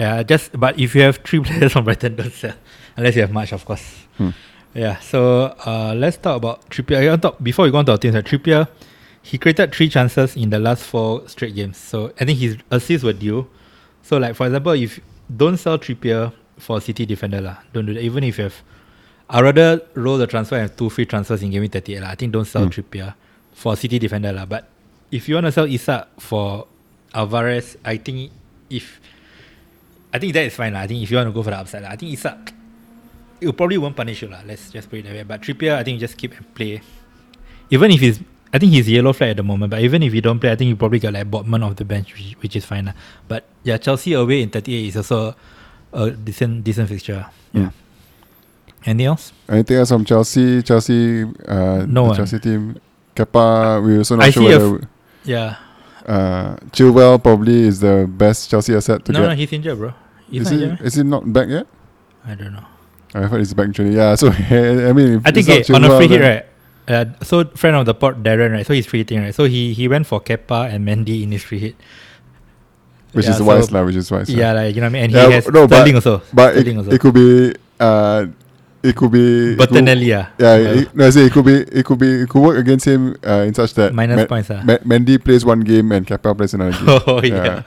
yeah, 0.00 0.22
just 0.24 0.56
but 0.56 0.78
if 0.80 0.94
you 0.96 1.02
have 1.04 1.20
three 1.26 1.40
players 1.44 1.72
from 1.76 1.84
Brighton, 1.84 2.16
don't 2.16 2.32
sell 2.32 2.56
unless 2.96 3.14
you 3.16 3.22
have 3.22 3.32
March, 3.36 3.52
of 3.52 3.64
course. 3.68 3.84
Hmm. 4.16 4.32
Yeah. 4.72 4.96
So 5.04 5.52
uh, 5.66 5.92
let's 5.98 6.16
talk 6.16 6.36
about 6.40 6.64
Trippier. 6.70 7.20
Top, 7.20 7.36
before 7.42 7.66
we 7.66 7.70
go 7.70 7.78
on 7.78 7.86
to 7.86 7.92
our 7.92 7.98
teams, 8.00 8.14
uh, 8.16 8.22
Trippier, 8.24 8.64
he 9.22 9.38
created 9.38 9.72
three 9.74 9.88
chances 9.88 10.36
in 10.36 10.50
the 10.50 10.58
last 10.58 10.84
four 10.84 11.28
straight 11.28 11.54
games. 11.54 11.76
So 11.76 12.12
I 12.20 12.24
think 12.24 12.38
his 12.38 12.56
assists 12.70 13.04
were 13.04 13.12
due. 13.12 13.46
So 14.02 14.16
like 14.18 14.34
for 14.34 14.46
example, 14.46 14.72
if 14.72 15.00
don't 15.34 15.56
sell 15.56 15.78
Trippier 15.78 16.32
for 16.58 16.80
City 16.80 17.06
defender 17.06 17.40
lah, 17.40 17.58
don't 17.72 17.86
do 17.86 17.94
that. 17.94 18.02
Even 18.02 18.24
if 18.24 18.38
you 18.38 18.44
have, 18.44 18.62
I'd 19.28 19.42
rather 19.42 19.82
roll 19.94 20.18
the 20.18 20.26
transfer 20.26 20.56
and 20.56 20.68
have 20.68 20.76
two 20.76 20.90
free 20.90 21.06
transfers 21.06 21.42
in 21.42 21.50
game 21.50 21.60
week 21.62 21.72
38 21.72 22.00
lah. 22.00 22.10
I 22.10 22.14
think 22.14 22.32
don't 22.32 22.44
sell 22.46 22.64
Hmm. 22.64 22.70
Trippier 22.70 23.14
for 23.52 23.76
City 23.76 23.98
defender 23.98 24.32
lah. 24.32 24.46
But 24.46 24.68
if 25.10 25.28
you 25.28 25.34
want 25.36 25.46
to 25.46 25.52
sell 25.52 25.66
Isak 25.66 26.08
for 26.18 26.66
Alvarez, 27.14 27.76
I 27.84 27.98
think 27.98 28.32
if 28.70 29.00
I 30.12 30.18
think 30.18 30.34
that 30.34 30.44
is 30.44 30.54
fine 30.54 30.72
lah. 30.72 30.80
I 30.80 30.86
think 30.86 31.02
if 31.02 31.10
you 31.10 31.16
want 31.18 31.28
to 31.28 31.32
go 31.32 31.42
for 31.42 31.50
the 31.50 31.58
upside 31.58 31.82
lah, 31.82 31.90
I 31.90 31.96
think 31.96 32.12
Isak 32.12 32.52
it 33.40 33.56
probably 33.56 33.78
won't 33.78 33.96
punish 33.96 34.22
you 34.22 34.28
lah. 34.28 34.40
Let's 34.46 34.70
just 34.70 34.90
put 34.90 35.00
it 35.00 35.04
that 35.04 35.12
way. 35.14 35.22
But 35.22 35.40
Trippier, 35.42 35.76
I 35.76 35.84
think 35.84 36.00
you 36.00 36.00
just 36.06 36.16
keep 36.16 36.36
and 36.36 36.44
play. 36.54 36.82
Even 37.70 37.90
if 37.90 38.00
he's, 38.00 38.20
I 38.52 38.58
think 38.58 38.72
he's 38.72 38.88
yellow 38.88 39.12
flag 39.12 39.30
at 39.30 39.36
the 39.36 39.42
moment. 39.44 39.70
But 39.70 39.80
even 39.80 40.02
if 40.02 40.12
you 40.12 40.20
don't 40.20 40.40
play, 40.40 40.50
I 40.50 40.56
think 40.56 40.68
you 40.68 40.76
probably 40.76 40.98
got 40.98 41.12
like 41.12 41.30
bottom 41.30 41.54
of 41.54 41.76
the 41.76 41.84
bench, 41.84 42.12
which, 42.14 42.32
which 42.42 42.56
is 42.56 42.64
fine 42.64 42.86
lah. 42.86 42.92
But 43.28 43.44
yeah, 43.62 43.76
Chelsea 43.78 44.12
away 44.14 44.42
in 44.42 44.50
38 44.50 44.86
is 44.88 44.96
also 44.96 45.34
a 45.92 46.10
decent 46.10 46.64
decent 46.64 46.88
fixture. 46.88 47.26
Yeah. 47.52 47.70
Mm. 47.70 47.72
Anything 48.86 49.06
else? 49.06 49.32
Anything 49.48 49.76
else 49.76 49.88
from 49.90 50.04
Chelsea? 50.04 50.62
Chelsea, 50.62 51.22
uh, 51.46 51.84
No 51.86 52.02
the 52.04 52.08
one. 52.08 52.16
Chelsea 52.16 52.38
team. 52.38 52.76
Kepa, 53.14 53.84
we 53.84 53.98
also 53.98 54.16
not 54.16 54.24
I 54.26 54.30
sure 54.30 54.42
see 54.48 54.52
a 54.54 54.58
whether. 54.58 54.88
Yeah. 55.24 55.56
uh, 56.06 56.56
Chilwell 56.72 57.22
probably 57.22 57.62
is 57.68 57.80
the 57.80 58.06
best 58.08 58.48
Chelsea 58.50 58.74
asset 58.74 59.04
to 59.04 59.12
No, 59.12 59.20
get. 59.20 59.28
no, 59.28 59.34
he's 59.34 59.52
injured, 59.52 59.76
bro. 59.78 59.92
He's 60.30 60.42
is 60.42 60.50
not 60.52 60.58
he 60.58 60.64
injured. 60.64 60.86
is 60.86 60.94
he 60.94 61.02
not 61.02 61.32
back 61.32 61.48
yet? 61.48 61.66
I 62.24 62.34
don't 62.34 62.52
know. 62.54 62.64
I 63.14 63.22
heard 63.26 63.38
he's 63.38 63.52
back 63.52 63.68
actually. 63.68 63.96
Yeah, 63.96 64.14
so 64.14 64.28
I 64.50 64.92
mean, 64.92 65.18
if 65.18 65.26
I 65.26 65.30
think 65.32 65.48
it's 65.48 65.68
eh, 65.68 65.74
on 65.74 65.84
a 65.84 65.88
Chilwell, 65.88 65.98
free 65.98 66.08
hit, 66.08 66.20
right? 66.22 66.46
Uh, 66.88 67.04
so 67.22 67.44
friend 67.54 67.76
of 67.76 67.86
the 67.86 67.94
port, 67.94 68.22
Darren, 68.22 68.52
right? 68.52 68.66
So 68.66 68.72
he's 68.74 68.86
free 68.86 69.00
hitting, 69.00 69.20
right? 69.20 69.34
So 69.34 69.44
he 69.44 69.72
he 69.72 69.86
went 69.88 70.06
for 70.06 70.20
Kepa 70.20 70.72
and 70.72 70.86
Mendy 70.86 71.22
in 71.22 71.30
his 71.32 71.42
free 71.42 71.58
hit. 71.58 71.76
Which 73.12 73.26
Yeah, 73.26 73.32
is 73.32 73.38
so- 73.38 73.44
wise, 73.44 73.70
lah. 73.70 73.82
Which 73.84 73.96
is 73.96 74.10
wise. 74.10 74.30
Yeah, 74.30 74.52
like 74.52 74.74
you 74.74 74.80
know 74.80 74.86
what 74.86 74.90
I 74.90 74.92
mean. 74.94 75.04
And 75.04 75.12
Yeah, 75.12 75.26
he 75.26 75.32
has 75.34 75.46
no, 75.48 75.66
but- 75.66 75.76
Sterling 75.76 75.94
also. 75.96 76.22
But 76.32 76.56
it, 76.56 76.66
also. 76.76 76.90
it 76.90 77.00
could 77.00 77.14
be, 77.14 77.54
uh, 77.78 78.26
it 78.82 78.94
could 78.96 79.10
be. 79.12 79.56
Bertinelli, 79.56 80.14
ah. 80.18 80.30
Yeah, 80.38 80.56
it, 80.56 80.94
no, 80.94 81.06
I 81.06 81.10
say 81.10 81.26
it 81.26 81.32
could 81.32 81.44
be, 81.44 81.62
it 81.62 81.84
could 81.84 81.98
be, 81.98 82.22
it 82.22 82.28
could 82.28 82.40
work 82.42 82.56
against 82.58 82.86
him 82.86 83.16
uh, 83.26 83.44
in 83.46 83.54
such 83.54 83.74
that 83.74 83.94
minus 83.94 84.16
Ma- 84.16 84.26
points, 84.26 84.50
ah. 84.50 84.62
Ma- 84.64 84.78
Mendy 84.86 85.22
plays 85.22 85.44
one 85.44 85.60
game 85.60 85.90
and 85.92 86.06
Kepa 86.06 86.36
plays 86.36 86.54
another 86.54 86.72
game. 86.72 86.86
Oh 87.06 87.22
yeah. 87.22 87.62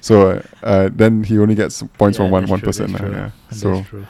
So 0.00 0.30
uh, 0.30 0.42
uh, 0.62 0.88
then 0.94 1.24
he 1.24 1.38
only 1.38 1.54
gets 1.54 1.82
points 1.98 2.18
Yeah, 2.18 2.24
from 2.26 2.30
one 2.30 2.46
one 2.46 2.60
true, 2.60 2.66
percent. 2.68 2.92
that's 2.92 3.02
true. 3.02 3.12
Yeah. 3.12 3.30
That's 3.50 3.60
So 3.62 3.82
true. 3.88 4.06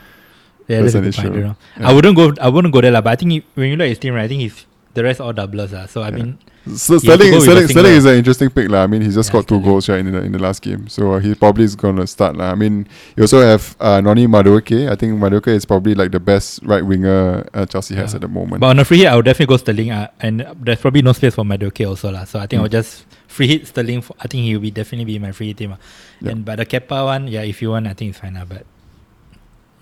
Yeah, 0.69 0.81
that's 0.81 0.95
that's, 0.95 1.19
a 1.19 1.23
good 1.23 1.33
point. 1.33 1.57
Yeah. 1.79 1.89
I 1.89 1.93
wouldn't 1.93 2.17
go. 2.17 2.33
I 2.41 2.49
wouldn't 2.49 2.73
go 2.73 2.81
there, 2.81 2.91
lah. 2.93 3.01
But 3.03 3.11
I 3.11 3.17
think 3.17 3.33
he, 3.33 3.45
when 3.55 3.69
you 3.69 3.77
look 3.77 3.85
at 3.85 3.91
his 3.91 3.99
team, 3.99 4.15
right, 4.15 4.25
I 4.25 4.29
think 4.29 4.41
he's 4.41 4.65
the 4.95 5.03
rest 5.05 5.21
all 5.21 5.33
doublers, 5.35 5.73
ah. 5.77 5.87
So 5.87 6.03
I 6.03 6.09
Yeah. 6.09 6.17
mean, 6.17 6.39
So 6.65 6.97
Sterling, 6.97 7.39
Sterling, 7.45 7.69
Sterling 7.69 7.93
is 7.93 8.07
an 8.07 8.15
interesting 8.17 8.49
pick, 8.49 8.71
lah. 8.73 8.85
I 8.85 8.87
mean, 8.87 9.03
he 9.05 9.09
just 9.13 9.29
Yeah, 9.29 9.37
scored 9.37 9.47
two 9.49 9.61
goals 9.61 9.85
right 9.93 10.01
in 10.01 10.09
the 10.17 10.23
in 10.25 10.33
the 10.33 10.39
last 10.41 10.63
game, 10.65 10.89
so 10.89 11.13
uh, 11.13 11.19
he 11.21 11.35
probably 11.37 11.65
is 11.69 11.77
gonna 11.77 12.07
start, 12.09 12.41
lah. 12.41 12.53
I 12.53 12.55
mean, 12.57 12.89
you 13.21 13.25
also 13.29 13.45
have 13.45 13.77
uh, 13.85 14.01
Noni 14.01 14.25
Madueke. 14.27 14.89
I 14.89 14.97
think 14.97 15.21
Madueke 15.21 15.53
is 15.53 15.67
probably 15.69 15.93
like 15.95 16.09
the 16.17 16.21
best 16.25 16.65
right 16.65 16.81
winger 16.81 17.45
uh, 17.53 17.67
Chelsea 17.69 17.93
has 18.01 18.15
at 18.17 18.23
the 18.25 18.33
moment. 18.33 18.65
but 18.65 18.73
on 18.73 18.79
a 18.81 18.85
free 18.89 19.05
hit, 19.05 19.09
I 19.13 19.17
would 19.21 19.29
definitely 19.29 19.53
go 19.53 19.59
Sterling, 19.61 19.91
uh, 19.93 20.09
and 20.25 20.41
there's 20.65 20.81
probably 20.81 21.03
no 21.05 21.13
space 21.13 21.35
for 21.37 21.45
Madueke 21.45 21.85
also, 21.85 22.09
lah. 22.09 22.25
So 22.25 22.41
I 22.41 22.49
think 22.49 22.65
Mm. 22.65 22.65
I'll 22.65 22.73
just 22.81 23.05
free 23.29 23.49
hit 23.53 23.69
Sterling. 23.69 24.01
For, 24.01 24.17
I 24.17 24.25
think 24.33 24.49
he 24.49 24.57
will 24.57 24.65
be 24.65 24.73
definitely 24.73 25.05
be 25.05 25.19
my 25.21 25.37
free 25.37 25.53
hit 25.53 25.61
team. 25.61 25.77
And 26.25 26.49
but 26.49 26.57
the 26.57 26.65
Kepa 26.65 27.05
one, 27.05 27.29
yeah, 27.29 27.45
if 27.45 27.61
you 27.61 27.77
want, 27.77 27.85
I 27.85 27.93
think 27.93 28.17
it's 28.17 28.25
fine, 28.25 28.41
lah. 28.41 28.49
But 28.49 28.65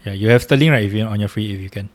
yeah, 0.05 0.13
you 0.13 0.29
have 0.31 0.43
Sterling 0.43 0.71
right 0.71 0.85
if 0.85 0.93
you 0.93 1.05
on 1.05 1.21
your 1.21 1.29
free 1.29 1.53
if 1.55 1.61
you 1.61 1.71
can. 1.71 1.89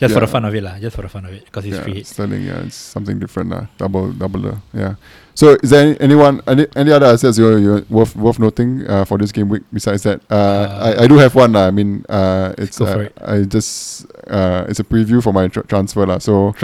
Just 0.00 0.14
for 0.14 0.20
the 0.20 0.26
Yeah. 0.26 0.32
fun 0.32 0.44
of 0.48 0.54
it, 0.54 0.62
lah. 0.64 0.78
Just 0.80 0.96
for 0.96 1.02
the 1.02 1.08
fun 1.12 1.26
of 1.28 1.32
it, 1.32 1.44
because 1.44 1.64
it's 1.66 1.76
yeah, 1.76 1.82
free 1.84 1.94
hit. 2.00 2.06
Sterling, 2.06 2.42
yeah, 2.48 2.64
it's 2.64 2.74
something 2.76 3.18
different, 3.20 3.50
lah. 3.52 3.66
Double, 3.76 4.12
double, 4.16 4.56
yeah. 4.72 4.94
So, 5.36 5.56
is 5.62 5.70
there 5.70 5.92
any, 5.92 6.00
anyone, 6.00 6.40
any, 6.48 6.64
any 6.74 6.90
other 6.90 7.04
assets 7.04 7.36
you 7.36 7.52
you 7.60 7.84
worth 7.92 8.16
worth 8.16 8.38
noting 8.40 8.88
uh, 8.88 9.04
for 9.04 9.18
this 9.20 9.28
game 9.32 9.48
week? 9.52 9.62
Besides 9.72 10.02
that, 10.08 10.24
uh, 10.32 10.40
Uh, 10.40 10.96
I, 10.96 11.04
I 11.04 11.06
do 11.06 11.20
have 11.20 11.34
one, 11.36 11.52
lah. 11.52 11.68
I 11.68 11.70
mean, 11.70 12.04
uh, 12.08 12.56
it's 12.56 12.80
uh, 12.80 13.08
it. 13.08 13.12
I 13.20 13.44
just 13.44 14.08
uh, 14.24 14.64
it's 14.72 14.80
a 14.80 14.84
preview 14.88 15.20
for 15.20 15.32
my 15.36 15.48
tr- 15.52 15.68
transfer, 15.68 16.08
lah. 16.08 16.16
So 16.16 16.56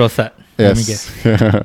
me 0.81 0.81
guess. 0.89 1.05
Yes. 1.25 1.65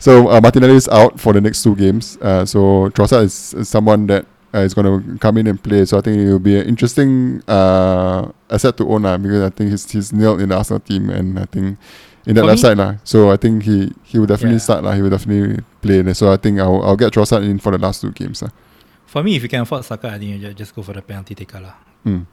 so 0.00 0.28
uh, 0.32 0.40
Martinelli 0.40 0.76
is 0.80 0.88
out 0.88 1.20
for 1.20 1.36
the 1.36 1.40
next 1.44 1.60
two 1.60 1.76
games. 1.76 2.16
So 2.48 2.88
Trossard 2.96 3.28
is, 3.28 3.52
is 3.52 3.68
someone 3.68 4.08
that 4.08 4.24
uh, 4.54 4.58
is 4.58 4.74
going 4.74 4.86
to 4.88 5.18
come 5.18 5.38
in 5.38 5.46
and 5.46 5.62
play. 5.62 5.84
So 5.84 5.98
I 5.98 6.00
think 6.00 6.18
it 6.18 6.30
will 6.30 6.38
be 6.42 6.58
an 6.58 6.66
interesting 6.66 7.42
uh, 7.48 8.30
asset 8.50 8.76
to 8.78 8.88
own 8.88 9.02
lah, 9.02 9.16
because 9.18 9.42
I 9.42 9.50
think 9.50 9.70
he's 9.70 9.90
he's 9.90 10.12
nailed 10.12 10.40
in 10.40 10.48
the 10.50 10.56
Arsenal 10.56 10.80
team, 10.80 11.10
and 11.10 11.38
I 11.38 11.44
think 11.46 11.78
in 12.26 12.34
that 12.34 12.42
For 12.42 12.46
left 12.46 12.58
me- 12.58 12.62
side 12.62 12.78
lah. 12.78 12.94
So 13.04 13.30
I 13.30 13.36
think 13.36 13.62
he 13.64 13.92
he 14.04 14.18
will 14.18 14.26
definitely 14.26 14.58
Yeah. 14.58 14.66
start 14.68 14.84
lah. 14.84 14.92
He 14.94 15.02
will 15.02 15.10
definitely 15.10 15.62
play. 15.82 16.02
So 16.14 16.32
I 16.32 16.36
think 16.36 16.58
I'll 16.58 16.82
I'll 16.82 16.96
get 16.98 17.12
Trossard 17.12 17.42
in 17.48 17.58
for 17.58 17.72
the 17.72 17.78
last 17.78 18.00
two 18.02 18.10
games 18.12 18.42
lah. 18.42 18.50
For 19.06 19.22
me, 19.22 19.34
if 19.34 19.42
you 19.42 19.48
can 19.50 19.62
afford 19.66 19.84
Saka, 19.84 20.06
I 20.14 20.18
think 20.18 20.30
you 20.30 20.38
ju- 20.38 20.54
just 20.54 20.74
go 20.74 20.82
for 20.82 20.94
the 20.94 21.02
penalty 21.02 21.34
taker 21.34 21.58
lah. 21.58 21.74
Mm. 22.06 22.26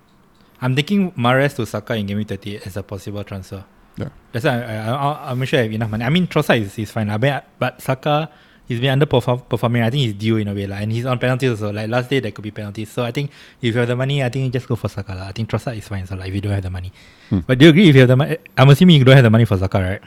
I'm 0.62 0.74
thinking 0.78 1.14
Mares 1.16 1.54
to 1.58 1.66
Saka 1.66 1.94
in 1.98 2.06
game 2.06 2.18
week 2.18 2.30
38 2.30 2.66
as 2.66 2.78
a 2.78 2.84
possible 2.84 3.24
transfer. 3.24 3.66
Yeah. 3.98 4.10
That's 4.32 4.46
why 4.46 4.62
I, 4.62 4.94
I, 4.94 5.34
I, 5.34 5.46
sure 5.46 5.58
I 5.60 5.64
have 5.66 5.74
enough 5.74 5.90
money. 5.90 6.06
I 6.06 6.10
mean, 6.10 6.28
Trossard 6.30 6.62
is, 6.62 6.78
is 6.78 6.92
fine. 6.92 7.10
Mean, 7.10 7.42
but 7.58 7.82
Saka, 7.82 8.30
he's 8.68 8.80
been 8.80 9.00
underperforming. 9.00 9.84
I 9.84 9.90
think 9.90 10.02
he's 10.04 10.14
due 10.14 10.38
in 10.38 10.48
a 10.48 10.54
way. 10.54 10.68
Like, 10.68 10.82
and 10.84 10.92
he's 10.92 11.06
on 11.06 11.20
penalties 11.20 11.50
also. 11.52 11.72
Like 11.72 11.90
last 11.90 12.10
day, 12.10 12.20
there 12.20 12.32
could 12.32 12.44
be 12.44 12.52
penalties. 12.52 12.90
So 12.92 13.04
I 13.04 13.12
think 13.12 13.32
if 13.62 13.74
you 13.74 13.80
have 13.80 13.88
the 13.88 13.96
money, 13.96 14.24
I 14.24 14.30
think 14.30 14.46
you 14.46 14.52
just 14.52 14.68
go 14.68 14.76
for 14.76 14.90
Saka. 14.90 15.14
lah. 15.14 15.28
I 15.28 15.32
think 15.32 15.50
Trossard 15.50 15.78
is 15.78 15.88
fine. 15.88 16.06
So 16.06 16.16
like, 16.16 16.30
if 16.30 16.36
you 16.36 16.42
don't 16.42 16.54
have 16.54 16.64
the 16.64 16.70
money. 16.70 16.92
Hmm. 17.30 17.40
But 17.48 17.58
do 17.60 17.66
you 17.66 17.70
agree 17.72 17.90
if 17.90 17.96
you 17.96 18.02
have 18.02 18.10
the 18.10 18.16
money? 18.16 18.38
I'm 18.58 18.70
assuming 18.70 18.98
you 18.98 19.04
don't 19.06 19.16
have 19.16 19.24
the 19.24 19.30
money 19.30 19.46
for 19.46 19.58
Saka, 19.58 19.80
right? 19.80 20.02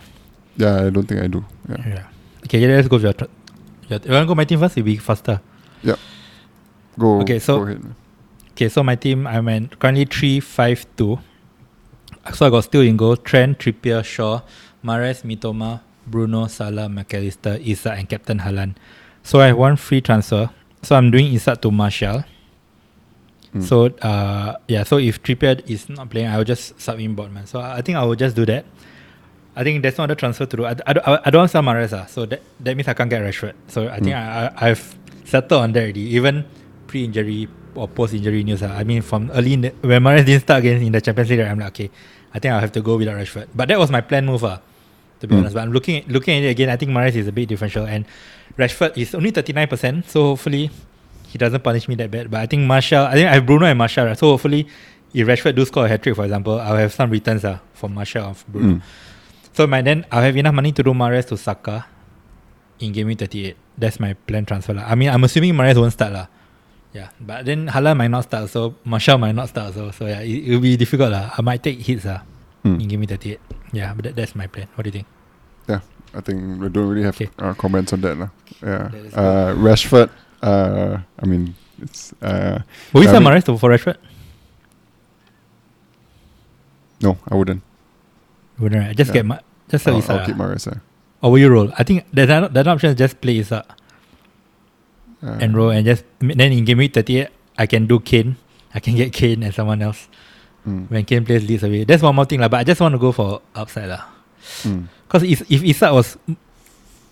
Yeah, 0.57 0.87
I 0.87 0.91
don't 0.91 1.07
think 1.07 1.23
I 1.23 1.27
do. 1.27 1.45
Yeah. 1.69 1.89
Yeah. 1.89 2.05
Okay, 2.45 2.59
yeah, 2.61 2.69
let's 2.69 2.89
go 2.89 2.97
with 2.97 3.05
your. 3.05 3.13
Tr- 3.13 3.25
your 3.89 4.01
you 4.05 4.13
want 4.13 4.25
to 4.25 4.27
go 4.27 4.35
my 4.35 4.45
team 4.45 4.59
first? 4.61 4.77
It'll 4.77 4.85
be 4.87 4.97
faster. 4.97 5.41
Yeah. 5.83 5.97
Go. 6.99 7.21
Okay, 7.23 7.39
so- 7.39 7.59
go 7.59 7.65
ahead. 7.65 7.85
Okay, 8.53 8.69
so 8.69 8.83
my 8.83 8.95
team, 8.95 9.27
I'm 9.27 9.49
at 9.49 9.79
currently 9.79 10.05
3 10.05 10.41
5 10.41 10.87
2. 10.97 11.19
So 12.35 12.47
I 12.47 12.51
got 12.51 12.65
still 12.65 12.83
in 12.83 12.97
goal 12.99 13.17
Trent, 13.17 13.59
Trippier, 13.59 14.05
Shaw, 14.05 14.43
Mahrez, 14.85 15.23
Mitoma, 15.25 15.81
Bruno, 16.11 16.47
Salah, 16.49 16.89
Mac 16.89 17.15
Allister, 17.15 17.59
Isak, 17.63 17.99
and 17.99 18.09
Captain 18.09 18.39
Haaland. 18.41 18.75
So 19.23 19.41
I 19.41 19.47
have 19.49 19.57
one 19.59 19.77
free 19.77 20.01
transfer. 20.01 20.51
So 20.83 20.97
I'm 20.97 21.11
doing 21.11 21.33
Isak 21.35 21.61
to 21.63 21.71
Martial. 21.71 22.25
Mm. 23.55 23.63
So 23.63 23.87
uh 24.07 24.57
yeah, 24.69 24.85
so 24.85 24.99
if 24.99 25.23
Trippier 25.23 25.59
is 25.69 25.89
not 25.89 26.09
playing, 26.11 26.29
I 26.29 26.37
will 26.39 26.45
just 26.45 26.81
sub 26.81 26.99
in 27.01 27.17
Botman. 27.17 27.47
So 27.49 27.61
I 27.61 27.83
think 27.83 27.99
I 27.99 28.05
will 28.05 28.15
just 28.17 28.37
do 28.37 28.47
that. 28.47 28.65
I 29.57 29.65
think 29.65 29.83
there's 29.83 29.99
no 29.99 30.05
other 30.05 30.15
transfer 30.15 30.47
to 30.47 30.57
do. 30.57 30.65
I, 30.65 30.77
I, 30.87 30.93
don't- 30.95 31.09
I, 31.09 31.21
I 31.27 31.31
don't 31.31 31.41
want 31.41 31.51
to 31.51 31.53
sell 31.53 31.63
Mahrez, 31.63 31.93
ah, 31.93 32.07
so 32.07 32.25
that, 32.27 32.41
that 32.61 32.77
means 32.77 32.87
I 32.87 32.95
can't 32.95 33.11
get 33.11 33.21
Rashford. 33.21 33.55
So 33.67 33.89
I 33.89 33.99
think 33.99 34.15
I, 34.15 34.47
I, 34.57 34.71
I've 34.71 34.95
settled 35.25 35.61
on 35.63 35.73
that 35.73 35.83
already. 35.83 36.03
Even 36.15 36.45
pre-injury 36.87 37.49
or 37.75 37.89
post-injury 37.89 38.45
news. 38.45 38.63
ah. 38.63 38.71
I 38.79 38.85
mean, 38.85 39.03
from 39.03 39.29
early 39.35 39.55
in 39.55 39.61
the, 39.63 39.71
when 39.83 40.03
Mahrez 40.05 40.25
didn't 40.25 40.43
start 40.43 40.61
again 40.61 40.81
in 40.81 40.93
the 40.93 41.01
Champions 41.01 41.31
League, 41.31 41.41
I'm 41.41 41.59
like, 41.59 41.69
okay, 41.75 41.91
I 42.33 42.39
think 42.39 42.55
I'll 42.55 42.61
have 42.61 42.71
to 42.73 42.81
go 42.81 42.97
without 42.97 43.17
Rashford. 43.19 43.49
But 43.55 43.69
that 43.69 43.79
was 43.79 43.91
my 43.91 44.01
plan 44.01 44.25
move, 44.25 44.45
ah, 44.45 44.61
to 45.21 45.29
be 45.29 45.35
Mm. 45.35 45.39
honest. 45.39 45.55
But 45.55 45.63
I'm 45.63 45.73
looking 45.73 45.97
at, 46.03 46.09
looking 46.09 46.37
at 46.39 46.43
it 46.45 46.49
again. 46.51 46.69
I 46.69 46.77
think 46.77 46.91
Mahrez 46.91 47.15
is 47.15 47.29
a 47.29 47.33
bit 47.33 47.49
differential, 47.49 47.85
and 47.87 48.05
Rashford 48.59 48.97
is 48.99 49.15
only 49.15 49.31
39%. 49.33 50.05
So 50.09 50.35
hopefully 50.35 50.71
he 51.29 51.39
doesn't 51.39 51.63
punish 51.63 51.87
me 51.89 51.95
that 51.97 52.11
bad. 52.11 52.31
But 52.31 52.41
I 52.41 52.47
think 52.47 52.67
Martial, 52.67 53.05
I 53.07 53.13
think 53.15 53.29
I 53.29 53.35
have 53.35 53.47
Bruno 53.47 53.67
and 53.67 53.79
Martial. 53.79 54.07
Right? 54.07 54.19
So 54.19 54.31
hopefully, 54.35 54.67
if 55.15 55.27
Rashford 55.27 55.55
do 55.55 55.65
score 55.65 55.87
a 55.87 55.89
hat 55.89 56.03
trick, 56.03 56.17
for 56.17 56.25
example, 56.25 56.59
I'll 56.61 56.77
have 56.77 56.93
some 56.93 57.11
returns 57.11 57.45
uh, 57.45 57.59
from 57.75 57.95
Martial 57.95 58.25
of 58.25 58.45
Bruno. 58.49 58.75
Mm. 58.77 58.83
So 59.53 59.67
my 59.67 59.83
then 59.83 60.07
I'll 60.11 60.23
have 60.23 60.37
enough 60.37 60.55
money 60.55 60.73
to 60.73 60.83
do 60.83 60.93
Mahrez 60.95 61.27
to 61.29 61.37
Saka 61.37 61.87
in 62.79 62.93
game 62.93 63.07
week 63.09 63.19
38. 63.19 63.57
That's 63.79 63.99
my 63.99 64.13
plan 64.15 64.45
transfer. 64.45 64.75
lah. 64.75 64.85
I 64.87 64.95
mean, 64.95 65.09
I'm 65.11 65.25
assuming 65.25 65.55
Mahrez 65.55 65.77
won't 65.77 65.93
start. 65.93 66.13
lah. 66.13 66.27
Yeah, 66.93 67.09
but 67.21 67.47
then 67.47 67.69
Hala 67.69 67.95
might 67.95 68.11
not 68.11 68.25
start, 68.25 68.51
so 68.51 68.75
Martial 68.85 69.17
might 69.17 69.35
not 69.35 69.49
start. 69.49 69.75
So, 69.75 69.91
so 69.93 70.07
yeah, 70.07 70.21
it, 70.23 70.51
will 70.51 70.61
be 70.61 70.77
difficult. 70.77 71.13
lah. 71.13 71.31
I 71.39 71.41
might 71.43 71.63
take 71.63 71.79
hits 71.81 72.05
uh, 72.07 72.21
Mm. 72.65 72.77
in 72.83 72.89
game 72.89 73.01
week 73.01 73.09
38. 73.11 73.39
Yeah, 73.73 73.95
but 73.95 74.05
that, 74.05 74.17
that's 74.17 74.35
my 74.35 74.47
plan. 74.47 74.67
What 74.75 74.85
do 74.85 74.89
you 74.89 74.93
think? 74.93 75.07
Yeah, 75.69 75.81
I 76.15 76.21
think 76.21 76.61
we 76.61 76.69
don't 76.69 76.89
really 76.89 77.05
have 77.05 77.15
Okay. 77.17 77.31
uh, 77.39 77.55
comments 77.55 77.93
on 77.93 78.01
that. 78.03 78.19
lah. 78.19 78.31
Yeah. 78.63 78.89
That 78.91 79.15
Uh, 79.15 79.55
Rashford, 79.55 80.11
uh, 80.43 80.99
I 81.19 81.25
mean, 81.27 81.55
it's. 81.81 82.13
Uh, 82.21 82.61
Will 82.93 83.01
we 83.01 83.07
mean- 83.07 83.15
for 83.59 83.71
Rashford? 83.71 83.97
no, 87.01 87.17
I 87.31 87.35
wouldn't. 87.35 87.63
Wouldn't 88.59 88.85
I? 88.85 88.93
Just 88.93 89.09
Yeah. 89.11 89.15
get 89.23 89.27
Ma- 89.27 89.39
just 89.71 89.85
sell 89.85 89.97
I'll. 89.97 90.11
I'll 90.11 90.27
keep. 90.27 90.37
Uh, 90.37 90.75
Or 91.23 91.31
will 91.33 91.39
you 91.39 91.49
roll? 91.49 91.73
I 91.79 91.83
think 91.85 92.05
there's 92.13 92.31
an, 92.31 92.53
that 92.53 92.67
option 92.67 92.91
is 92.91 92.97
just 92.97 93.21
play 93.21 93.39
Isak 93.39 93.65
uh, 95.23 95.37
and 95.41 95.55
roll 95.57 95.71
and 95.71 95.85
just 95.85 96.05
then 96.21 96.53
in 96.53 96.65
game 96.65 96.79
week 96.79 96.95
38 96.95 97.29
I 97.59 97.67
can 97.67 97.87
do 97.87 98.01
Kane. 98.01 98.37
I 98.75 98.81
can 98.81 98.97
get 98.97 99.13
Kane 99.13 99.43
and 99.43 99.53
someone 99.55 99.83
else 99.83 100.09
Mm, 100.67 100.91
when 100.91 101.05
Kane 101.05 101.25
plays 101.25 101.47
Leeds 101.49 101.63
away. 101.63 101.85
That's 101.85 102.03
one 102.03 102.15
more 102.15 102.27
thing 102.27 102.41
lah. 102.41 102.49
But 102.49 102.61
I 102.61 102.65
just 102.65 102.81
want 102.81 102.93
to 102.93 102.99
go 102.99 103.13
for 103.13 103.41
upside 103.55 103.89
lah. 103.89 104.05
mm, 104.63 104.89
Because 105.09 105.23
if, 105.25 105.41
if 105.51 105.65
Isak 105.65 105.93
was 105.93 106.19
mm, 106.29 106.37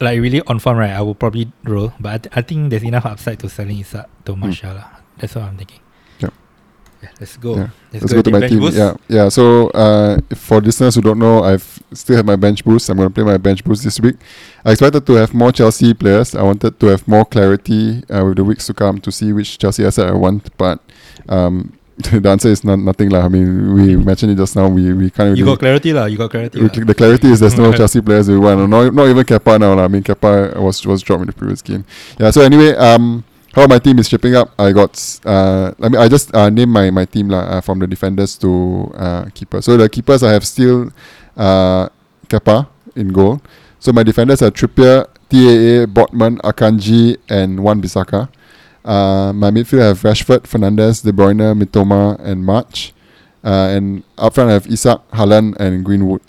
like 0.01 0.21
really 0.21 0.43
on 0.47 0.59
form 0.59 0.77
right, 0.79 0.91
I 0.93 1.01
would 1.01 1.19
probably 1.19 1.51
roll. 1.65 1.93
But 1.99 2.13
I, 2.13 2.19
th- 2.19 2.33
I 2.37 2.43
think 2.43 2.71
there's 2.71 2.85
enough 2.85 3.07
upside 3.07 3.39
to 3.41 3.49
selling 3.49 3.79
Isak 3.81 4.05
to 4.27 4.37
Martial 4.37 4.75
lah. 4.75 5.01
That's 5.17 5.35
what 5.35 5.45
I'm 5.45 5.57
thinking. 5.57 5.81
Yep. 6.21 6.33
Yeah, 7.03 7.09
let's 7.21 7.37
go. 7.39 7.57
Yeah. 7.57 7.69
Let's, 7.93 8.03
Let's 8.05 8.13
go 8.15 8.23
to 8.23 8.31
my 8.31 8.47
team. 8.47 8.59
boost. 8.61 8.77
Yeah, 8.77 8.95
yeah. 9.09 9.29
So, 9.31 9.71
uh, 9.71 10.19
for 10.37 10.61
listeners 10.61 10.95
who 10.97 11.01
don't 11.01 11.19
know, 11.19 11.43
I've 11.43 11.65
still 11.95 12.17
have 12.17 12.27
my 12.27 12.37
bench 12.37 12.65
boost. 12.65 12.91
I'm 12.91 12.99
going 12.99 13.09
to 13.09 13.15
play 13.15 13.25
my 13.25 13.39
bench 13.39 13.65
boost 13.65 13.83
this 13.83 13.99
week. 13.99 14.17
I 14.65 14.73
expected 14.73 15.07
to 15.07 15.13
have 15.15 15.33
more 15.33 15.53
Chelsea 15.53 15.95
players. 15.95 16.35
I 16.35 16.43
wanted 16.43 16.79
to 16.79 16.87
have 16.93 17.07
more 17.09 17.25
clarity 17.25 18.03
uh, 18.11 18.27
with 18.27 18.37
the 18.37 18.45
weeks 18.45 18.67
to 18.67 18.75
come 18.75 19.01
to 19.01 19.11
see 19.11 19.33
which 19.33 19.57
Chelsea 19.59 19.87
asset 19.87 20.09
I 20.09 20.13
want. 20.13 20.51
But 20.59 20.83
um, 21.31 21.78
the 22.23 22.29
answer 22.31 22.49
is 22.49 22.63
not, 22.65 22.79
nothing. 22.79 23.11
lah. 23.11 23.25
I 23.25 23.29
mean, 23.29 23.75
we 23.75 23.97
mentioned 23.97 24.33
it 24.33 24.37
just 24.39 24.55
now. 24.55 24.69
We 24.69 24.93
we 24.93 25.11
can't 25.11 25.37
You 25.37 25.45
really. 25.45 25.57
got 25.57 25.59
clarity 25.61 25.93
lah. 25.93 26.07
You 26.07 26.17
got 26.19 26.31
clarity. 26.31 26.61
we- 26.63 26.69
the 26.69 26.95
clarity 26.95 27.29
is 27.29 27.41
there's 27.41 27.57
no 27.59 27.73
Chelsea 27.79 28.01
players 28.01 28.29
we 28.29 28.39
want. 28.39 28.69
Not, 28.71 28.95
not 28.95 29.07
even 29.09 29.25
Kepa 29.27 29.59
now. 29.59 29.75
lah. 29.75 29.85
I 29.85 29.89
mean, 29.89 30.03
Kepa 30.03 30.57
was 30.63 30.85
was 30.87 31.03
dropped 31.03 31.23
in 31.23 31.27
the 31.27 31.33
previous 31.35 31.61
game. 31.63 31.85
Yeah. 32.19 32.31
So 32.31 32.43
anyway, 32.43 32.75
um, 32.79 33.25
how 33.55 33.67
my 33.67 33.79
team 33.83 33.99
is 33.99 34.09
shaping 34.09 34.35
up. 34.37 34.55
I 34.59 34.71
got. 34.73 34.95
Uh, 35.27 35.73
I 35.83 35.89
mean, 35.89 35.99
I 36.01 36.07
just 36.09 36.31
uh, 36.35 36.49
named 36.51 36.71
my 36.71 36.91
my 36.95 37.05
team 37.05 37.29
lah 37.35 37.59
uh, 37.59 37.61
from 37.61 37.81
the 37.83 37.87
defenders 37.91 38.39
to 38.47 38.93
uh, 38.95 39.25
keeper. 39.35 39.59
So 39.61 39.77
the 39.77 39.89
keepers 39.91 40.23
I 40.23 40.31
have 40.33 40.47
still, 40.47 40.93
uh, 41.37 41.89
Kepa 42.31 42.69
in 42.95 43.11
goal. 43.11 43.43
So 43.81 43.91
my 43.93 44.03
defenders 44.03 44.43
are 44.43 44.51
Trippier, 44.51 45.07
TAA, 45.31 45.87
Botman, 45.87 46.39
Akanji, 46.43 47.17
and 47.31 47.63
Wan-Bissaka. 47.63 48.29
Uh, 48.89 49.35
my 49.35 49.51
midfield 49.51 49.81
have 49.81 50.01
Rashford, 50.01 50.47
Fernandez, 50.47 51.03
De 51.03 51.13
Bruyne, 51.13 51.53
Mitoma, 51.55 52.19
and 52.21 52.45
March. 52.45 52.95
Uh, 53.45 53.69
and 53.77 54.03
up 54.17 54.35
front 54.35 54.49
I 54.49 54.55
have 54.55 54.67
Isak, 54.67 55.07
Haaland, 55.11 55.57
and 55.57 55.85
Greenwood. 55.85 56.23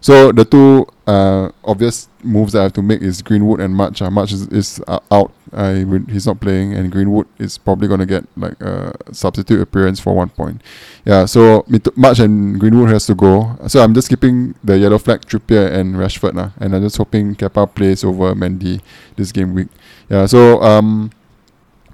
So 0.00 0.32
the 0.32 0.44
two 0.44 0.86
uh, 1.06 1.50
obvious 1.64 2.08
moves 2.22 2.52
that 2.52 2.60
I 2.60 2.62
have 2.64 2.72
to 2.74 2.82
make 2.82 3.02
is 3.02 3.22
Greenwood 3.22 3.60
and 3.60 3.74
March. 3.74 4.00
Uh, 4.00 4.10
March 4.10 4.32
is, 4.32 4.48
is 4.48 4.80
uh, 4.86 5.00
out. 5.10 5.32
I 5.52 5.84
he's 6.08 6.26
not 6.26 6.40
playing, 6.40 6.74
and 6.74 6.90
Greenwood 6.90 7.26
is 7.38 7.58
probably 7.58 7.88
going 7.88 8.00
to 8.00 8.06
get 8.06 8.24
like 8.36 8.60
a 8.60 8.94
substitute 9.12 9.60
appearance 9.60 10.00
for 10.00 10.14
one 10.14 10.28
point. 10.30 10.62
Yeah, 11.04 11.24
so 11.24 11.64
March 11.96 12.18
and 12.18 12.58
Greenwood 12.58 12.88
has 12.90 13.06
to 13.06 13.14
go. 13.14 13.58
So 13.68 13.82
I'm 13.82 13.94
just 13.94 14.08
keeping 14.08 14.54
the 14.64 14.78
yellow 14.78 14.98
flag 14.98 15.22
Trippier 15.22 15.72
and 15.72 15.96
Rashford 15.96 16.34
now, 16.34 16.52
and 16.58 16.74
I'm 16.74 16.82
just 16.82 16.96
hoping 16.96 17.34
Kepa 17.34 17.74
plays 17.74 18.04
over 18.04 18.34
Mendy 18.34 18.80
this 19.16 19.32
game 19.32 19.54
week. 19.54 19.68
Yeah, 20.08 20.26
so 20.26 20.62
um, 20.62 21.10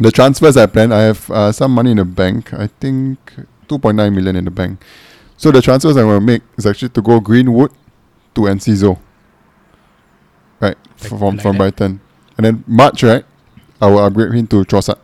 the 0.05 0.11
transfers 0.11 0.57
I 0.57 0.67
plan, 0.67 0.93
I 0.93 1.03
have 1.03 1.31
uh, 1.31 1.53
some 1.53 1.73
money 1.73 1.91
in 1.93 1.97
the 1.99 2.05
bank. 2.05 2.53
I 2.55 2.67
think 2.67 3.19
2.9 3.69 4.15
million 4.15 4.37
in 4.37 4.45
the 4.45 4.51
bank. 4.51 4.83
So 5.37 5.51
the 5.51 5.61
transfers 5.63 5.97
I'm 5.97 6.07
going 6.07 6.21
to 6.21 6.27
make 6.27 6.43
is 6.57 6.67
actually 6.67 6.91
to 6.91 7.03
go 7.03 7.21
Greenwood 7.21 7.73
to 8.35 8.43
Enciso. 8.43 8.99
Right, 10.61 10.77
Like- 11.01 11.09
from 11.09 11.21
like 11.21 11.43
from 11.43 11.53
that. 11.53 11.59
Brighton. 11.59 12.01
And 12.37 12.47
then 12.47 12.65
March, 12.67 13.03
right, 13.03 13.25
I 13.81 13.87
will 13.89 13.99
upgrade 13.99 14.33
him 14.33 14.47
to 14.49 14.65
Trossard. 14.65 14.99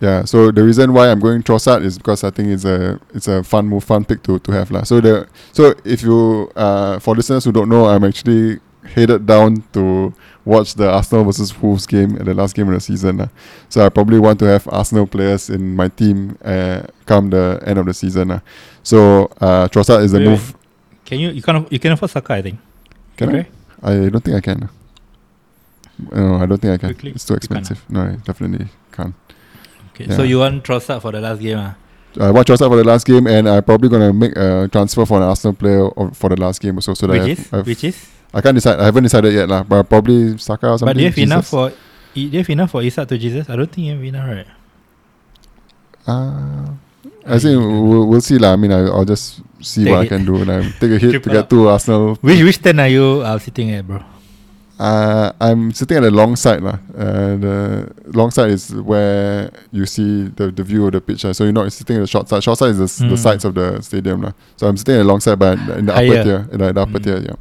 Yeah, 0.00 0.24
so 0.24 0.50
the 0.50 0.62
reason 0.64 0.92
why 0.92 1.08
I'm 1.10 1.20
going 1.20 1.42
Trossard 1.44 1.84
is 1.84 1.96
because 1.96 2.24
I 2.24 2.30
think 2.30 2.48
it's 2.48 2.64
a 2.64 3.00
it's 3.14 3.28
a 3.28 3.42
fun 3.44 3.68
move, 3.68 3.84
fun 3.84 4.04
pick 4.04 4.22
to, 4.24 4.38
to 4.40 4.52
have 4.52 4.70
lah. 4.72 4.82
So 4.82 5.00
the 5.00 5.28
so 5.52 5.74
if 5.84 6.02
you 6.02 6.50
uh 6.56 6.98
for 6.98 7.14
listeners 7.14 7.44
who 7.44 7.52
don't 7.52 7.68
know, 7.68 7.86
I'm 7.86 8.02
actually 8.04 8.58
headed 8.84 9.26
down 9.26 9.62
to 9.72 10.12
watch 10.44 10.74
the 10.74 10.90
Arsenal 10.90 11.24
versus 11.24 11.54
Wolves 11.62 11.86
game 11.86 12.16
at 12.18 12.24
the 12.26 12.34
last 12.34 12.54
game 12.54 12.68
of 12.68 12.74
the 12.74 12.80
season. 12.80 13.18
lah. 13.18 13.28
So 13.68 13.84
I 13.86 13.88
probably 13.88 14.18
want 14.18 14.38
to 14.40 14.46
have 14.46 14.66
Arsenal 14.72 15.06
players 15.06 15.48
in 15.50 15.74
my 15.76 15.88
team 15.88 16.36
uh, 16.44 16.82
come 17.06 17.30
the 17.30 17.62
end 17.64 17.78
of 17.78 17.86
the 17.86 17.94
season. 17.94 18.28
lah. 18.28 18.40
So 18.82 19.30
uh, 19.40 19.68
Trossard 19.68 20.02
is 20.02 20.12
the 20.12 20.18
Wait, 20.18 20.26
wait. 20.26 20.30
move. 20.32 20.54
Can 21.04 21.18
you 21.20 21.30
you 21.30 21.42
can 21.42 21.66
you 21.70 21.78
can 21.78 21.92
afford 21.92 22.10
Saka? 22.10 22.34
I 22.34 22.42
think. 22.42 22.58
Can 23.16 23.28
okay. 23.28 23.48
I? 23.82 23.92
I 24.06 24.08
don't 24.08 24.22
think 24.24 24.36
I 24.36 24.40
can. 24.40 24.68
No, 26.10 26.36
I 26.36 26.46
don't 26.46 26.58
think 26.58 26.72
I 26.74 26.78
can. 26.78 26.88
Quickly? 26.94 27.10
It's 27.12 27.24
too 27.24 27.34
expensive. 27.34 27.84
No, 27.88 28.00
I 28.02 28.16
definitely 28.24 28.66
can't. 28.90 29.14
Okay. 29.94 30.06
Yeah. 30.06 30.16
So 30.16 30.22
you 30.22 30.38
want 30.38 30.64
Trossard 30.64 31.02
for 31.02 31.12
the 31.12 31.20
last 31.20 31.40
game? 31.40 31.58
Ah. 31.58 31.76
I 32.20 32.30
watch 32.30 32.46
Trossard 32.48 32.68
for 32.68 32.76
the 32.76 32.84
last 32.84 33.06
game, 33.06 33.26
and 33.26 33.48
I'm 33.48 33.62
probably 33.62 33.88
gonna 33.88 34.12
make 34.12 34.34
a 34.36 34.68
transfer 34.72 35.04
for 35.06 35.18
an 35.18 35.22
Arsenal 35.24 35.54
player 35.54 35.86
of- 35.88 36.16
for 36.16 36.28
the 36.30 36.36
last 36.40 36.60
game 36.60 36.76
also. 36.76 36.94
So 36.94 37.06
that 37.06 37.12
Which 37.14 37.22
I, 37.22 37.28
is 37.30 37.38
have, 37.50 37.54
I've- 37.60 37.70
which 37.70 37.84
is. 37.84 38.08
I 38.34 38.40
can't 38.40 38.54
decide. 38.56 38.80
I 38.80 38.84
haven't 38.88 39.04
decided 39.04 39.32
yet, 39.34 39.48
lah. 39.48 39.62
But 39.62 39.88
probably 39.88 40.38
Saka 40.38 40.72
or 40.72 40.78
something. 40.78 40.86
But 40.88 40.96
do 40.96 41.04
you 41.04 41.10
have 41.10 41.18
enough 41.18 41.44
Jesus. 41.44 41.50
for? 41.52 41.70
Do 42.14 42.20
you 42.20 42.38
have 42.38 42.50
enough 42.50 42.70
for 42.72 42.82
Isak 42.82 43.08
to 43.08 43.16
Jesus? 43.18 43.48
I 43.48 43.56
don't 43.56 43.70
think 43.70 43.86
you 43.88 43.94
have 43.94 44.04
enough, 44.04 44.28
right? 44.28 44.46
Uh, 46.06 46.66
I 47.26 47.38
think 47.38 47.56
we'll, 47.60 48.06
we'll 48.08 48.20
see, 48.20 48.38
lah. 48.38 48.52
I 48.52 48.56
mean, 48.56 48.72
I, 48.72 48.80
I'll 48.90 49.04
just 49.04 49.40
see 49.60 49.84
Take 49.84 49.92
what 49.92 50.00
I 50.00 50.06
can 50.08 50.24
do, 50.24 50.36
and 50.42 50.50
I 50.50 50.62
take 50.80 50.90
a 50.90 50.98
hit 50.98 51.22
to 51.24 51.30
get 51.30 51.48
to 51.50 51.68
Arsenal. 51.68 52.16
Which 52.20 52.42
which 52.42 52.58
ten 52.60 52.80
are 52.80 52.88
you 52.88 53.22
uh, 53.22 53.38
sitting 53.38 53.70
at, 53.70 53.86
bro? 53.86 54.02
uh, 54.80 55.30
I'm 55.40 55.70
sitting 55.72 55.96
at 55.98 56.02
the 56.02 56.10
long 56.10 56.34
side 56.34 56.58
lah. 56.62 56.78
Uh, 56.96 57.36
the 57.38 57.56
long 58.10 58.32
side 58.34 58.50
is 58.50 58.74
where 58.74 59.52
you 59.70 59.86
see 59.86 60.26
the, 60.34 60.50
the 60.50 60.64
view 60.64 60.86
of 60.86 60.92
the 60.92 61.00
pitch. 61.00 61.22
lah. 61.22 61.30
So 61.32 61.44
you're 61.44 61.52
not 61.54 61.70
sitting 61.72 61.96
at 61.96 62.00
the 62.00 62.10
short 62.10 62.28
side. 62.28 62.42
Short 62.42 62.58
side 62.58 62.70
is 62.74 62.78
the, 62.82 62.90
s 62.90 62.98
the 62.98 63.14
Mm. 63.14 63.18
sides 63.22 63.44
of 63.46 63.54
the 63.54 63.78
stadium 63.82 64.22
lah. 64.26 64.32
So 64.58 64.66
I'm 64.66 64.76
sitting 64.76 64.96
at 64.98 65.06
the 65.06 65.10
long 65.12 65.20
side, 65.22 65.38
but 65.38 65.54
in 65.78 65.86
the 65.86 65.94
upper 65.94 66.02
Higher. 66.10 66.24
tier, 66.26 66.40
in 66.50 66.58
the, 66.58 66.72
the 66.74 66.80
upper 66.82 66.98
Mm. 66.98 67.04
tier, 67.06 67.18
yeah. 67.30 67.38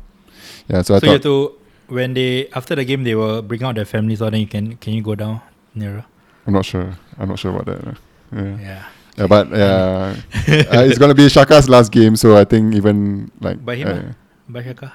Yeah. 0.71 0.81
So 0.81 0.95
I 0.95 0.99
so 0.99 1.05
you 1.05 1.11
have 1.11 1.21
thought 1.21 1.51
to 1.51 1.93
when 1.93 2.13
they 2.15 2.47
after 2.55 2.75
the 2.75 2.85
game 2.87 3.03
they 3.03 3.15
will 3.15 3.41
bring 3.43 3.63
out 3.63 3.75
their 3.75 3.85
families, 3.85 4.21
or 4.21 4.31
then 4.31 4.39
you 4.39 4.47
can 4.47 4.77
can 4.77 4.93
you 4.93 5.03
go 5.03 5.15
down 5.15 5.41
nearer? 5.75 6.05
I'm 6.47 6.53
not 6.55 6.65
sure. 6.65 6.95
I'm 7.19 7.27
not 7.29 7.39
sure 7.39 7.51
about 7.51 7.67
that. 7.67 7.97
Yeah. 8.31 8.57
Yeah. 8.57 8.83
Yeah, 9.17 9.27
but 9.27 9.51
yeah, 9.51 10.15
uh, 10.71 10.87
it's 10.87 10.97
gonna 10.97 11.13
be 11.13 11.27
Xhaka's 11.27 11.67
last 11.67 11.91
game, 11.91 12.15
so 12.15 12.37
I 12.39 12.45
think 12.47 12.73
even 12.75 13.29
like 13.43 13.59
By 13.59 13.75
him, 13.75 13.87
uh, 13.87 13.99
ah? 14.07 14.15
By 14.47 14.63
Shaka. 14.63 14.93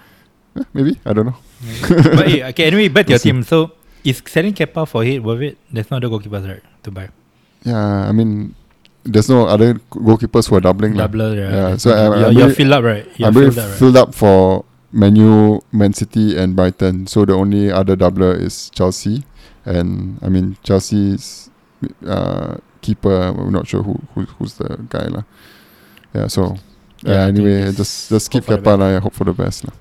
eh, 0.56 0.64
maybe 0.72 0.96
I 1.04 1.12
don't 1.12 1.26
know. 1.26 1.38
but 2.16 2.24
hey, 2.24 2.40
okay, 2.48 2.64
anyway, 2.64 2.88
bet 2.88 3.08
your 3.12 3.20
team. 3.20 3.44
So 3.44 3.76
is 4.04 4.22
selling 4.24 4.54
Kepa 4.56 4.88
for 4.88 5.04
it 5.04 5.22
worth 5.22 5.42
it? 5.42 5.58
There's 5.70 5.90
no 5.92 5.98
other 5.98 6.08
goalkeepers 6.08 6.48
right 6.48 6.64
to 6.84 6.90
buy. 6.90 7.12
Yeah, 7.62 8.08
I 8.08 8.12
mean, 8.12 8.54
there's 9.04 9.28
no 9.28 9.46
other 9.46 9.74
goalkeepers 9.92 10.48
who 10.48 10.56
are 10.56 10.64
doubling. 10.64 10.94
Doubler, 10.94 11.36
yeah. 11.36 11.50
Yeah, 11.52 11.76
so 11.76 11.92
you're, 11.92 12.26
I'm 12.26 12.32
you're 12.32 12.50
filled 12.56 12.72
up, 12.72 12.84
right? 12.84 13.04
You're 13.20 13.28
I'm 13.28 13.34
filled 13.34 13.58
up, 13.58 13.68
right? 13.68 13.78
filled 13.78 13.96
up 13.96 14.14
for 14.14 14.64
Man 14.92 15.16
U, 15.16 15.60
Man 15.72 15.92
City, 15.92 16.36
and 16.38 16.54
Brighton. 16.56 17.06
So 17.06 17.24
the 17.24 17.34
only 17.34 17.70
other 17.70 17.96
doubler 17.96 18.38
is 18.38 18.70
Chelsea, 18.70 19.24
and 19.64 20.18
I 20.22 20.28
mean 20.28 20.56
Chelsea's 20.62 21.50
uh, 22.06 22.56
keeper. 22.82 23.34
I'm 23.34 23.52
not 23.52 23.66
sure 23.66 23.82
who, 23.82 24.00
who 24.14 24.24
who's 24.38 24.54
the 24.54 24.78
guy 24.88 25.06
lah. 25.08 25.24
Yeah. 26.14 26.28
So 26.28 26.56
Yeah, 27.04 27.12
yeah. 27.12 27.26
I 27.28 27.32
think 27.32 27.46
anyway, 27.46 27.72
just 27.76 28.08
just 28.08 28.30
keep 28.32 28.44
hope 28.44 28.46
for 28.46 28.56
the 28.56 28.62
Kepa 28.62 28.72
lah. 28.80 28.88
Yeah, 28.96 29.00
hope 29.04 29.14
for 29.14 29.24
the 29.28 29.36
best 29.36 29.68
lah. 29.68 29.74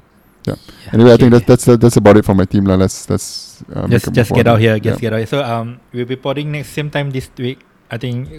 Yeah, 0.46 0.60
Anyway, 0.94 1.10
I 1.14 1.18
think 1.18 1.34
okay. 1.34 1.42
that's 1.46 1.66
that's 1.66 1.80
that's 1.82 1.98
about 1.98 2.18
it 2.18 2.26
for 2.28 2.36
my 2.36 2.46
team 2.46 2.66
lah. 2.68 2.76
Let's 2.76 3.10
let's 3.10 3.64
uh, 3.72 3.88
just 3.88 4.12
just 4.14 4.30
get 4.36 4.46
out 4.46 4.60
here, 4.60 4.76
Yeah. 4.78 5.00
get 5.00 5.14
out 5.16 5.24
here. 5.24 5.32
So 5.32 5.42
um, 5.42 5.80
we'll 5.96 6.06
be 6.06 6.20
potting 6.20 6.52
next 6.52 6.70
same 6.76 6.92
time 6.92 7.10
this 7.10 7.32
week. 7.40 7.64
I 7.90 7.98
think 7.98 8.30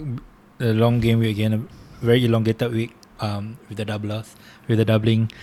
the 0.61 0.71
long 0.77 1.01
game 1.01 1.19
week 1.19 1.35
again, 1.35 1.53
a 1.57 1.61
very 2.05 2.23
elongated 2.23 2.71
week. 2.71 2.93
Um, 3.17 3.57
with 3.65 3.81
the 3.81 3.85
doublers, 3.89 4.37
with 4.69 4.77
the 4.77 4.85
doubling. 4.85 5.33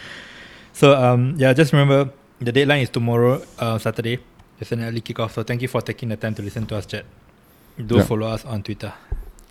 So 0.74 0.92
um, 0.98 1.34
yeah, 1.38 1.54
just 1.54 1.72
remember 1.72 2.10
the 2.40 2.50
deadline 2.52 2.82
is 2.82 2.90
tomorrow, 2.90 3.40
uh, 3.58 3.78
Saturday. 3.78 4.18
It's 4.60 4.72
an 4.72 4.82
early 4.82 5.00
kickoff. 5.00 5.30
So 5.32 5.42
thank 5.42 5.62
you 5.62 5.68
for 5.68 5.80
taking 5.80 6.08
the 6.10 6.16
time 6.16 6.34
to 6.34 6.42
listen 6.42 6.66
to 6.66 6.76
us, 6.76 6.86
chat. 6.86 7.04
Do 7.78 7.96
Yeah. 7.96 8.02
follow 8.04 8.26
us 8.28 8.44
on 8.44 8.62
Twitter. 8.62 8.92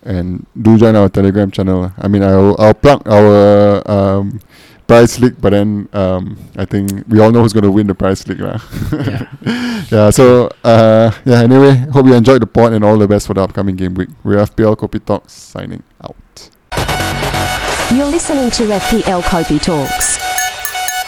and 0.05 0.45
do 0.61 0.76
join 0.78 0.95
our 0.99 1.07
Telegram 1.07 1.49
channel. 1.49 1.91
I 1.97 2.07
mean, 2.11 2.24
I'll 2.24 2.55
I'll 2.59 2.74
plug 2.76 3.07
our 3.07 3.80
um, 3.89 4.39
prize 4.86 5.15
league, 5.19 5.39
but 5.39 5.51
then 5.55 5.88
um, 5.95 6.36
I 6.59 6.65
think 6.67 7.07
we 7.07 7.21
all 7.24 7.32
know 7.32 7.39
who's 7.41 7.53
going 7.55 7.63
to 7.63 7.71
win 7.71 7.88
the 7.88 7.95
prize 7.95 8.28
league, 8.28 8.41
lah. 8.43 8.59
Yeah. 8.91 9.24
yeah. 9.95 10.09
So 10.11 10.51
uh, 10.63 11.11
yeah. 11.24 11.47
Anyway, 11.47 11.88
hope 11.95 12.03
you 12.05 12.15
enjoyed 12.19 12.41
the 12.43 12.51
pod 12.51 12.74
and 12.76 12.84
all 12.84 12.97
the 12.99 13.07
best 13.07 13.28
for 13.28 13.34
the 13.34 13.39
upcoming 13.47 13.80
game 13.80 13.95
week. 13.95 14.11
We're 14.28 14.43
FPL 14.43 14.76
Kopi 14.76 14.99
Talks 14.99 15.32
signing 15.32 15.84
out. 16.03 16.51
You're 17.95 18.11
listening 18.11 18.51
to 18.59 18.63
FPL 18.76 19.24
Kopi 19.24 19.55
Talks. 19.61 20.19